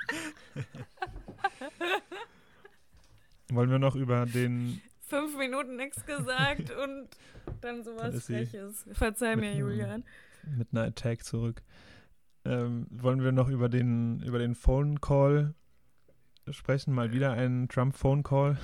Wollen 3.49 3.69
wir 3.69 3.79
noch 3.79 3.95
über 3.95 4.25
den. 4.25 4.81
Fünf 5.01 5.37
Minuten 5.37 5.77
nichts 5.77 6.05
gesagt 6.05 6.71
und 6.71 7.07
dann 7.61 7.83
sowas 7.83 8.25
Freches. 8.25 8.85
Verzeih 8.93 9.37
mir, 9.37 9.55
Julian 9.55 10.03
mit 10.55 10.69
einer 10.71 10.83
Attack 10.83 11.23
zurück. 11.23 11.61
Ähm, 12.45 12.87
wollen 12.89 13.23
wir 13.23 13.31
noch 13.31 13.49
über 13.49 13.69
den, 13.69 14.21
über 14.21 14.39
den 14.39 14.55
Phone 14.55 15.01
Call 15.01 15.53
sprechen? 16.49 16.93
Mal 16.93 17.11
wieder 17.11 17.33
ein 17.33 17.67
Trump 17.67 17.95
Phone 17.95 18.23
Call. 18.23 18.57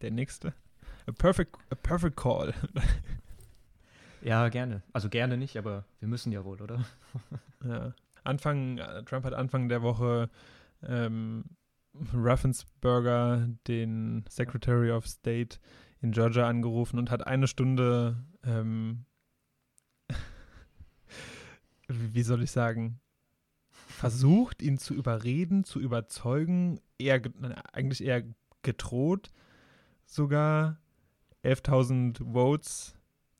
Der 0.00 0.10
nächste. 0.10 0.54
A 1.06 1.12
perfect, 1.12 1.56
a 1.70 1.74
perfect 1.74 2.16
call. 2.16 2.54
ja, 4.24 4.48
gerne. 4.48 4.82
Also 4.92 5.08
gerne 5.08 5.36
nicht, 5.36 5.56
aber 5.56 5.84
wir 6.00 6.08
müssen 6.08 6.32
ja 6.32 6.44
wohl, 6.44 6.60
oder? 6.60 6.84
ja. 7.64 7.94
Anfang, 8.24 8.80
Trump 9.04 9.24
hat 9.24 9.34
Anfang 9.34 9.68
der 9.68 9.82
Woche 9.82 10.30
ähm, 10.82 11.44
Raffensperger, 12.12 13.48
den 13.68 14.24
Secretary 14.28 14.90
of 14.90 15.06
State 15.06 15.58
in 16.00 16.12
Georgia, 16.12 16.48
angerufen 16.48 16.98
und 16.98 17.10
hat 17.10 17.26
eine 17.26 17.46
Stunde 17.46 18.16
ähm, 18.42 19.04
wie 21.88 22.22
soll 22.22 22.42
ich 22.42 22.50
sagen, 22.50 23.00
versucht, 23.70 24.62
ihn 24.62 24.78
zu 24.78 24.94
überreden, 24.94 25.64
zu 25.64 25.80
überzeugen, 25.80 26.80
eher, 26.98 27.20
eigentlich 27.72 28.02
eher 28.04 28.24
gedroht, 28.62 29.30
sogar 30.06 30.78
11.000 31.44 32.32
Votes 32.32 32.93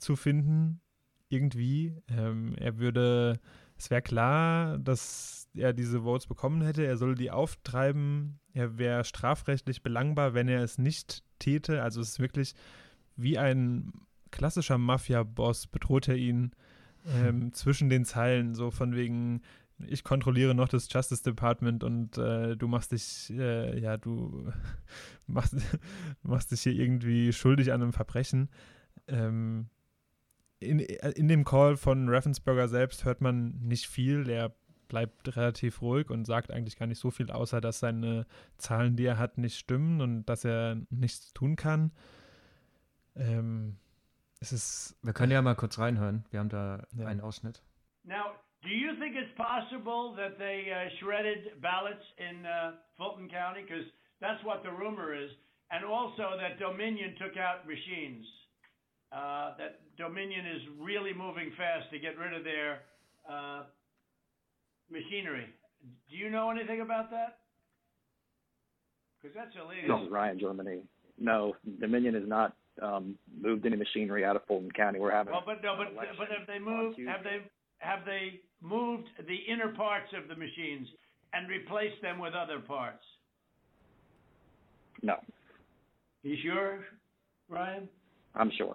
zu 0.04 0.16
finden, 0.16 0.80
irgendwie. 1.28 1.96
Ähm, 2.08 2.54
er 2.56 2.78
würde, 2.78 3.40
es 3.76 3.90
wäre 3.90 4.02
klar, 4.02 4.78
dass 4.78 5.48
er 5.54 5.72
diese 5.72 6.02
Votes 6.02 6.26
bekommen 6.26 6.62
hätte, 6.62 6.84
er 6.84 6.96
soll 6.96 7.14
die 7.14 7.30
auftreiben, 7.30 8.40
er 8.52 8.78
wäre 8.78 9.04
strafrechtlich 9.04 9.82
belangbar, 9.82 10.34
wenn 10.34 10.48
er 10.48 10.62
es 10.62 10.78
nicht 10.78 11.22
täte. 11.38 11.82
Also 11.82 12.00
es 12.00 12.10
ist 12.10 12.20
wirklich 12.20 12.54
wie 13.16 13.38
ein 13.38 13.92
klassischer 14.30 14.78
Mafia-Boss, 14.78 15.68
bedroht 15.68 16.08
er 16.08 16.16
ihn 16.16 16.52
ähm, 17.06 17.52
zwischen 17.52 17.88
den 17.88 18.04
Zeilen, 18.04 18.54
so 18.54 18.70
von 18.70 18.94
wegen, 18.94 19.42
ich 19.86 20.04
kontrolliere 20.04 20.54
noch 20.54 20.68
das 20.68 20.92
Justice 20.92 21.22
Department 21.22 21.84
und 21.84 22.16
äh, 22.18 22.56
du 22.56 22.68
machst 22.68 22.92
dich, 22.92 23.30
äh, 23.30 23.78
ja, 23.78 23.96
du 23.96 24.52
machst, 25.26 25.54
machst 26.22 26.50
dich 26.50 26.62
hier 26.62 26.72
irgendwie 26.74 27.32
schuldig 27.32 27.72
an 27.72 27.82
einem 27.82 27.92
Verbrechen. 27.92 28.48
Ähm, 29.06 29.68
in, 30.64 30.80
in 30.80 31.28
dem 31.28 31.44
Call 31.44 31.76
von 31.76 32.08
Raffensperger 32.08 32.68
selbst 32.68 33.04
hört 33.04 33.20
man 33.20 33.58
nicht 33.60 33.86
viel. 33.86 34.28
Er 34.28 34.52
bleibt 34.88 35.36
relativ 35.36 35.82
ruhig 35.82 36.10
und 36.10 36.24
sagt 36.24 36.50
eigentlich 36.50 36.76
gar 36.76 36.86
nicht 36.86 36.98
so 36.98 37.10
viel, 37.10 37.30
außer 37.30 37.60
dass 37.60 37.80
seine 37.80 38.26
Zahlen, 38.58 38.96
die 38.96 39.06
er 39.06 39.18
hat, 39.18 39.38
nicht 39.38 39.58
stimmen 39.58 40.00
und 40.00 40.26
dass 40.26 40.44
er 40.44 40.76
nichts 40.90 41.32
tun 41.32 41.56
kann. 41.56 41.92
Ähm, 43.16 43.76
es 44.40 44.52
ist. 44.52 44.96
Wir 45.02 45.12
können 45.12 45.32
ja 45.32 45.42
mal 45.42 45.56
kurz 45.56 45.78
reinhören. 45.78 46.24
Wir 46.30 46.40
haben 46.40 46.48
da 46.48 46.86
ja. 46.96 47.06
einen 47.06 47.20
Ausschnitt. 47.20 47.62
Now, 48.04 48.36
do 48.62 48.68
you 48.68 48.94
think 49.00 49.16
it's 49.16 49.34
possible 49.36 50.14
that 50.16 50.38
they 50.38 50.70
uh, 50.70 50.90
shredded 51.00 51.60
ballots 51.60 52.04
in 52.18 52.44
uh, 52.44 52.76
Fulton 52.96 53.28
County? 53.28 53.62
Because 53.62 53.86
that's 54.20 54.44
what 54.44 54.62
the 54.62 54.70
rumor 54.70 55.14
is. 55.14 55.30
And 55.70 55.84
also 55.84 56.36
that 56.38 56.58
Dominion 56.58 57.16
took 57.16 57.36
out 57.36 57.66
machines. 57.66 58.26
Uh, 59.14 59.56
that 59.58 59.80
Dominion 59.96 60.44
is 60.44 60.62
really 60.80 61.12
moving 61.14 61.52
fast 61.56 61.88
to 61.92 61.98
get 62.00 62.18
rid 62.18 62.34
of 62.34 62.42
their 62.42 62.80
uh, 63.30 63.62
machinery. 64.90 65.46
Do 66.10 66.16
you 66.16 66.30
know 66.30 66.50
anything 66.50 66.80
about 66.80 67.10
that? 67.10 67.38
Because 69.22 69.36
that's 69.36 69.54
illegal. 69.54 69.98
This 69.98 70.06
is 70.06 70.12
Ryan 70.12 70.40
Germany. 70.40 70.80
No, 71.18 71.54
Dominion 71.80 72.14
has 72.14 72.24
not 72.26 72.56
um, 72.82 73.16
moved 73.40 73.64
any 73.66 73.76
machinery 73.76 74.24
out 74.24 74.34
of 74.34 74.44
Fulton 74.46 74.72
County. 74.72 74.98
We're 74.98 75.12
having. 75.12 75.32
Well, 75.32 75.44
but 75.46 75.62
no, 75.62 75.76
but 75.78 75.94
but 76.18 76.28
have 76.36 76.46
they 76.48 76.58
moved? 76.58 76.98
Have 77.06 77.22
they 77.22 77.38
have 77.78 78.00
they 78.04 78.40
moved 78.60 79.06
the 79.28 79.36
inner 79.52 79.68
parts 79.74 80.08
of 80.20 80.28
the 80.28 80.34
machines 80.34 80.88
and 81.32 81.48
replaced 81.48 82.02
them 82.02 82.18
with 82.18 82.34
other 82.34 82.58
parts? 82.58 83.04
No. 85.02 85.16
You 86.22 86.36
sure, 86.42 86.80
Ryan? 87.48 87.88
I'm 88.34 88.50
sure. 88.56 88.74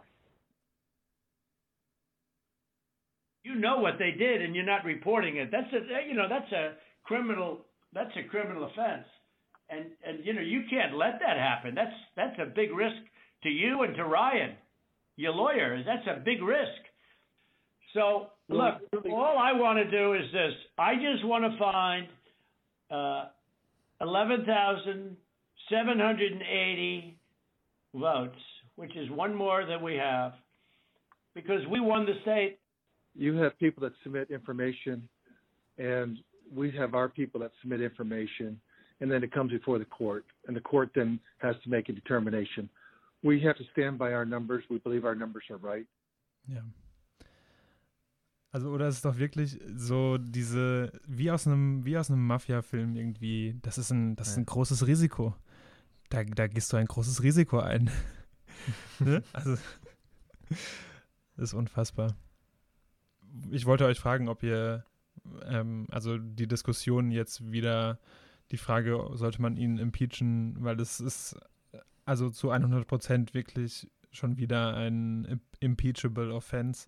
You 3.50 3.60
know 3.60 3.80
what 3.80 3.96
they 3.98 4.12
did 4.12 4.42
and 4.42 4.56
you're 4.56 4.66
not 4.66 4.86
reporting 4.86 5.38
it. 5.38 5.50
That's 5.52 5.72
a 5.74 6.08
you 6.08 6.16
know 6.16 6.28
that's 6.30 6.52
a 6.52 6.74
criminal 7.04 7.66
that's 7.94 8.12
a 8.16 8.30
criminal 8.30 8.66
offense, 8.66 9.08
and 9.70 9.86
and 10.06 10.24
you 10.24 10.34
know 10.34 10.42
you 10.42 10.62
can't 10.70 10.96
let 10.96 11.20
that 11.20 11.38
happen. 11.38 11.74
That's 11.74 11.96
that's 12.16 12.38
a 12.40 12.46
big 12.46 12.72
risk 12.72 13.02
to 13.44 13.50
you 13.50 13.82
and 13.84 13.96
to 13.96 14.06
Ryan, 14.06 14.56
your 15.16 15.34
lawyer. 15.34 15.84
That's 15.86 16.06
a 16.08 16.20
big 16.24 16.44
risk. 16.44 16.82
So 17.94 18.28
look, 18.50 18.76
all 19.06 19.38
I 19.40 19.54
want 19.54 19.80
to 19.80 19.90
do 19.90 20.14
is 20.14 20.32
this. 20.32 20.54
I 20.78 20.94
just 20.96 21.26
want 21.26 21.52
to 21.52 21.58
find 21.58 22.08
uh, 22.92 23.30
eleven 24.00 24.46
thousand 24.46 25.18
seven 25.72 26.00
hundred 26.00 26.32
and 26.34 26.44
eighty 26.44 27.18
votes, 27.96 28.38
which 28.76 28.96
is 28.96 29.10
one 29.10 29.34
more 29.34 29.66
than 29.66 29.82
we 29.82 29.96
have, 29.96 30.34
because 31.34 31.62
we 31.72 31.80
won 31.80 32.06
the 32.06 32.14
state. 32.22 32.59
You 33.20 33.36
have 33.36 33.60
people 33.60 33.82
that 33.84 33.92
submit 34.02 34.32
information, 34.32 35.10
and 35.78 36.18
we 36.56 36.72
have 36.72 36.96
our 36.96 37.10
people 37.10 37.42
that 37.42 37.52
submit 37.60 37.82
information, 37.82 38.62
and 39.02 39.12
then 39.12 39.24
it 39.26 39.32
comes 39.34 39.52
before 39.52 39.78
the 39.78 39.84
court, 39.84 40.24
and 40.48 40.56
the 40.56 40.62
court 40.62 40.92
then 40.96 41.20
has 41.40 41.56
to 41.64 41.70
make 41.70 41.90
a 41.90 41.92
determination. 41.92 42.70
We 43.22 43.42
have 43.42 43.58
to 43.58 43.66
stand 43.74 43.98
by 43.98 44.14
our 44.14 44.26
numbers. 44.26 44.64
We 44.70 44.78
believe 44.78 45.04
our 45.04 45.16
numbers 45.16 45.44
are 45.50 45.58
right. 45.58 45.86
Ja. 46.48 46.62
Also, 48.52 48.72
oder 48.72 48.88
ist 48.88 48.96
es 48.96 49.02
doch 49.02 49.18
wirklich 49.18 49.60
so 49.76 50.18
diese, 50.18 50.90
wie 51.06 51.30
aus 51.30 51.46
einem, 51.46 51.84
wie 51.84 51.98
aus 51.98 52.10
einem 52.10 52.26
Mafia-Film 52.26 52.96
irgendwie, 52.96 53.60
das 53.62 53.78
ist 53.78 53.92
ein, 53.92 54.16
das 54.16 54.30
ist 54.30 54.38
ein 54.38 54.46
großes 54.46 54.88
Risiko. 54.88 55.36
Da, 56.10 56.24
da 56.24 56.48
gehst 56.48 56.72
du 56.72 56.78
ein 56.78 56.88
großes 56.88 57.22
Risiko 57.22 57.60
ein. 57.60 57.92
ne? 59.00 59.22
Also, 59.34 59.58
das 61.36 61.50
ist 61.50 61.54
unfassbar. 61.54 62.16
Ich 63.52 63.66
wollte 63.66 63.86
euch 63.86 64.00
fragen, 64.00 64.30
ob 64.30 64.44
ihr, 64.44 64.86
ähm, 65.46 65.88
also 65.92 66.18
die 66.18 66.48
Diskussion 66.48 67.12
jetzt 67.12 67.52
wieder, 67.52 68.00
die 68.52 68.58
Frage, 68.58 69.10
sollte 69.14 69.42
man 69.42 69.58
ihn 69.58 69.78
impeachen, 69.78 70.58
weil 70.60 70.76
das 70.76 71.00
ist 71.00 71.38
also 72.06 72.30
zu 72.30 72.50
100 72.50 72.88
Prozent 72.88 73.34
wirklich 73.34 73.88
schon 74.12 74.38
wieder 74.38 74.76
ein 74.76 75.40
impeachable 75.60 76.34
Offense 76.34 76.88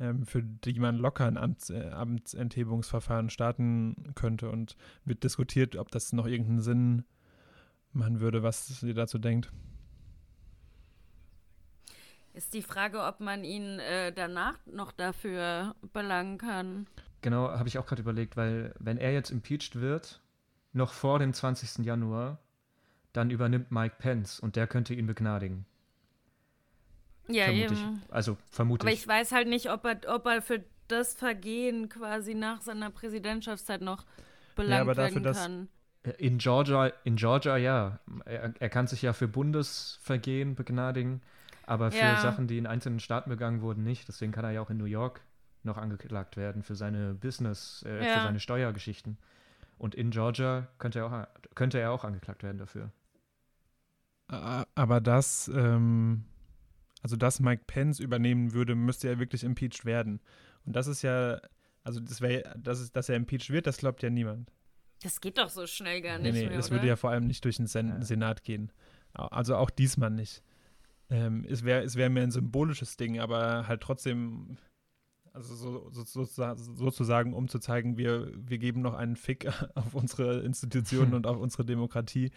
ähm, 0.00 0.24
für 0.26 0.42
die 0.42 0.78
man 0.78 0.96
locker 0.96 1.26
ein 1.26 1.36
Amts, 1.36 1.70
äh, 1.70 1.90
Amtsenthebungsverfahren 1.90 3.30
starten 3.30 4.12
könnte 4.14 4.50
und 4.50 4.76
wird 5.04 5.24
diskutiert, 5.24 5.76
ob 5.76 5.90
das 5.90 6.12
noch 6.12 6.26
irgendeinen 6.26 6.60
Sinn 6.60 7.04
machen 7.92 8.20
würde, 8.20 8.42
was 8.42 8.82
ihr 8.82 8.94
dazu 8.94 9.18
denkt. 9.18 9.52
Ist 12.38 12.54
die 12.54 12.62
Frage, 12.62 13.02
ob 13.02 13.18
man 13.18 13.42
ihn 13.42 13.80
äh, 13.80 14.12
danach 14.12 14.54
noch 14.64 14.92
dafür 14.92 15.74
belangen 15.92 16.38
kann. 16.38 16.86
Genau, 17.20 17.50
habe 17.50 17.66
ich 17.66 17.78
auch 17.78 17.86
gerade 17.86 18.00
überlegt, 18.00 18.36
weil 18.36 18.72
wenn 18.78 18.96
er 18.96 19.12
jetzt 19.12 19.30
impeached 19.30 19.80
wird, 19.80 20.22
noch 20.72 20.92
vor 20.92 21.18
dem 21.18 21.32
20. 21.32 21.84
Januar, 21.84 22.38
dann 23.12 23.30
übernimmt 23.30 23.72
Mike 23.72 23.96
Pence 23.98 24.38
und 24.38 24.54
der 24.54 24.68
könnte 24.68 24.94
ihn 24.94 25.08
begnadigen. 25.08 25.66
Ja, 27.26 27.46
vermute 27.46 27.74
eben. 27.74 28.02
Ich. 28.06 28.14
Also 28.14 28.36
vermute 28.52 28.86
Aber 28.86 28.92
ich 28.92 29.08
weiß 29.08 29.32
halt 29.32 29.48
nicht, 29.48 29.68
ob 29.72 29.84
er, 29.84 29.98
ob 30.06 30.24
er 30.26 30.40
für 30.40 30.62
das 30.86 31.14
Vergehen 31.14 31.88
quasi 31.88 32.34
nach 32.34 32.60
seiner 32.60 32.90
Präsidentschaftszeit 32.90 33.80
noch 33.80 34.04
belangt 34.54 34.86
ja, 34.86 34.96
werden 34.96 35.24
dafür, 35.24 35.42
kann. 35.42 35.68
In 36.18 36.38
Georgia, 36.38 36.92
in 37.02 37.16
Georgia 37.16 37.56
ja. 37.56 37.98
Er, 38.26 38.54
er, 38.56 38.68
kann 38.68 38.86
sich 38.86 39.02
ja 39.02 39.12
für 39.12 39.26
Bundesvergehen 39.26 40.54
begnadigen, 40.54 41.20
aber 41.68 41.90
für 41.90 41.98
ja. 41.98 42.20
Sachen, 42.20 42.46
die 42.46 42.58
in 42.58 42.66
einzelnen 42.66 43.00
Staaten 43.00 43.30
begangen 43.30 43.60
wurden, 43.60 43.82
nicht. 43.82 44.08
Deswegen 44.08 44.32
kann 44.32 44.44
er 44.44 44.52
ja 44.52 44.60
auch 44.60 44.70
in 44.70 44.76
New 44.76 44.84
York 44.84 45.20
noch 45.62 45.76
angeklagt 45.76 46.36
werden 46.36 46.62
für 46.62 46.74
seine 46.74 47.14
Business, 47.14 47.84
äh, 47.86 48.06
ja. 48.06 48.14
für 48.14 48.20
seine 48.20 48.40
Steuergeschichten. 48.40 49.18
Und 49.76 49.94
in 49.94 50.10
Georgia 50.10 50.68
könnte 50.78 51.00
er 51.00 51.06
auch, 51.06 51.26
könnte 51.54 51.78
er 51.78 51.92
auch 51.92 52.04
angeklagt 52.04 52.42
werden 52.42 52.58
dafür. 52.58 52.90
Aber 54.28 55.00
das 55.00 55.48
ähm, 55.48 56.24
also 57.02 57.16
dass 57.16 57.40
Mike 57.40 57.64
Pence 57.66 58.00
übernehmen 58.00 58.52
würde, 58.52 58.74
müsste 58.74 59.08
er 59.08 59.18
wirklich 59.18 59.44
impeached 59.44 59.84
werden. 59.84 60.20
Und 60.64 60.74
das 60.76 60.86
ist 60.86 61.02
ja, 61.02 61.40
also 61.84 62.00
das 62.00 62.20
wäre, 62.20 62.54
das 62.58 62.80
ist, 62.80 62.96
dass 62.96 63.08
er 63.08 63.16
impeached 63.16 63.50
wird, 63.50 63.66
das 63.66 63.78
glaubt 63.78 64.02
ja 64.02 64.10
niemand. 64.10 64.50
Das 65.02 65.20
geht 65.20 65.38
doch 65.38 65.48
so 65.48 65.66
schnell 65.66 66.00
gar 66.00 66.18
nicht. 66.18 66.32
Nee, 66.32 66.40
nee, 66.42 66.48
mehr, 66.48 66.56
das 66.56 66.66
oder? 66.66 66.76
würde 66.76 66.88
ja 66.88 66.96
vor 66.96 67.10
allem 67.10 67.26
nicht 67.26 67.44
durch 67.44 67.56
den 67.56 67.66
Sen 67.66 67.88
ja. 67.88 68.02
Senat 68.02 68.42
gehen. 68.42 68.72
Also 69.12 69.56
auch 69.56 69.70
diesmal 69.70 70.10
nicht. 70.10 70.42
Ähm, 71.10 71.44
es 71.48 71.64
wäre 71.64 71.82
es 71.82 71.96
wär 71.96 72.10
mehr 72.10 72.22
ein 72.22 72.30
symbolisches 72.30 72.96
Ding, 72.96 73.18
aber 73.18 73.66
halt 73.66 73.80
trotzdem, 73.80 74.58
also 75.32 75.54
so, 75.54 75.90
so, 75.90 76.24
so, 76.24 76.54
sozusagen, 76.56 77.32
um 77.32 77.48
zu 77.48 77.58
zeigen, 77.58 77.96
wir, 77.96 78.30
wir 78.36 78.58
geben 78.58 78.82
noch 78.82 78.94
einen 78.94 79.16
Fick 79.16 79.46
auf 79.74 79.94
unsere 79.94 80.40
Institutionen 80.40 81.14
und 81.14 81.26
auf 81.26 81.38
unsere 81.38 81.64
Demokratie 81.64 82.30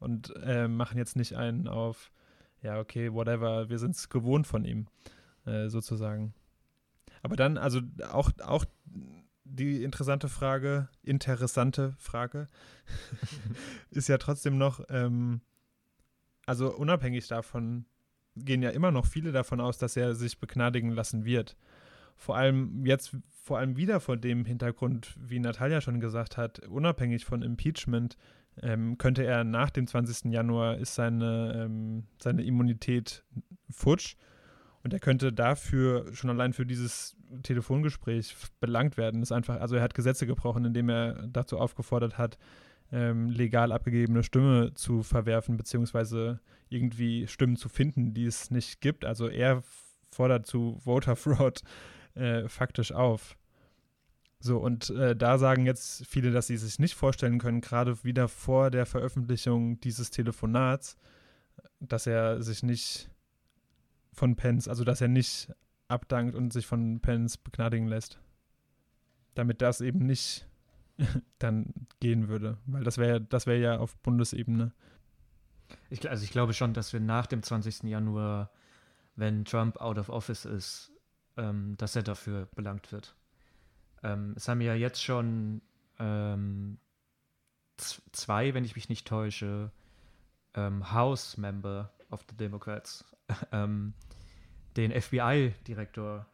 und 0.00 0.34
äh, 0.42 0.68
machen 0.68 0.98
jetzt 0.98 1.16
nicht 1.16 1.36
einen 1.36 1.68
auf 1.68 2.10
ja, 2.62 2.80
okay, 2.80 3.12
whatever, 3.12 3.68
wir 3.68 3.78
sind 3.78 3.94
es 3.94 4.08
gewohnt 4.08 4.46
von 4.46 4.64
ihm, 4.64 4.88
äh, 5.44 5.68
sozusagen. 5.68 6.34
Aber 7.22 7.36
dann, 7.36 7.58
also 7.58 7.80
auch, 8.10 8.30
auch 8.42 8.64
die 9.44 9.82
interessante 9.82 10.28
Frage, 10.28 10.88
interessante 11.02 11.94
Frage, 11.98 12.48
ist 13.90 14.08
ja 14.08 14.18
trotzdem 14.18 14.58
noch, 14.58 14.80
ähm, 14.88 15.40
also 16.46 16.74
unabhängig 16.74 17.28
davon, 17.28 17.86
gehen 18.36 18.62
ja 18.62 18.70
immer 18.70 18.90
noch 18.90 19.06
viele 19.06 19.32
davon 19.32 19.60
aus, 19.60 19.78
dass 19.78 19.96
er 19.96 20.14
sich 20.14 20.38
begnadigen 20.38 20.90
lassen 20.90 21.24
wird. 21.24 21.56
Vor 22.16 22.36
allem 22.36 22.84
jetzt, 22.86 23.16
vor 23.42 23.58
allem 23.58 23.76
wieder 23.76 24.00
vor 24.00 24.16
dem 24.16 24.44
Hintergrund, 24.44 25.14
wie 25.18 25.38
Natalia 25.38 25.80
schon 25.80 26.00
gesagt 26.00 26.36
hat, 26.36 26.60
unabhängig 26.66 27.24
von 27.24 27.42
Impeachment, 27.42 28.16
ähm, 28.62 28.96
könnte 28.98 29.24
er 29.24 29.44
nach 29.44 29.70
dem 29.70 29.86
20. 29.86 30.32
Januar 30.32 30.78
ist 30.78 30.94
seine, 30.94 31.64
ähm, 31.64 32.04
seine 32.18 32.42
Immunität 32.42 33.22
futsch 33.70 34.16
und 34.82 34.94
er 34.94 35.00
könnte 35.00 35.32
dafür 35.32 36.14
schon 36.14 36.30
allein 36.30 36.52
für 36.52 36.64
dieses 36.64 37.16
Telefongespräch 37.42 38.34
belangt 38.60 38.96
werden. 38.96 39.20
Ist 39.20 39.32
einfach, 39.32 39.60
also 39.60 39.76
er 39.76 39.82
hat 39.82 39.94
Gesetze 39.94 40.26
gebrochen, 40.26 40.64
indem 40.64 40.88
er 40.88 41.26
dazu 41.26 41.58
aufgefordert 41.58 42.18
hat, 42.18 42.38
ähm, 42.92 43.28
legal 43.28 43.72
abgegebene 43.72 44.22
Stimme 44.22 44.72
zu 44.74 45.02
verwerfen, 45.02 45.56
beziehungsweise 45.56 46.40
irgendwie 46.68 47.26
Stimmen 47.26 47.56
zu 47.56 47.68
finden, 47.68 48.14
die 48.14 48.26
es 48.26 48.50
nicht 48.50 48.80
gibt. 48.80 49.04
Also 49.04 49.28
er 49.28 49.62
fordert 50.10 50.46
zu 50.46 50.78
Voter 50.84 51.16
Fraud 51.16 51.62
äh, 52.14 52.48
faktisch 52.48 52.92
auf. 52.92 53.36
So, 54.38 54.58
und 54.58 54.90
äh, 54.90 55.16
da 55.16 55.38
sagen 55.38 55.66
jetzt 55.66 56.06
viele, 56.06 56.30
dass 56.30 56.46
sie 56.46 56.56
sich 56.56 56.78
nicht 56.78 56.94
vorstellen 56.94 57.38
können, 57.38 57.60
gerade 57.60 58.04
wieder 58.04 58.28
vor 58.28 58.70
der 58.70 58.86
Veröffentlichung 58.86 59.80
dieses 59.80 60.10
Telefonats, 60.10 60.96
dass 61.80 62.06
er 62.06 62.42
sich 62.42 62.62
nicht 62.62 63.10
von 64.12 64.36
Pence, 64.36 64.68
also 64.68 64.84
dass 64.84 65.00
er 65.00 65.08
nicht 65.08 65.48
abdankt 65.88 66.34
und 66.34 66.52
sich 66.52 66.66
von 66.66 67.00
Pence 67.00 67.38
begnadigen 67.38 67.86
lässt. 67.86 68.20
Damit 69.34 69.62
das 69.62 69.80
eben 69.80 70.00
nicht 70.00 70.46
dann 71.38 71.72
gehen 72.00 72.28
würde. 72.28 72.58
Weil 72.66 72.84
das 72.84 72.98
wäre 72.98 73.20
das 73.20 73.46
wäre 73.46 73.60
ja 73.60 73.78
auf 73.78 73.96
Bundesebene. 73.98 74.72
Ich, 75.90 76.08
also 76.08 76.24
ich 76.24 76.30
glaube 76.30 76.54
schon, 76.54 76.74
dass 76.74 76.92
wir 76.92 77.00
nach 77.00 77.26
dem 77.26 77.42
20. 77.42 77.84
Januar, 77.84 78.50
wenn 79.16 79.44
Trump 79.44 79.80
out 79.80 79.98
of 79.98 80.08
office 80.08 80.44
ist, 80.44 80.92
ähm, 81.36 81.76
dass 81.76 81.96
er 81.96 82.02
dafür 82.02 82.48
belangt 82.54 82.92
wird. 82.92 83.16
Ähm, 84.02 84.34
es 84.36 84.48
haben 84.48 84.60
ja 84.60 84.74
jetzt 84.74 85.02
schon 85.02 85.62
ähm, 85.98 86.78
zwei, 87.76 88.54
wenn 88.54 88.64
ich 88.64 88.76
mich 88.76 88.88
nicht 88.88 89.06
täusche, 89.06 89.72
ähm, 90.54 90.92
House-Member 90.92 91.92
of 92.10 92.24
the 92.28 92.36
Democrats 92.36 93.04
ähm, 93.52 93.94
den 94.76 94.92
FBI-Direktor 94.92 96.26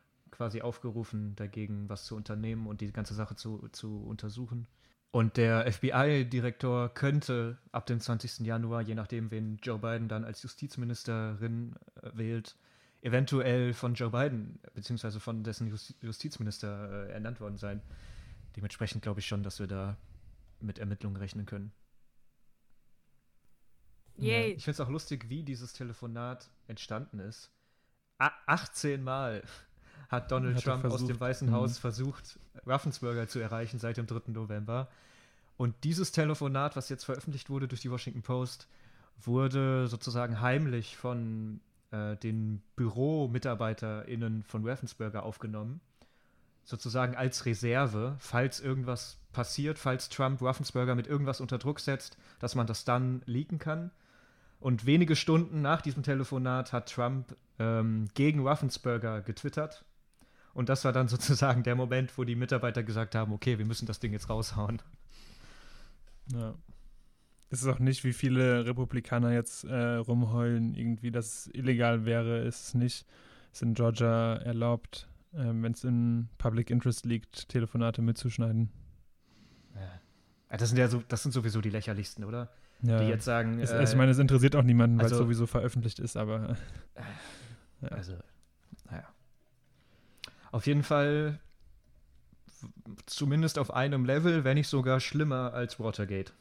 quasi 0.42 0.60
aufgerufen, 0.60 1.36
dagegen 1.36 1.88
was 1.88 2.04
zu 2.04 2.16
unternehmen 2.16 2.66
und 2.66 2.80
die 2.80 2.92
ganze 2.92 3.14
Sache 3.14 3.36
zu, 3.36 3.68
zu 3.70 4.02
untersuchen. 4.02 4.66
Und 5.12 5.36
der 5.36 5.70
FBI-Direktor 5.70 6.88
könnte 6.88 7.58
ab 7.70 7.86
dem 7.86 8.00
20. 8.00 8.40
Januar, 8.40 8.80
je 8.80 8.96
nachdem, 8.96 9.30
wen 9.30 9.58
Joe 9.62 9.78
Biden 9.78 10.08
dann 10.08 10.24
als 10.24 10.42
Justizministerin 10.42 11.76
äh, 12.02 12.10
wählt, 12.14 12.56
eventuell 13.02 13.72
von 13.72 13.94
Joe 13.94 14.10
Biden 14.10 14.58
beziehungsweise 14.74 15.20
von 15.20 15.44
dessen 15.44 15.72
Justizminister 16.00 17.06
äh, 17.08 17.12
ernannt 17.12 17.40
worden 17.40 17.56
sein. 17.56 17.80
Dementsprechend 18.56 19.02
glaube 19.02 19.20
ich 19.20 19.26
schon, 19.26 19.44
dass 19.44 19.60
wir 19.60 19.68
da 19.68 19.96
mit 20.58 20.80
Ermittlungen 20.80 21.16
rechnen 21.16 21.46
können. 21.46 21.70
Yay. 24.16 24.50
Ja, 24.50 24.56
ich 24.56 24.64
finde 24.64 24.72
es 24.72 24.80
auch 24.80 24.90
lustig, 24.90 25.28
wie 25.28 25.44
dieses 25.44 25.72
Telefonat 25.72 26.50
entstanden 26.66 27.20
ist. 27.20 27.52
A 28.18 28.32
18 28.46 29.04
Mal 29.04 29.44
hat 30.12 30.30
Donald 30.30 30.56
hat 30.56 30.64
Trump 30.64 30.84
aus 30.84 31.04
dem 31.04 31.18
Weißen 31.18 31.48
mhm. 31.48 31.54
Haus 31.54 31.78
versucht, 31.78 32.38
Raffensburger 32.66 33.26
zu 33.26 33.40
erreichen 33.40 33.78
seit 33.78 33.96
dem 33.96 34.06
3. 34.06 34.30
November. 34.32 34.88
Und 35.56 35.74
dieses 35.84 36.12
Telefonat, 36.12 36.76
was 36.76 36.88
jetzt 36.88 37.04
veröffentlicht 37.04 37.50
wurde 37.50 37.66
durch 37.66 37.80
die 37.80 37.90
Washington 37.90 38.22
Post, 38.22 38.68
wurde 39.20 39.88
sozusagen 39.88 40.40
heimlich 40.40 40.96
von 40.96 41.60
äh, 41.90 42.16
den 42.16 42.62
BüromitarbeiterInnen 42.76 44.42
von 44.44 44.68
Raffensperger 44.68 45.22
aufgenommen. 45.22 45.80
sozusagen 46.64 47.16
als 47.16 47.44
Reserve, 47.44 48.14
falls 48.18 48.60
irgendwas 48.60 49.18
passiert, 49.32 49.78
falls 49.80 50.08
Trump 50.08 50.40
Ruffensberger 50.40 50.94
mit 50.94 51.08
irgendwas 51.08 51.40
unter 51.40 51.58
Druck 51.58 51.80
setzt, 51.80 52.16
dass 52.38 52.54
man 52.54 52.68
das 52.68 52.84
dann 52.84 53.22
leaken 53.26 53.58
kann. 53.58 53.90
Und 54.60 54.86
wenige 54.86 55.16
Stunden 55.16 55.60
nach 55.60 55.80
diesem 55.80 56.04
Telefonat 56.04 56.72
hat 56.72 56.92
Trump 56.92 57.34
ähm, 57.58 58.08
gegen 58.14 58.46
Ruffensberger 58.46 59.22
getwittert. 59.22 59.84
Und 60.54 60.68
das 60.68 60.84
war 60.84 60.92
dann 60.92 61.08
sozusagen 61.08 61.62
der 61.62 61.74
Moment, 61.74 62.16
wo 62.16 62.24
die 62.24 62.34
Mitarbeiter 62.34 62.82
gesagt 62.82 63.14
haben, 63.14 63.32
okay, 63.32 63.58
wir 63.58 63.64
müssen 63.64 63.86
das 63.86 64.00
Ding 64.00 64.12
jetzt 64.12 64.28
raushauen. 64.28 64.82
Ja. 66.32 66.54
Es 67.50 67.62
ist 67.62 67.68
auch 67.68 67.78
nicht, 67.78 68.02
wie 68.04 68.14
viele 68.14 68.64
Republikaner 68.64 69.32
jetzt 69.32 69.64
äh, 69.64 69.96
rumheulen, 69.96 70.74
irgendwie, 70.74 71.10
dass 71.10 71.46
es 71.46 71.54
illegal 71.54 72.06
wäre, 72.06 72.38
ist 72.44 72.68
es 72.68 72.74
nicht. 72.74 73.06
Es 73.52 73.58
ist 73.58 73.62
in 73.62 73.74
Georgia 73.74 74.36
erlaubt, 74.36 75.06
äh, 75.34 75.38
wenn 75.38 75.72
es 75.72 75.84
in 75.84 76.28
Public 76.38 76.70
Interest 76.70 77.04
liegt, 77.04 77.50
Telefonate 77.50 78.00
mitzuschneiden. 78.00 78.70
Ja. 79.74 80.56
Das 80.56 80.68
sind 80.70 80.78
ja 80.78 80.88
so, 80.88 81.02
das 81.08 81.22
sind 81.22 81.32
sowieso 81.32 81.60
die 81.60 81.70
lächerlichsten, 81.70 82.24
oder? 82.24 82.50
Ja. 82.80 82.98
Die 82.98 83.06
jetzt 83.06 83.24
sagen. 83.24 83.58
Es, 83.58 83.70
äh, 83.70 83.82
ich 83.82 83.94
meine, 83.96 84.12
es 84.12 84.18
interessiert 84.18 84.56
auch 84.56 84.62
niemanden, 84.62 84.96
weil 84.96 85.04
also- 85.04 85.16
es 85.16 85.18
sowieso 85.20 85.46
veröffentlicht 85.46 85.98
ist, 85.98 86.16
aber 86.16 86.56
Ja. 87.82 87.88
Also. 87.88 88.14
Auf 90.52 90.66
jeden 90.66 90.82
Fall 90.84 91.40
zumindest 93.06 93.58
auf 93.58 93.72
einem 93.72 94.04
Level, 94.04 94.44
wenn 94.44 94.54
nicht 94.54 94.68
sogar 94.68 95.00
schlimmer 95.00 95.52
als 95.52 95.80
Watergate. 95.80 96.32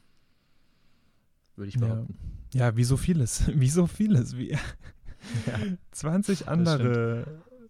Würde 1.56 1.70
ich 1.70 1.76
ja. 1.76 1.82
behaupten. 1.82 2.18
ja, 2.54 2.76
wie 2.78 2.84
so 2.84 2.98
vieles. 2.98 3.48
Wie 3.56 3.70
so 3.70 3.88
vieles. 3.88 4.38
Wie 4.38 4.58
20 5.92 6.48
andere 6.48 7.26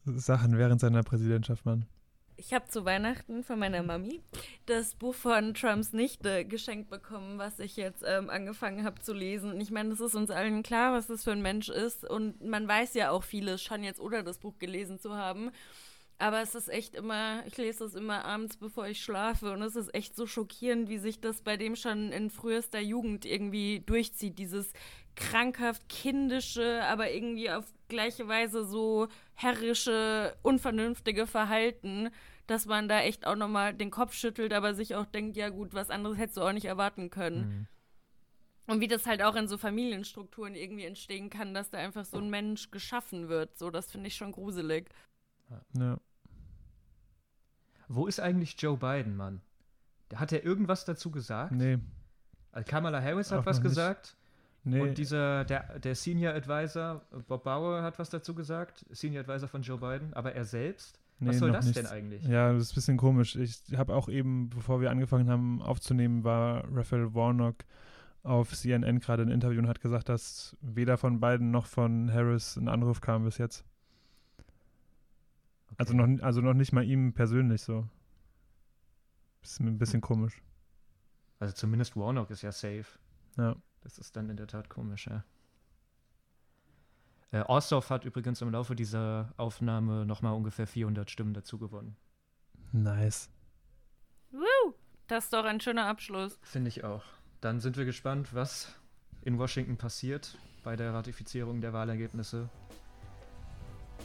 Sachen 0.06 0.58
während 0.58 0.82
seiner 0.82 1.04
Präsidentschaft, 1.04 1.66
Mann. 1.66 1.86
Ich 2.38 2.54
habe 2.56 2.68
zu 2.68 2.86
Weihnachten 2.86 3.44
von 3.44 3.60
meiner 3.60 3.84
Mami 3.84 4.20
das 4.66 4.96
Buch 4.96 5.14
von 5.14 5.54
Trumps 5.54 5.94
Nichte 5.94 6.44
geschenkt 6.44 6.90
bekommen, 6.90 7.38
was 7.38 7.60
ich 7.60 7.76
jetzt 7.76 8.04
ähm, 8.04 8.32
angefangen 8.32 8.84
habe 8.84 9.00
zu 9.00 9.14
lesen. 9.14 9.52
Und 9.52 9.62
ich 9.62 9.70
meine, 9.70 9.94
es 9.94 10.00
ist 10.00 10.16
uns 10.16 10.32
allen 10.32 10.64
klar, 10.64 10.94
was 10.94 11.06
das 11.06 11.24
für 11.24 11.34
ein 11.34 11.44
Mensch 11.44 11.70
ist. 11.70 12.10
Und 12.10 12.44
man 12.44 12.68
weiß 12.68 12.96
ja 12.96 13.12
auch 13.12 13.22
vieles 13.22 13.62
schon 13.62 13.84
jetzt, 13.84 14.00
ohne 14.00 14.24
das 14.24 14.40
Buch 14.40 14.58
gelesen 14.58 15.00
zu 15.00 15.16
haben. 15.16 15.52
Aber 16.22 16.40
es 16.44 16.54
ist 16.54 16.70
echt 16.70 16.94
immer, 16.94 17.44
ich 17.48 17.58
lese 17.58 17.80
das 17.80 17.96
immer 17.96 18.26
abends, 18.26 18.56
bevor 18.56 18.88
ich 18.88 19.02
schlafe. 19.04 19.54
Und 19.54 19.64
es 19.64 19.76
ist 19.76 19.92
echt 19.96 20.16
so 20.16 20.28
schockierend, 20.28 20.88
wie 20.88 21.00
sich 21.00 21.20
das 21.20 21.42
bei 21.42 21.58
dem 21.58 21.76
schon 21.76 22.12
in 22.12 22.30
frühester 22.30 22.80
Jugend 22.80 23.26
irgendwie 23.26 23.80
durchzieht. 23.80 24.38
Dieses 24.38 24.72
krankhaft 25.16 25.90
kindische, 25.90 26.84
aber 26.84 27.12
irgendwie 27.12 27.50
auf 27.50 27.66
gleiche 27.88 28.28
Weise 28.28 28.64
so 28.66 29.08
herrische, 29.34 30.36
unvernünftige 30.44 31.26
Verhalten, 31.26 32.12
dass 32.46 32.68
man 32.68 32.88
da 32.88 33.02
echt 33.02 33.26
auch 33.26 33.36
nochmal 33.36 33.74
den 33.74 33.90
Kopf 33.90 34.14
schüttelt, 34.14 34.54
aber 34.54 34.76
sich 34.76 34.94
auch 34.94 35.08
denkt, 35.08 35.38
ja 35.38 35.50
gut, 35.50 35.74
was 35.74 35.90
anderes 35.90 36.20
hättest 36.20 36.38
du 36.38 36.42
auch 36.44 36.54
nicht 36.54 36.66
erwarten 36.66 37.10
können. 37.10 37.68
Mhm. 38.68 38.74
Und 38.76 38.80
wie 38.80 38.88
das 38.88 39.08
halt 39.08 39.24
auch 39.24 39.36
in 39.36 39.48
so 39.48 39.58
Familienstrukturen 39.58 40.54
irgendwie 40.54 40.86
entstehen 40.86 41.32
kann, 41.32 41.56
dass 41.56 41.72
da 41.72 41.80
einfach 41.80 42.06
so 42.06 42.20
ein 42.20 42.30
Mensch 42.30 42.70
geschaffen 42.70 43.28
wird. 43.28 43.58
So, 43.58 43.72
das 43.72 43.90
finde 43.92 44.08
ich 44.08 44.16
schon 44.16 44.32
gruselig. 44.32 44.88
Ja. 45.74 45.98
Wo 47.94 48.08
ist 48.08 48.20
eigentlich 48.20 48.56
Joe 48.60 48.78
Biden, 48.78 49.16
Mann? 49.18 49.42
Hat 50.16 50.32
er 50.32 50.44
irgendwas 50.44 50.86
dazu 50.86 51.12
gesagt? 51.12 51.52
Nee, 51.54 51.78
Also 52.52 52.70
Kamala 52.70 53.02
Harris 53.02 53.32
hat 53.32 53.40
Auch 53.40 53.46
was 53.46 53.58
nicht. 53.58 53.64
gesagt. 53.70 54.16
nee. 54.64 54.80
Und 54.82 54.98
dieser, 54.98 55.46
der, 55.46 55.80
der 55.80 55.96
Senior 55.96 56.34
Advisor, 56.34 57.02
Bob 57.28 57.44
Bauer, 57.44 57.82
hat 57.84 57.98
was 58.00 58.10
dazu 58.10 58.34
gesagt. 58.34 58.86
Senior 58.92 59.22
Advisor 59.22 59.48
von 59.48 59.62
Joe 59.62 59.78
Biden. 59.78 60.14
Aber 60.14 60.34
er 60.34 60.46
selbst? 60.46 61.00
nee, 61.20 61.30
was 61.30 61.38
soll 61.40 61.52
das 61.52 61.66
nichts. 61.66 61.82
denn 61.82 61.90
eigentlich? 61.92 62.24
Ja, 62.24 62.52
das 62.54 62.64
ist 62.64 62.72
ein 62.72 62.76
bisschen 62.76 62.98
komisch. 62.98 63.36
Ich 63.36 63.62
habe 63.78 63.94
auch 63.96 64.10
eben, 64.10 64.50
bevor 64.50 64.82
wir 64.82 64.90
angefangen 64.92 65.30
haben 65.30 65.62
aufzunehmen, 65.62 66.24
war 66.24 66.64
Raphael 66.74 67.14
Warnock 67.14 67.56
auf 68.24 68.52
CNN 68.56 69.00
gerade 69.00 69.24
ein 69.24 69.30
Interview 69.30 69.60
und 69.60 69.68
hat 69.68 69.82
gesagt, 69.82 70.10
dass 70.10 70.56
weder 70.62 70.98
von 70.98 71.20
beiden 71.20 71.52
noch 71.52 71.66
von 71.66 72.12
Harris 72.14 72.56
ein 72.58 72.68
Anruf 72.68 73.02
kam 73.02 73.24
bis 73.24 73.38
jetzt. 73.38 73.66
Also 75.82 75.96
noch, 75.96 76.22
also 76.22 76.42
noch 76.42 76.54
nicht 76.54 76.74
mal 76.74 76.84
ihm 76.84 77.12
persönlich 77.12 77.64
so. 77.64 77.88
Ist 79.42 79.60
mir 79.60 79.72
ein 79.72 79.80
bisschen 79.80 80.00
komisch. 80.00 80.40
Also 81.40 81.56
zumindest 81.56 81.98
Warnock 81.98 82.30
ist 82.30 82.44
ja 82.44 82.52
safe. 82.52 82.86
Ja. 83.36 83.56
Das 83.82 83.98
ist 83.98 84.16
dann 84.16 84.30
in 84.30 84.38
der 84.38 84.46
Tat 84.46 84.70
komisch, 84.70 85.08
ja. 85.08 85.24
Äh, 87.32 87.42
Ossoff 87.48 87.90
hat 87.90 88.06
übrigens 88.06 88.44
im 88.44 88.52
Laufe 88.52 88.76
dieser 88.76 89.34
Aufnahme 89.38 90.06
nochmal 90.06 90.36
ungefähr 90.36 90.68
400 90.68 91.10
Stimmen 91.10 91.34
dazu 91.34 91.58
gewonnen. 91.58 91.98
Nice. 92.72 93.32
Woo! 94.30 94.76
Das 95.08 95.24
ist 95.24 95.34
doch 95.34 95.46
ein 95.46 95.62
schöner 95.62 95.88
Abschluss. 95.88 96.38
Finde 96.44 96.68
ich 96.68 96.84
auch. 96.84 97.04
Dann 97.40 97.60
sind 97.60 97.76
wir 97.76 97.86
gespannt, 97.86 98.36
was 98.36 98.80
in 99.24 99.40
Washington 99.40 99.78
passiert 99.78 100.38
bei 100.64 100.76
der 100.76 100.94
Ratifizierung 100.94 101.60
der 101.60 101.74
Wahlergebnisse. 101.74 102.52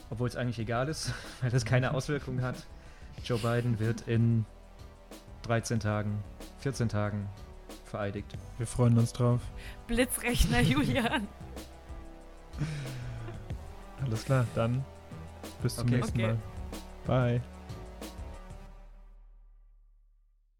Obwohl 0.09 0.27
es 0.27 0.35
eigentlich 0.35 0.59
egal 0.59 0.87
ist, 0.89 1.13
weil 1.41 1.49
das 1.49 1.65
keine 1.65 1.93
Auswirkungen 1.93 2.41
hat. 2.41 2.55
Joe 3.23 3.39
Biden 3.39 3.79
wird 3.79 4.01
in 4.07 4.45
13 5.43 5.79
Tagen, 5.79 6.23
14 6.59 6.89
Tagen 6.89 7.27
vereidigt. 7.85 8.37
Wir 8.57 8.67
freuen 8.67 8.97
uns 8.97 9.13
drauf. 9.13 9.41
Blitzrechner 9.87 10.59
Julian. 10.61 11.27
Alles 14.03 14.25
klar, 14.25 14.45
dann 14.55 14.83
bis 15.63 15.75
zum 15.75 15.87
Okay. 15.87 15.95
nächsten 15.97 16.19
Okay. 16.19 16.33
Mal. 16.33 16.37
Bye. 17.39 17.41